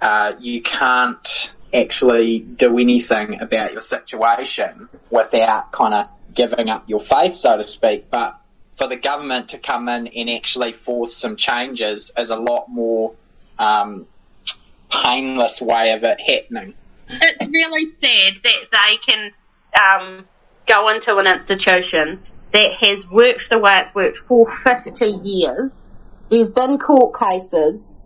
uh, 0.00 0.32
you 0.40 0.62
can't 0.62 1.52
actually 1.72 2.40
do 2.40 2.78
anything 2.78 3.40
about 3.40 3.72
your 3.72 3.80
situation 3.80 4.88
without 5.10 5.72
kind 5.72 5.94
of 5.94 6.08
giving 6.34 6.70
up 6.70 6.88
your 6.88 7.00
faith, 7.00 7.34
so 7.34 7.56
to 7.56 7.64
speak. 7.64 8.10
But 8.10 8.38
for 8.76 8.88
the 8.88 8.96
government 8.96 9.50
to 9.50 9.58
come 9.58 9.88
in 9.88 10.06
and 10.08 10.30
actually 10.30 10.72
force 10.72 11.16
some 11.16 11.36
changes 11.36 12.12
is 12.18 12.30
a 12.30 12.36
lot 12.36 12.68
more 12.68 13.14
um, 13.58 14.06
painless 14.90 15.60
way 15.60 15.92
of 15.92 16.04
it 16.04 16.20
happening. 16.20 16.74
It's 17.08 17.50
really 17.50 17.92
sad 18.02 18.42
that 18.42 18.70
they 18.72 18.96
can 19.06 19.32
um, 19.80 20.26
go 20.66 20.88
into 20.88 21.16
an 21.16 21.26
institution 21.26 22.20
that 22.52 22.72
has 22.74 23.08
worked 23.08 23.50
the 23.50 23.58
way 23.58 23.78
it's 23.78 23.94
worked 23.94 24.18
for 24.18 24.48
50 24.48 25.06
years. 25.06 25.88
There's 26.30 26.50
been 26.50 26.78
court 26.78 27.18
cases 27.18 27.98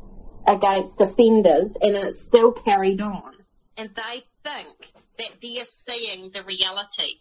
against 0.49 1.01
offenders 1.01 1.77
and 1.83 1.95
it's 1.97 2.21
still 2.21 2.53
carried 2.53 3.01
on. 3.01 3.35
And 3.77 3.91
they 3.95 4.23
think 4.45 4.93
that 5.19 5.31
they're 5.41 5.65
seeing 5.65 6.31
the 6.31 6.43
reality. 6.43 7.21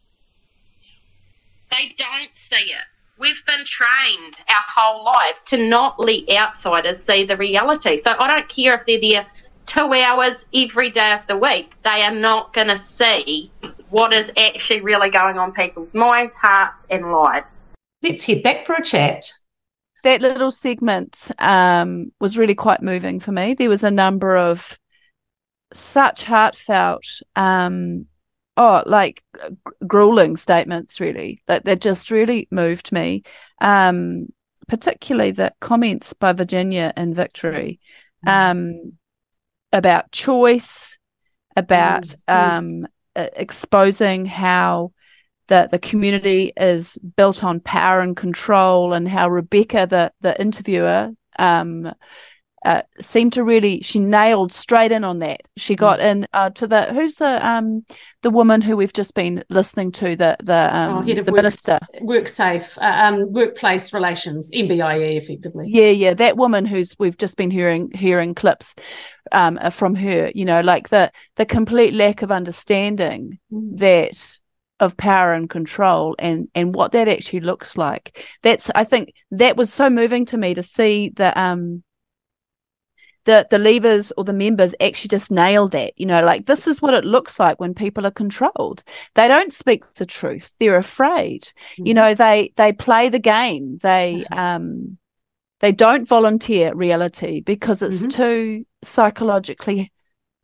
They 1.72 1.96
don't 1.98 2.34
see 2.34 2.56
it. 2.56 2.84
We've 3.20 3.46
been 3.46 3.66
trained 3.66 4.36
our 4.48 4.64
whole 4.76 5.04
lives 5.04 5.42
to 5.50 5.58
not 5.58 6.00
let 6.00 6.30
outsiders 6.30 7.04
see 7.04 7.26
the 7.26 7.36
reality. 7.36 7.98
So 7.98 8.16
I 8.18 8.28
don't 8.28 8.48
care 8.48 8.76
if 8.76 8.86
they're 8.86 9.00
there 9.02 9.28
two 9.66 9.94
hours 9.94 10.46
every 10.54 10.90
day 10.90 11.14
of 11.14 11.28
the 11.28 11.38
week, 11.38 11.72
they 11.84 12.02
are 12.02 12.16
not 12.16 12.54
going 12.54 12.68
to 12.68 12.78
see 12.78 13.52
what 13.90 14.14
is 14.14 14.32
actually 14.38 14.82
really 14.82 15.10
going 15.10 15.38
on 15.38 15.52
people's 15.52 15.94
minds, 15.94 16.34
hearts, 16.36 16.86
and 16.90 17.12
lives. 17.12 17.68
Let's 18.02 18.26
head 18.26 18.44
back 18.44 18.66
for 18.66 18.76
a 18.76 18.84
chat. 18.84 19.26
that 20.04 20.22
little 20.22 20.52
segment 20.52 21.32
um, 21.40 22.12
was 22.20 22.38
really 22.38 22.56
quite 22.56 22.82
moving 22.82 23.20
for 23.20 23.32
me. 23.32 23.54
There 23.54 23.70
was 23.70 23.84
a 23.84 23.92
number 23.92 24.38
of 24.38 24.80
such 25.74 26.24
heartfelt, 26.24 27.06
um, 27.36 28.08
oh, 28.58 28.84
like 28.86 29.24
g- 29.36 29.56
grueling 29.86 30.38
statements, 30.38 31.00
really, 31.00 31.42
that 31.48 31.66
that 31.66 31.82
just 31.82 32.12
really 32.12 32.48
moved 32.52 32.92
me. 32.92 33.24
Um, 33.60 34.28
particularly 34.68 35.32
the 35.32 35.52
comments 35.60 36.14
by 36.14 36.32
Virginia 36.32 36.94
in 36.96 37.14
Victory 37.14 37.80
um, 38.28 38.94
about 39.74 40.12
choice, 40.12 40.98
about 41.56 42.14
um, 42.28 42.88
exposing 43.36 44.26
how 44.26 44.92
the 45.48 45.68
the 45.70 45.80
community 45.80 46.54
is 46.56 46.98
built 47.18 47.44
on 47.44 47.60
power 47.60 48.00
and 48.00 48.16
control, 48.16 48.94
and 48.94 49.08
how 49.08 49.30
Rebecca, 49.30 49.88
the 49.88 50.12
the 50.22 50.40
interviewer, 50.40 51.12
um, 51.38 51.92
uh, 52.66 52.82
seemed 53.00 53.34
to 53.34 53.44
really 53.44 53.82
she 53.82 54.00
nailed 54.00 54.54
straight 54.54 54.92
in 54.92 55.04
on 55.04 55.20
that. 55.20 55.42
She 55.58 55.76
got 55.76 56.00
in 56.00 56.28
uh, 56.34 56.50
to 56.52 56.68
the 56.68 56.86
who's 56.94 57.16
the 57.16 57.46
um 57.46 57.86
the 58.22 58.30
woman 58.30 58.62
who 58.62 58.76
we've 58.76 58.94
just 58.94 59.14
been 59.14 59.44
listening 59.50 59.92
to 59.94 60.16
the 60.16 60.36
the 60.44 60.76
um 60.76 60.98
oh, 60.98 61.02
head 61.02 61.18
of 61.18 61.26
the 61.26 61.32
work, 61.32 61.40
minister. 61.40 61.80
work 62.02 62.28
safe, 62.28 62.78
uh, 62.80 62.98
um, 63.02 63.32
workplace 63.32 63.94
relations, 63.94 64.52
MBIE, 64.54 65.16
effectively. 65.18 65.66
Yeah, 65.68 65.90
yeah, 65.90 66.14
that 66.16 66.36
woman 66.36 66.66
who's 66.66 66.96
we've 67.00 67.18
just 67.18 67.38
been 67.38 67.52
hearing 67.52 67.92
hearing 67.92 68.36
clips 68.36 68.76
um 69.32 69.58
uh, 69.62 69.70
from 69.70 69.96
her. 69.96 70.32
You 70.34 70.46
know, 70.46 70.62
like 70.62 70.90
the 70.90 71.12
the 71.36 71.46
complete 71.46 71.94
lack 71.94 72.22
of 72.22 72.32
understanding 72.32 73.40
that 73.52 74.40
of 74.80 74.96
power 74.98 75.34
and 75.34 75.50
control 75.50 76.16
and 76.20 76.48
and 76.56 76.74
what 76.74 76.92
that 76.94 77.08
actually 77.08 77.42
looks 77.42 77.78
like. 77.78 78.26
That's 78.44 78.70
I 78.76 78.84
think 78.84 79.14
that 79.32 79.58
was 79.58 79.72
so 79.72 79.90
moving 79.90 80.26
to 80.28 80.38
me 80.38 80.54
to 80.54 80.64
see 80.64 81.10
the 81.10 81.38
um 81.40 81.84
the 83.26 83.46
the 83.50 83.58
leavers 83.58 84.12
or 84.18 84.24
the 84.24 84.34
members 84.34 84.74
actually 84.82 85.10
just 85.10 85.30
nailed 85.30 85.72
that 85.72 85.94
you 85.98 86.06
know 86.06 86.24
like 86.24 86.46
this 86.46 86.68
is 86.68 86.82
what 86.82 86.94
it 86.94 87.04
looks 87.06 87.40
like 87.40 87.60
when 87.60 87.74
people 87.74 88.06
are 88.06 88.12
controlled. 88.12 88.84
They 89.16 89.28
don't 89.28 89.54
speak 89.54 89.92
the 89.94 90.06
truth. 90.06 90.54
They're 90.60 90.78
afraid. 90.78 91.52
You 91.78 91.94
know 91.94 92.14
they 92.14 92.54
they 92.56 92.72
play 92.72 93.10
the 93.10 93.20
game. 93.20 93.78
They 93.82 94.26
um 94.32 94.98
they 95.60 95.72
don't 95.72 96.08
volunteer 96.08 96.74
reality 96.74 97.42
because 97.42 97.82
it's 97.82 98.06
too 98.08 98.66
psychologically 98.84 99.92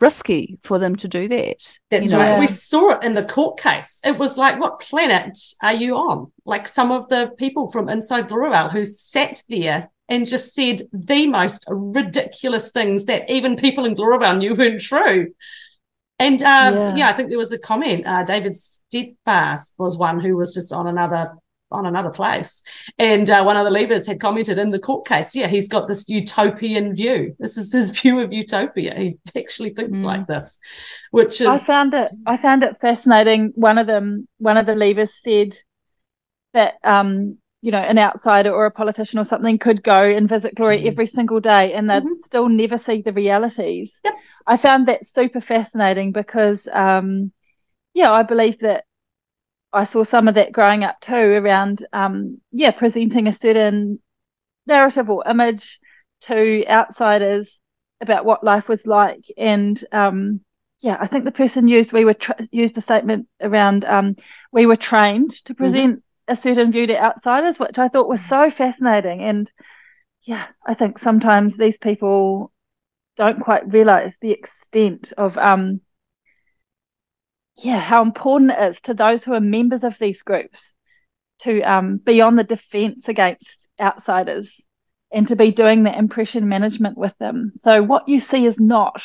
risky 0.01 0.57
for 0.61 0.77
them 0.77 0.95
to 0.95 1.07
do 1.07 1.27
that 1.29 1.79
That's 1.89 2.11
you 2.11 2.17
know? 2.17 2.23
right. 2.31 2.39
We 2.39 2.47
saw 2.47 2.97
it 2.97 3.03
in 3.03 3.13
the 3.13 3.23
court 3.23 3.57
case. 3.57 4.01
It 4.03 4.17
was 4.17 4.37
like, 4.37 4.59
what 4.59 4.79
planet 4.81 5.37
are 5.63 5.73
you 5.73 5.95
on? 5.95 6.31
Like 6.45 6.67
some 6.67 6.91
of 6.91 7.07
the 7.07 7.31
people 7.37 7.71
from 7.71 7.87
inside 7.87 8.27
Gloriavale 8.27 8.69
who 8.69 8.83
sat 8.83 9.41
there 9.47 9.89
and 10.09 10.27
just 10.27 10.53
said 10.53 10.81
the 10.91 11.27
most 11.27 11.65
ridiculous 11.69 12.71
things 12.71 13.05
that 13.05 13.29
even 13.29 13.55
people 13.55 13.85
in 13.85 13.95
Gloriavale 13.95 14.35
knew 14.35 14.53
weren't 14.53 14.81
true. 14.81 15.33
And 16.19 16.41
um, 16.43 16.75
Yeah. 16.75 16.95
yeah. 16.95 17.09
I 17.09 17.13
think 17.13 17.29
there 17.29 17.37
was 17.37 17.53
a 17.53 17.57
comment. 17.57 18.05
Uh, 18.05 18.23
David 18.23 18.55
Steadfast 18.55 19.75
was 19.77 19.97
one 19.97 20.19
who 20.19 20.35
was 20.35 20.53
just 20.53 20.73
on 20.73 20.87
another 20.87 21.31
on 21.75 21.85
another 21.85 22.09
place, 22.09 22.63
and 22.97 23.29
uh, 23.29 23.43
one 23.43 23.57
of 23.57 23.65
the 23.65 23.71
leaders 23.71 24.07
had 24.07 24.19
commented 24.19 24.57
in 24.57 24.69
the 24.71 24.79
court 24.79 25.05
case. 25.07 25.35
Yeah, 25.35 25.47
he's 25.47 25.67
got 25.67 25.87
this 25.87 26.07
utopian 26.09 26.95
view. 26.95 27.35
This 27.39 27.57
is 27.57 27.71
his 27.71 27.89
view 27.99 28.19
of 28.19 28.33
utopia. 28.33 28.93
He 28.97 29.17
actually 29.37 29.73
thinks 29.73 29.99
Mm. 29.99 30.05
like 30.05 30.27
this, 30.27 30.59
which 31.11 31.41
is 31.41 31.47
I 31.47 31.57
found 31.57 31.93
it 31.93 32.09
I 32.25 32.37
found 32.37 32.63
it 32.63 32.77
fascinating. 32.79 33.51
One 33.55 33.77
of 33.77 33.87
them 33.87 34.27
one 34.39 34.57
of 34.57 34.65
the 34.65 34.73
leavers 34.73 35.11
said 35.23 35.55
that 36.53 36.73
um 36.83 37.37
you 37.61 37.71
know 37.71 37.79
an 37.79 37.97
outsider 37.97 38.51
or 38.51 38.65
a 38.65 38.71
politician 38.71 39.19
or 39.19 39.25
something 39.25 39.57
could 39.57 39.83
go 39.83 40.03
and 40.03 40.29
visit 40.29 40.55
Gloria 40.55 40.87
every 40.89 41.07
single 41.07 41.39
day 41.39 41.73
and 41.73 41.89
they'd 41.89 42.03
still 42.19 42.47
never 42.47 42.77
see 42.77 43.01
the 43.01 43.13
realities. 43.13 44.01
I 44.47 44.57
found 44.57 44.87
that 44.87 45.07
super 45.07 45.41
fascinating 45.41 46.11
because 46.11 46.67
um 46.71 47.31
yeah, 47.93 48.11
I 48.11 48.23
believe 48.23 48.59
that 48.59 48.83
I 49.75 49.85
saw 49.85 50.03
some 50.03 50.27
of 50.27 50.35
that 50.35 50.51
growing 50.51 50.83
up 50.83 50.99
too 51.01 51.13
around 51.15 51.85
um 51.93 52.39
yeah, 52.51 52.71
presenting 52.71 53.27
a 53.27 53.33
certain 53.33 53.99
narrative 54.67 55.09
or 55.09 55.23
image 55.27 55.79
to 56.21 56.65
outsiders 56.67 57.61
about 58.01 58.25
what 58.25 58.43
life 58.43 58.67
was 58.69 58.85
like. 58.85 59.25
And 59.37 59.83
um 59.91 60.41
yeah 60.81 60.97
i 60.99 61.07
think 61.07 61.23
the 61.23 61.31
person 61.31 61.67
used 61.67 61.93
we 61.93 62.05
were 62.05 62.13
tra- 62.13 62.47
used 62.51 62.77
a 62.77 62.81
statement 62.81 63.27
around 63.41 63.85
um 63.85 64.15
we 64.51 64.65
were 64.65 64.75
trained 64.75 65.31
to 65.45 65.53
present 65.53 66.03
a 66.27 66.35
certain 66.35 66.71
view 66.71 66.85
to 66.87 67.01
outsiders 67.01 67.57
which 67.59 67.77
i 67.77 67.87
thought 67.87 68.09
was 68.09 68.21
so 68.21 68.51
fascinating. 68.51 69.21
And 69.21 69.51
yeah 70.23 70.47
i 70.67 70.73
think 70.73 70.99
sometimes 70.99 71.55
these 71.57 71.77
people 71.77 72.51
don't 73.15 73.39
quite 73.39 73.71
realize 73.71 74.17
the 74.19 74.31
extent 74.31 75.13
of 75.17 75.37
um 75.37 75.81
yeah 77.57 77.79
how 77.79 78.01
important 78.01 78.51
it 78.51 78.59
is 78.69 78.81
to 78.81 78.93
those 78.93 79.23
who 79.23 79.33
are 79.33 79.39
members 79.39 79.83
of 79.83 79.97
these 79.99 80.21
groups 80.21 80.75
to 81.39 81.61
um 81.61 81.97
be 81.97 82.21
on 82.21 82.35
the 82.35 82.43
defense 82.43 83.07
against 83.07 83.69
outsiders 83.79 84.65
and 85.11 85.27
to 85.29 85.35
be 85.35 85.51
doing 85.51 85.83
the 85.83 85.97
impression 85.97 86.49
management 86.49 86.97
with 86.97 87.17
them. 87.17 87.53
So 87.55 87.81
what 87.81 88.09
you 88.09 88.19
see 88.19 88.45
is 88.45 88.59
not 88.59 89.01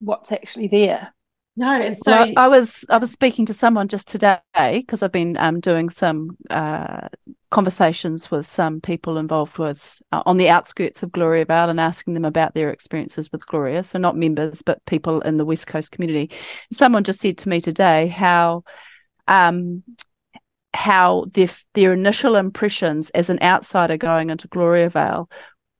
what's 0.00 0.32
actually 0.32 0.68
there. 0.68 1.14
No, 1.54 1.78
and 1.78 1.96
so 1.96 2.12
Well, 2.12 2.32
I 2.36 2.48
was 2.48 2.84
I 2.88 2.96
was 2.96 3.12
speaking 3.12 3.44
to 3.46 3.54
someone 3.54 3.86
just 3.86 4.08
today 4.08 4.40
because 4.72 5.02
I've 5.02 5.12
been 5.12 5.36
um, 5.36 5.60
doing 5.60 5.90
some 5.90 6.38
uh, 6.48 7.08
conversations 7.50 8.30
with 8.30 8.46
some 8.46 8.80
people 8.80 9.18
involved 9.18 9.58
with 9.58 10.00
uh, 10.12 10.22
on 10.24 10.38
the 10.38 10.48
outskirts 10.48 11.02
of 11.02 11.12
Gloriavale 11.12 11.68
and 11.68 11.78
asking 11.78 12.14
them 12.14 12.24
about 12.24 12.54
their 12.54 12.70
experiences 12.70 13.30
with 13.30 13.46
Gloria. 13.46 13.84
So 13.84 13.98
not 13.98 14.16
members, 14.16 14.62
but 14.62 14.84
people 14.86 15.20
in 15.20 15.36
the 15.36 15.44
West 15.44 15.66
Coast 15.66 15.92
community. 15.92 16.30
Someone 16.72 17.04
just 17.04 17.20
said 17.20 17.36
to 17.38 17.50
me 17.50 17.60
today 17.60 18.06
how 18.06 18.64
um, 19.28 19.82
how 20.72 21.26
their 21.32 21.50
their 21.74 21.92
initial 21.92 22.36
impressions 22.36 23.10
as 23.10 23.28
an 23.28 23.38
outsider 23.42 23.98
going 23.98 24.30
into 24.30 24.48
Gloriavale 24.48 25.28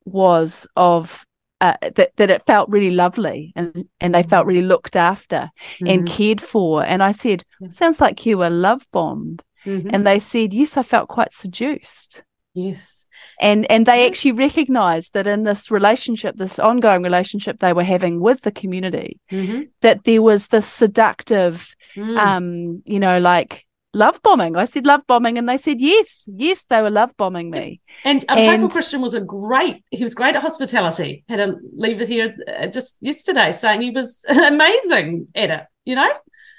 was 0.05 0.67
of 0.77 1.25
uh, 1.63 1.77
that 1.97 2.11
that 2.19 2.31
it 2.31 2.45
felt 2.47 2.69
really 2.69 2.95
lovely 3.05 3.53
and 3.57 3.85
and 4.01 4.15
they 4.15 4.23
felt 4.33 4.47
really 4.47 4.67
looked 4.73 4.97
after 4.97 5.51
and 5.93 6.03
Mhm. 6.03 6.07
cared 6.17 6.41
for. 6.53 6.85
And 6.85 7.03
I 7.03 7.13
said, 7.13 7.45
"Sounds 7.71 8.01
like 8.01 8.27
you 8.27 8.37
were 8.39 8.51
love 8.51 8.83
bombed." 8.93 9.39
Mhm. 9.65 9.91
And 9.93 10.05
they 10.07 10.19
said, 10.19 10.53
"Yes, 10.53 10.77
I 10.77 10.83
felt 10.83 11.09
quite 11.09 11.33
seduced." 11.33 12.23
Yes. 12.55 13.07
And 13.41 13.61
and 13.71 13.87
they 13.87 14.07
actually 14.07 14.33
recognized 14.47 15.11
that 15.15 15.27
in 15.27 15.45
this 15.45 15.71
relationship, 15.71 16.37
this 16.37 16.59
ongoing 16.59 17.03
relationship 17.03 17.55
they 17.61 17.73
were 17.73 17.85
having 17.95 18.21
with 18.21 18.41
the 18.43 18.53
community, 18.53 19.11
Mhm. 19.31 19.69
that 19.81 20.05
there 20.05 20.21
was 20.23 20.49
this 20.49 20.67
seductive, 20.67 21.75
Mm. 21.97 22.17
um, 22.19 22.83
you 22.85 23.01
know, 23.01 23.19
like 23.19 23.65
love 23.95 24.21
bombing. 24.23 24.57
I 24.57 24.65
said 24.65 24.87
love 24.87 25.07
bombing, 25.07 25.39
and 25.39 25.49
they 25.49 25.57
said 25.57 25.81
yes, 25.81 26.25
yes, 26.27 26.65
they 26.69 26.81
were 26.83 26.91
love 26.91 27.17
bombing 27.17 27.51
me. 27.51 27.81
And 28.05 28.25
a 28.29 28.35
faithful 28.37 28.65
And- 28.65 28.71
Christian 28.71 29.01
was 29.01 29.15
a 29.15 29.21
great. 29.21 29.85
He 29.91 30.03
was 30.03 30.15
great 30.15 30.35
at 30.37 30.43
hospitality. 30.43 31.25
Had 31.29 31.41
a 31.41 31.55
leaver 31.75 32.05
here 32.05 32.35
uh, 32.59 32.67
just 32.69 32.97
yesterday 33.01 33.53
saying 33.53 33.83
he 33.83 33.91
was 33.91 34.25
amazing 34.29 35.29
at 35.35 35.51
it. 35.51 35.65
You 35.85 35.97
know. 35.97 36.11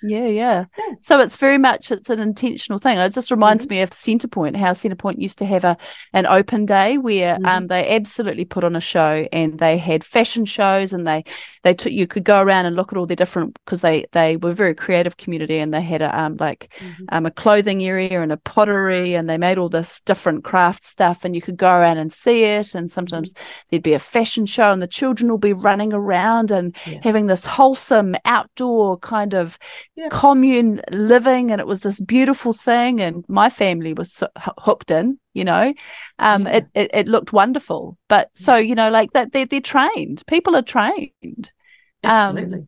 Yeah, 0.05 0.25
yeah. 0.27 0.65
So 0.99 1.19
it's 1.21 1.37
very 1.37 1.57
much 1.57 1.89
it's 1.89 2.09
an 2.09 2.19
intentional 2.19 2.77
thing. 2.77 2.97
It 2.99 3.13
just 3.13 3.31
reminds 3.31 3.65
Mm-hmm. 3.65 3.69
me 3.69 3.79
of 3.81 3.91
Centrepoint, 3.91 4.57
how 4.57 4.73
Centrepoint 4.73 5.21
used 5.21 5.37
to 5.37 5.45
have 5.45 5.63
a 5.63 5.77
an 6.11 6.25
open 6.25 6.65
day 6.65 6.97
where 6.97 7.39
Mm-hmm. 7.39 7.45
um 7.45 7.67
they 7.67 7.95
absolutely 7.95 8.43
put 8.43 8.65
on 8.65 8.75
a 8.75 8.81
show 8.81 9.25
and 9.31 9.57
they 9.59 9.77
had 9.77 10.03
fashion 10.03 10.43
shows 10.43 10.91
and 10.91 11.07
they 11.07 11.23
they 11.63 11.73
took 11.73 11.93
you 11.93 12.05
could 12.05 12.25
go 12.25 12.41
around 12.41 12.65
and 12.65 12.75
look 12.75 12.91
at 12.91 12.97
all 12.97 13.05
the 13.05 13.15
different 13.15 13.57
because 13.63 13.79
they 13.79 14.05
they 14.11 14.35
were 14.35 14.51
a 14.51 14.53
very 14.53 14.75
creative 14.75 15.15
community 15.15 15.57
and 15.59 15.73
they 15.73 15.81
had 15.81 16.01
a 16.01 16.19
um 16.19 16.35
like 16.37 16.73
Mm-hmm. 16.79 17.05
um 17.09 17.25
a 17.25 17.31
clothing 17.31 17.81
area 17.81 18.21
and 18.21 18.33
a 18.33 18.37
pottery 18.37 19.13
and 19.13 19.29
they 19.29 19.37
made 19.37 19.57
all 19.57 19.69
this 19.69 20.01
different 20.01 20.43
craft 20.43 20.83
stuff 20.83 21.23
and 21.23 21.33
you 21.33 21.41
could 21.41 21.55
go 21.55 21.71
around 21.71 21.97
and 21.97 22.11
see 22.11 22.43
it 22.43 22.75
and 22.75 22.91
sometimes 22.91 23.33
Mm-hmm. 23.33 23.53
there'd 23.69 23.83
be 23.83 23.93
a 23.93 23.99
fashion 23.99 24.45
show 24.45 24.73
and 24.73 24.81
the 24.81 24.87
children 24.87 25.29
will 25.29 25.37
be 25.37 25.53
running 25.53 25.93
around 25.93 26.51
and 26.51 26.75
having 27.01 27.27
this 27.27 27.45
wholesome 27.45 28.15
outdoor 28.25 28.97
kind 28.99 29.33
of 29.33 29.57
commune 30.09 30.81
living 30.91 31.51
and 31.51 31.61
it 31.61 31.67
was 31.67 31.81
this 31.81 31.99
beautiful 32.01 32.53
thing 32.53 32.99
and 33.01 33.23
my 33.27 33.49
family 33.49 33.93
was 33.93 34.11
so, 34.13 34.27
hooked 34.57 34.91
in 34.91 35.19
you 35.33 35.43
know? 35.43 35.73
Um 36.19 36.47
it, 36.47 36.65
it 36.73 36.91
it 36.93 37.07
looked 37.07 37.33
wonderful. 37.33 37.97
But 38.09 38.29
so 38.33 38.55
you 38.55 38.75
know 38.75 38.89
like 38.89 39.11
that 39.13 39.31
they're, 39.31 39.45
they're 39.45 39.61
trained. 39.61 40.23
People 40.27 40.55
are 40.55 40.61
trained. 40.61 41.51
Absolutely. 42.03 42.59
um 42.59 42.67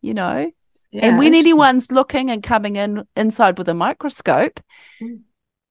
you 0.00 0.14
know? 0.14 0.50
Yeah, 0.92 1.06
and 1.06 1.18
when 1.18 1.34
anyone's 1.34 1.90
looking 1.92 2.30
and 2.30 2.42
coming 2.42 2.76
in 2.76 3.04
inside 3.16 3.58
with 3.58 3.68
a 3.68 3.74
microscope 3.74 4.60
Mm. 5.00 5.20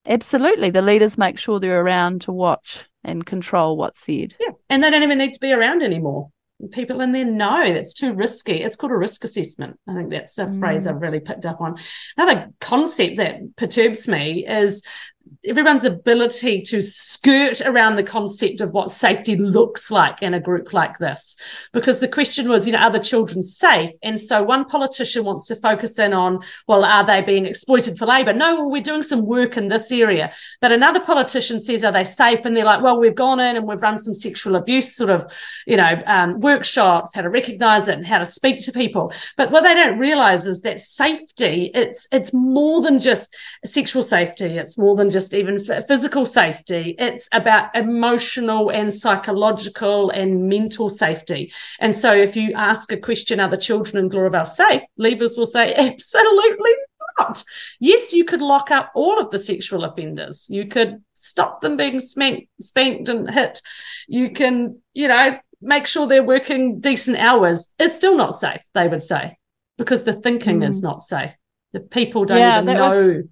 absolutely 0.05 0.69
the 0.69 0.81
leaders 0.83 1.17
make 1.17 1.39
sure 1.39 1.59
they're 1.59 1.81
around 1.81 2.21
to 2.21 2.31
watch 2.31 2.87
and 3.03 3.25
control 3.25 3.75
what's 3.77 3.99
said. 4.01 4.35
Yeah, 4.39 4.51
and 4.69 4.83
they 4.83 4.89
don't 4.89 5.03
even 5.03 5.17
need 5.17 5.33
to 5.33 5.39
be 5.39 5.51
around 5.53 5.83
anymore. 5.83 6.29
People 6.71 7.01
in 7.01 7.11
there 7.11 7.25
no 7.25 7.73
that's 7.73 7.93
too 7.93 8.13
risky. 8.13 8.61
It's 8.61 8.75
called 8.75 8.93
a 8.93 8.97
risk 8.97 9.23
assessment. 9.23 9.77
I 9.87 9.93
think 9.93 10.09
that's 10.09 10.37
a 10.37 10.47
phrase 10.47 10.85
Mm. 10.85 10.89
I've 10.89 11.01
really 11.01 11.19
picked 11.19 11.45
up 11.45 11.59
on. 11.59 11.75
Another 12.17 12.49
concept 12.59 13.17
that 13.17 13.55
perturbs 13.57 14.07
me 14.07 14.45
is 14.47 14.83
everyone's 15.47 15.85
ability 15.85 16.61
to 16.61 16.81
skirt 16.81 17.61
around 17.61 17.95
the 17.95 18.03
concept 18.03 18.61
of 18.61 18.71
what 18.71 18.91
safety 18.91 19.35
looks 19.35 19.91
like 19.91 20.21
in 20.21 20.33
a 20.33 20.39
group 20.39 20.73
like 20.73 20.97
this. 20.97 21.37
Because 21.71 21.99
the 21.99 22.07
question 22.07 22.49
was 22.49 22.65
you 22.65 22.73
know 22.73 22.79
are 22.79 22.89
the 22.89 22.99
children 22.99 23.43
safe? 23.43 23.91
And 24.03 24.19
so 24.19 24.43
one 24.43 24.65
politician 24.65 25.23
wants 25.23 25.47
to 25.47 25.55
focus 25.55 25.99
in 25.99 26.13
on 26.13 26.39
well 26.67 26.83
are 26.83 27.03
they 27.03 27.21
being 27.21 27.45
exploited 27.45 27.97
for 27.97 28.05
labor 28.05 28.33
no 28.33 28.55
well, 28.55 28.69
we're 28.69 28.81
doing 28.81 29.03
some 29.03 29.25
work 29.25 29.57
in 29.57 29.67
this 29.67 29.91
area. 29.91 30.33
But 30.61 30.71
another 30.71 30.99
politician 30.99 31.59
says 31.59 31.83
are 31.83 31.91
they 31.91 32.03
safe? 32.03 32.45
And 32.45 32.55
they're 32.55 32.65
like 32.65 32.81
well 32.81 32.99
we've 32.99 33.15
gone 33.15 33.39
in 33.39 33.55
and 33.55 33.67
we've 33.67 33.81
run 33.81 33.97
some 33.97 34.13
sexual 34.13 34.55
abuse 34.55 34.95
sort 34.95 35.09
of 35.09 35.31
you 35.65 35.77
know 35.77 36.01
um, 36.05 36.39
workshops 36.39 37.15
how 37.15 37.21
to 37.21 37.29
recognize 37.29 37.87
it 37.87 37.97
and 37.97 38.07
how 38.07 38.19
to 38.19 38.25
speak 38.25 38.63
to 38.65 38.71
people. 38.71 39.13
But 39.37 39.51
what 39.51 39.63
they 39.63 39.73
don't 39.73 39.99
realize 39.99 40.47
is 40.47 40.61
that 40.61 40.79
safety 40.79 41.71
it's 41.73 42.07
it's 42.11 42.33
more 42.33 42.81
than 42.81 42.99
just 42.99 43.35
sexual 43.65 44.03
safety. 44.03 44.45
It's 44.45 44.77
more 44.77 44.95
than 44.95 45.09
just 45.15 45.33
even 45.33 45.63
physical 45.87 46.25
safety. 46.25 46.93
It's 46.99 47.29
about 47.31 47.73
emotional 47.73 48.69
and 48.69 48.93
psychological 48.93 50.09
and 50.09 50.49
mental 50.49 50.89
safety. 50.89 51.53
And 51.79 51.95
so 51.95 52.13
if 52.13 52.35
you 52.35 52.51
ask 52.53 52.91
a 52.91 52.97
question, 52.97 53.39
are 53.39 53.47
the 53.49 53.55
children 53.55 54.03
in 54.03 54.09
Gloriavale 54.09 54.45
safe? 54.45 54.81
Leavers 54.99 55.37
will 55.37 55.45
say, 55.45 55.73
absolutely 55.73 56.71
not. 57.17 57.45
Yes, 57.79 58.11
you 58.11 58.25
could 58.25 58.41
lock 58.41 58.71
up 58.71 58.91
all 58.93 59.17
of 59.17 59.31
the 59.31 59.39
sexual 59.39 59.85
offenders. 59.85 60.47
You 60.49 60.67
could 60.67 61.01
stop 61.13 61.61
them 61.61 61.77
being 61.77 62.01
spanked, 62.01 62.49
spanked 62.59 63.07
and 63.07 63.29
hit. 63.29 63.61
You 64.09 64.31
can, 64.31 64.81
you 64.93 65.07
know, 65.07 65.39
make 65.61 65.87
sure 65.87 66.07
they're 66.07 66.23
working 66.23 66.81
decent 66.81 67.19
hours. 67.19 67.73
It's 67.79 67.95
still 67.95 68.17
not 68.17 68.35
safe, 68.35 68.63
they 68.73 68.89
would 68.89 69.01
say, 69.01 69.37
because 69.77 70.03
the 70.03 70.11
thinking 70.11 70.59
mm. 70.59 70.67
is 70.67 70.83
not 70.83 71.01
safe. 71.01 71.33
The 71.71 71.79
people 71.79 72.25
don't 72.25 72.39
yeah, 72.39 72.61
even 72.61 72.75
know. 72.75 72.89
Was, 72.89 73.23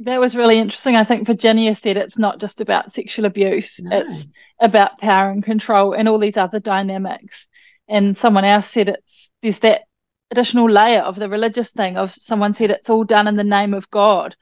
that 0.00 0.20
was 0.20 0.36
really 0.36 0.58
interesting. 0.58 0.96
I 0.96 1.04
think 1.04 1.26
Virginia 1.26 1.74
said 1.74 1.96
it's 1.96 2.18
not 2.18 2.38
just 2.38 2.60
about 2.60 2.92
sexual 2.92 3.24
abuse, 3.24 3.78
no. 3.80 4.00
it's 4.00 4.26
about 4.60 4.98
power 4.98 5.30
and 5.30 5.42
control 5.42 5.92
and 5.92 6.08
all 6.08 6.18
these 6.18 6.36
other 6.36 6.60
dynamics. 6.60 7.48
And 7.88 8.16
someone 8.16 8.44
else 8.44 8.70
said 8.70 8.88
it's 8.90 9.30
there's 9.42 9.58
that 9.60 9.82
additional 10.30 10.70
layer 10.70 11.00
of 11.00 11.16
the 11.16 11.28
religious 11.28 11.72
thing 11.72 11.96
of 11.96 12.12
someone 12.14 12.54
said 12.54 12.70
it's 12.70 12.90
all 12.90 13.04
done 13.04 13.26
in 13.26 13.36
the 13.36 13.44
name 13.44 13.74
of 13.74 13.90
God. 13.90 14.36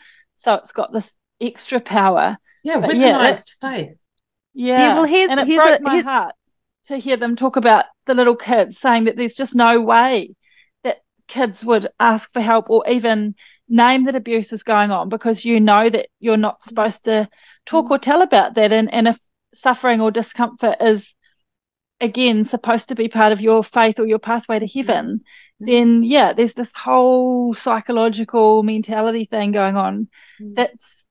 So 0.45 0.55
it's 0.55 0.73
got 0.73 0.93
this 0.93 1.11
extra 1.41 1.81
power. 1.81 2.37
Yeah, 2.63 2.81
but 2.81 2.91
weaponized 2.91 3.53
yeah, 3.63 3.71
faith. 3.71 3.97
Yeah. 4.53 4.79
yeah. 4.79 4.95
well 4.95 5.05
here's 5.05 5.31
and 5.31 5.41
it 5.41 5.47
here's 5.47 5.63
broke 5.63 5.81
a, 5.81 5.83
my 5.83 6.01
heart 6.01 6.35
to 6.87 6.99
hear 6.99 7.17
them 7.17 7.37
talk 7.37 7.57
about 7.57 7.85
the 8.07 8.15
little 8.15 8.37
kids 8.37 8.79
saying 8.79 9.05
that 9.05 9.17
there's 9.17 9.35
just 9.35 9.55
no 9.55 9.81
way 9.81 10.35
that 10.85 10.99
kids 11.29 11.65
would 11.65 11.89
ask 11.99 12.33
for 12.33 12.41
help 12.41 12.71
or 12.71 12.89
even 12.89 13.35
name 13.69 14.05
that 14.05 14.17
abuse 14.17 14.53
is 14.53 14.63
going 14.63 14.91
on 14.91 15.09
because 15.09 15.45
you 15.45 15.61
know 15.61 15.89
that 15.91 16.09
you're 16.21 16.37
not 16.37 16.63
supposed 16.63 17.05
to 17.05 17.29
talk 17.65 17.91
or 17.91 17.99
tell 17.99 18.23
about 18.23 18.55
that 18.55 18.73
and, 18.73 18.93
and 18.93 19.09
if 19.09 19.19
suffering 19.55 20.01
or 20.01 20.11
discomfort 20.11 20.77
is 20.81 21.15
again 22.01 22.45
supposed 22.45 22.89
to 22.89 22.95
be 22.95 23.09
part 23.09 23.33
of 23.33 23.41
your 23.41 23.65
faith 23.65 23.99
or 23.99 24.07
your 24.07 24.19
pathway 24.19 24.59
to 24.59 24.67
heaven 24.67 25.21
mm-hmm. 25.61 25.67
then 25.67 26.03
yeah 26.03 26.33
there's 26.33 26.55
this 26.55 26.73
whole 26.75 27.55
psychological 27.55 28.63
mentality 28.63 29.25
thing 29.25 29.51
going 29.51 29.77
on 29.77 30.09
mm. 30.41 30.55
that's 30.55 31.05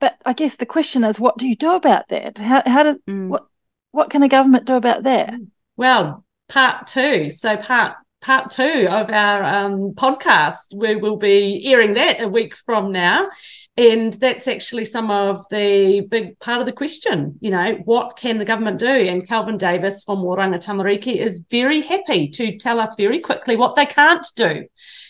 but 0.00 0.16
i 0.26 0.32
guess 0.32 0.56
the 0.56 0.66
question 0.66 1.04
is 1.04 1.20
what 1.20 1.38
do 1.38 1.46
you 1.46 1.56
do 1.56 1.70
about 1.70 2.08
that 2.08 2.38
how, 2.38 2.62
how 2.66 2.82
do 2.82 3.00
mm. 3.08 3.28
what 3.28 3.46
what 3.92 4.10
can 4.10 4.20
the 4.20 4.28
government 4.28 4.64
do 4.64 4.74
about 4.74 5.04
that 5.04 5.34
well 5.76 6.24
part 6.48 6.86
two 6.86 7.30
so 7.30 7.56
part 7.56 7.94
part 8.24 8.50
two 8.50 8.88
of 8.90 9.10
our 9.10 9.44
um, 9.44 9.92
podcast. 9.92 10.74
We 10.74 10.96
will 10.96 11.16
be 11.16 11.70
airing 11.70 11.94
that 11.94 12.22
a 12.22 12.26
week 12.26 12.56
from 12.56 12.90
now. 12.90 13.28
And 13.76 14.14
that's 14.14 14.48
actually 14.48 14.86
some 14.86 15.10
of 15.10 15.44
the 15.50 16.06
big 16.08 16.38
part 16.38 16.60
of 16.60 16.66
the 16.66 16.72
question. 16.72 17.36
You 17.40 17.50
know, 17.50 17.74
what 17.84 18.16
can 18.16 18.38
the 18.38 18.44
government 18.44 18.78
do? 18.78 18.86
And 18.86 19.28
Kelvin 19.28 19.58
Davis 19.58 20.04
from 20.04 20.20
Oranga 20.20 20.64
Tamariki 20.64 21.16
is 21.16 21.44
very 21.50 21.82
happy 21.82 22.28
to 22.30 22.56
tell 22.56 22.80
us 22.80 22.96
very 22.96 23.18
quickly 23.18 23.56
what 23.56 23.74
they 23.74 23.84
can't 23.84 24.26
do. 24.36 24.66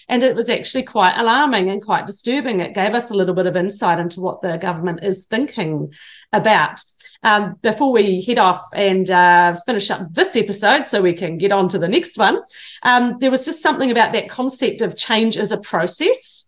And 0.08 0.22
it 0.22 0.34
was 0.34 0.50
actually 0.50 0.82
quite 0.82 1.16
alarming 1.16 1.70
and 1.70 1.82
quite 1.82 2.06
disturbing. 2.06 2.60
It 2.60 2.74
gave 2.74 2.94
us 2.94 3.10
a 3.10 3.14
little 3.14 3.34
bit 3.34 3.46
of 3.46 3.56
insight 3.56 3.98
into 3.98 4.20
what 4.20 4.42
the 4.42 4.58
government 4.58 5.00
is 5.02 5.26
thinking 5.26 5.92
about. 6.32 6.80
Um, 7.25 7.57
before 7.62 7.91
we 7.91 8.22
head 8.22 8.39
off 8.39 8.62
and 8.75 9.11
uh, 9.11 9.55
finish 9.66 9.91
up 9.91 10.12
this 10.12 10.37
episode 10.37 10.87
so 10.87 11.03
we 11.03 11.14
can 11.14 11.39
get 11.39 11.53
on 11.53 11.68
to 11.70 11.79
the 11.79 11.89
next 11.89 12.18
one, 12.18 12.41
um, 12.83 13.16
there 13.18 13.31
was 13.31 13.47
just 13.47 13.62
something 13.62 13.91
about 13.91 14.12
that 14.12 14.29
concept 14.29 14.83
of 14.83 14.97
change 14.97 15.37
as 15.37 15.51
a 15.51 15.61
process. 15.61 16.47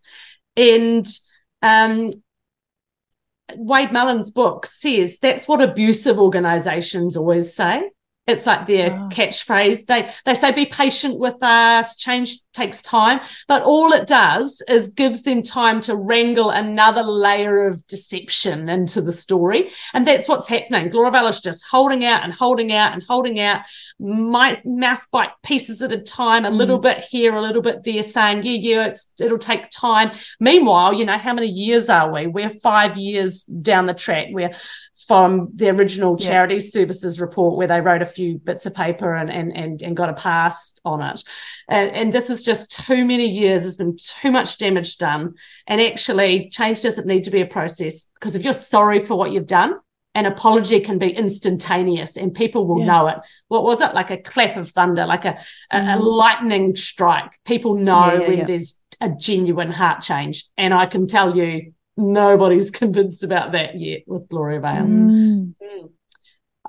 And 0.55 1.07
um, 1.63 2.11
Wade 3.57 3.93
Mullen's 3.93 4.31
book 4.31 4.67
says 4.67 5.19
that's 5.19 5.49
what 5.49 5.63
abusive 5.63 6.19
organizations 6.19 7.17
always 7.17 7.55
say. 7.55 7.91
It's 8.27 8.47
like 8.47 8.67
their 8.67 8.93
oh. 8.93 9.09
catchphrase. 9.09 9.87
They 9.87 10.11
they 10.25 10.35
say 10.35 10.53
be 10.53 10.67
patient 10.67 11.19
with 11.19 11.41
us. 11.43 11.97
Change 11.97 12.39
takes 12.57 12.83
time, 12.83 13.21
but 13.47 13.63
all 13.63 13.93
it 13.93 14.07
does 14.07 14.63
is 14.69 14.89
gives 14.89 15.23
them 15.23 15.43
time 15.43 15.81
to 15.83 15.95
wrangle 15.95 16.51
another 16.51 17.03
layer 17.03 17.67
of 17.67 17.87
deception 17.87 18.69
into 18.69 19.01
the 19.01 19.13
story, 19.13 19.71
and 19.95 20.07
that's 20.07 20.29
what's 20.29 20.49
happening. 20.49 20.89
Gloriavale 20.89 21.29
is 21.29 21.41
just 21.41 21.67
holding 21.71 22.05
out 22.05 22.25
and 22.25 22.33
holding 22.33 22.73
out 22.73 22.93
and 22.93 23.03
holding 23.03 23.39
out, 23.41 23.61
my 23.99 24.61
mass 24.65 25.07
bite 25.07 25.31
pieces 25.45 25.83
at 25.83 25.93
a 25.93 25.99
time, 25.99 26.45
a 26.45 26.51
mm. 26.51 26.57
little 26.57 26.79
bit 26.79 26.99
here, 26.99 27.35
a 27.35 27.43
little 27.43 27.63
bit 27.63 27.85
there, 27.85 28.03
saying 28.03 28.43
yeah, 28.43 28.59
yeah, 28.61 28.97
it'll 29.21 29.39
take 29.39 29.69
time. 29.71 30.11
Meanwhile, 30.41 30.95
you 30.95 31.05
know 31.05 31.19
how 31.19 31.35
many 31.35 31.49
years 31.49 31.89
are 31.89 32.13
we? 32.13 32.27
We're 32.27 32.51
five 32.51 32.97
years 32.97 33.45
down 33.45 33.87
the 33.87 33.95
track. 33.95 34.29
We're 34.31 34.55
from 35.07 35.51
the 35.55 35.71
original 35.71 36.17
charity 36.17 36.55
yeah. 36.55 36.61
services 36.61 37.21
report 37.21 37.57
where 37.57 37.69
they 37.69 37.81
wrote 37.81 38.03
a 38.03 38.07
few 38.07 38.39
bits 38.39 38.67
of 38.67 38.75
paper 38.75 39.15
and 39.15 39.31
and 39.31 39.57
and, 39.57 39.83
and 39.83 39.97
got 39.97 40.09
a 40.09 40.15
pass 40.15 40.75
on 40.85 41.01
it 41.01 41.23
and, 41.69 41.91
and 41.93 42.13
this 42.13 42.29
is 42.29 42.43
just 42.47 42.85
too 42.87 43.05
many 43.05 43.29
years 43.29 43.63
there's 43.63 43.77
been 43.77 43.97
too 43.97 44.31
much 44.31 44.57
damage 44.57 44.97
done 44.97 45.35
and 45.67 45.81
actually 45.81 46.49
change 46.51 46.81
doesn't 46.81 47.07
need 47.07 47.25
to 47.25 47.31
be 47.31 47.43
a 47.43 47.47
process 47.47 48.11
because 48.15 48.35
if 48.35 48.45
you're 48.45 48.55
sorry 48.55 49.01
for 49.01 49.17
what 49.17 49.33
you've 49.33 49.47
done 49.47 49.75
an 50.17 50.25
apology 50.25 50.81
can 50.81 50.99
be 50.99 51.11
instantaneous 51.11 52.17
and 52.17 52.35
people 52.35 52.67
will 52.67 52.81
yeah. 52.81 52.87
know 52.87 53.07
it. 53.09 53.19
What 53.49 53.65
was 53.65 53.83
it? 53.83 53.93
Like 53.93 54.11
a 54.11 54.17
clap 54.17 54.57
of 54.57 54.71
thunder, 54.71 55.05
like 55.05 55.27
a, 55.27 55.39
a, 55.71 55.77
a 55.77 55.81
mm-hmm. 55.81 56.03
lightning 56.03 56.75
strike. 56.75 57.39
People 57.45 57.75
know 57.75 58.07
yeah, 58.07 58.21
yeah, 58.21 58.29
when 58.29 58.47
there's 58.47 58.81
a 59.03 59.11
genuine 59.11 59.71
heart 59.71 60.01
change. 60.01 60.47
And 60.57 60.73
I 60.73 60.87
can 60.87 61.07
tell 61.07 61.37
you, 61.37 61.75
nobody's 61.99 62.71
convinced 62.83 63.25
about 63.25 63.53
that 63.53 63.79
yet 63.79 64.05
with 64.07 64.27
Gloriavale. 64.29 64.87
Mm. 64.87 65.55
Mm. 65.63 65.91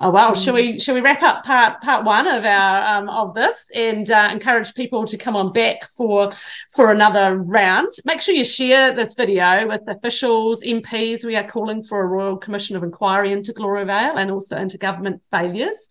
Oh 0.00 0.10
well, 0.10 0.32
shall 0.36 0.54
we 0.54 0.74
mm. 0.74 0.82
shall 0.82 0.94
we 0.94 1.00
wrap 1.00 1.24
up 1.24 1.44
part 1.44 1.80
part 1.80 2.04
one 2.04 2.28
of 2.28 2.44
our 2.44 2.98
um, 2.98 3.08
of 3.08 3.34
this 3.34 3.68
and 3.74 4.08
uh, 4.08 4.28
encourage 4.30 4.72
people 4.74 5.04
to 5.04 5.18
come 5.18 5.34
on 5.34 5.52
back 5.52 5.88
for 5.88 6.32
for 6.70 6.92
another 6.92 7.36
round? 7.36 7.92
Make 8.04 8.20
sure 8.20 8.32
you 8.32 8.44
share 8.44 8.92
this 8.92 9.16
video 9.16 9.66
with 9.66 9.80
officials, 9.88 10.62
MPs. 10.62 11.24
We 11.24 11.34
are 11.34 11.42
calling 11.42 11.82
for 11.82 12.00
a 12.00 12.06
Royal 12.06 12.36
Commission 12.36 12.76
of 12.76 12.84
Inquiry 12.84 13.32
into 13.32 13.52
Gloriavale 13.52 14.16
and 14.16 14.30
also 14.30 14.56
into 14.56 14.78
government 14.78 15.20
failures. 15.32 15.88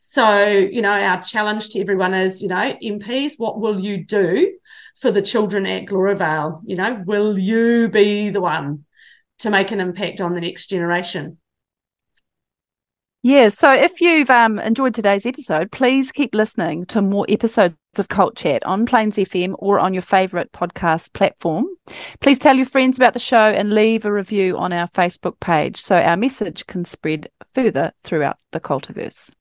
So 0.00 0.46
you 0.46 0.82
know, 0.82 0.92
our 0.92 1.22
challenge 1.22 1.70
to 1.70 1.80
everyone 1.80 2.12
is, 2.12 2.42
you 2.42 2.48
know, 2.48 2.76
MPs, 2.82 3.38
what 3.38 3.58
will 3.58 3.80
you 3.80 4.04
do 4.04 4.52
for 5.00 5.10
the 5.10 5.22
children 5.22 5.64
at 5.64 5.86
Gloriavale? 5.86 6.60
You 6.66 6.76
know, 6.76 7.02
will 7.06 7.38
you 7.38 7.88
be 7.88 8.28
the 8.28 8.42
one 8.42 8.84
to 9.38 9.48
make 9.48 9.70
an 9.70 9.80
impact 9.80 10.20
on 10.20 10.34
the 10.34 10.42
next 10.42 10.66
generation? 10.66 11.38
Yeah, 13.26 13.48
so 13.48 13.72
if 13.72 14.00
you've 14.00 14.30
um, 14.30 14.60
enjoyed 14.60 14.94
today's 14.94 15.26
episode, 15.26 15.72
please 15.72 16.12
keep 16.12 16.32
listening 16.32 16.86
to 16.86 17.02
more 17.02 17.26
episodes 17.28 17.76
of 17.98 18.06
Cult 18.06 18.36
Chat 18.36 18.64
on 18.64 18.86
Plains 18.86 19.16
FM 19.16 19.56
or 19.58 19.80
on 19.80 19.92
your 19.92 20.02
favourite 20.02 20.52
podcast 20.52 21.12
platform. 21.12 21.66
Please 22.20 22.38
tell 22.38 22.54
your 22.54 22.66
friends 22.66 22.96
about 22.98 23.14
the 23.14 23.18
show 23.18 23.36
and 23.36 23.74
leave 23.74 24.04
a 24.04 24.12
review 24.12 24.56
on 24.56 24.72
our 24.72 24.86
Facebook 24.90 25.40
page 25.40 25.76
so 25.76 25.96
our 25.96 26.16
message 26.16 26.68
can 26.68 26.84
spread 26.84 27.28
further 27.52 27.90
throughout 28.04 28.36
the 28.52 28.60
cultiverse. 28.60 29.32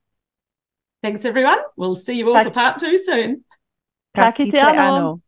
Thanks, 1.03 1.23
everyone. 1.23 1.59
We'll 1.75 1.93
see 1.93 2.17
you 2.17 2.35
all 2.35 2.43
for 2.43 2.49
part 2.49 2.79
two 2.79 2.97
soon. 2.97 3.43
Ka 4.15 4.31
kite 4.31 4.51
anō. 4.51 5.21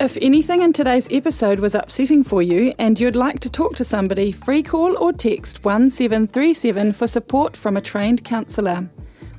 If 0.00 0.16
anything 0.22 0.62
in 0.62 0.72
today's 0.72 1.06
episode 1.10 1.60
was 1.60 1.74
upsetting 1.74 2.24
for 2.24 2.40
you 2.40 2.72
and 2.78 2.98
you'd 2.98 3.14
like 3.14 3.38
to 3.40 3.50
talk 3.50 3.76
to 3.76 3.84
somebody, 3.84 4.32
free 4.32 4.62
call 4.62 4.96
or 4.96 5.12
text 5.12 5.62
1737 5.62 6.94
for 6.94 7.06
support 7.06 7.54
from 7.54 7.76
a 7.76 7.82
trained 7.82 8.24
counsellor. 8.24 8.88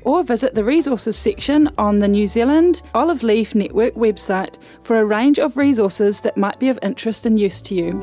Or 0.03 0.23
visit 0.23 0.53
the 0.53 0.63
resources 0.63 1.17
section 1.17 1.71
on 1.79 1.97
the 1.97 2.07
New 2.07 2.27
Zealand 2.27 2.83
Olive 2.93 3.23
Leaf 3.23 3.55
Network 3.55 3.95
website 3.95 4.59
for 4.83 4.99
a 4.99 5.05
range 5.05 5.39
of 5.39 5.57
resources 5.57 6.21
that 6.21 6.37
might 6.37 6.59
be 6.59 6.69
of 6.69 6.77
interest 6.83 7.25
and 7.25 7.39
use 7.39 7.59
to 7.61 7.73
you. 7.73 7.93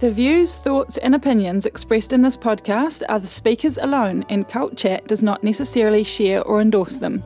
The 0.00 0.10
views, 0.10 0.54
thoughts, 0.56 0.98
and 0.98 1.14
opinions 1.14 1.64
expressed 1.64 2.12
in 2.12 2.20
this 2.20 2.36
podcast 2.36 3.04
are 3.08 3.20
the 3.20 3.26
speakers 3.26 3.78
alone, 3.78 4.26
and 4.28 4.46
Cult 4.46 4.76
Chat 4.76 5.06
does 5.06 5.22
not 5.22 5.42
necessarily 5.42 6.04
share 6.04 6.42
or 6.42 6.60
endorse 6.60 6.96
them. 6.96 7.22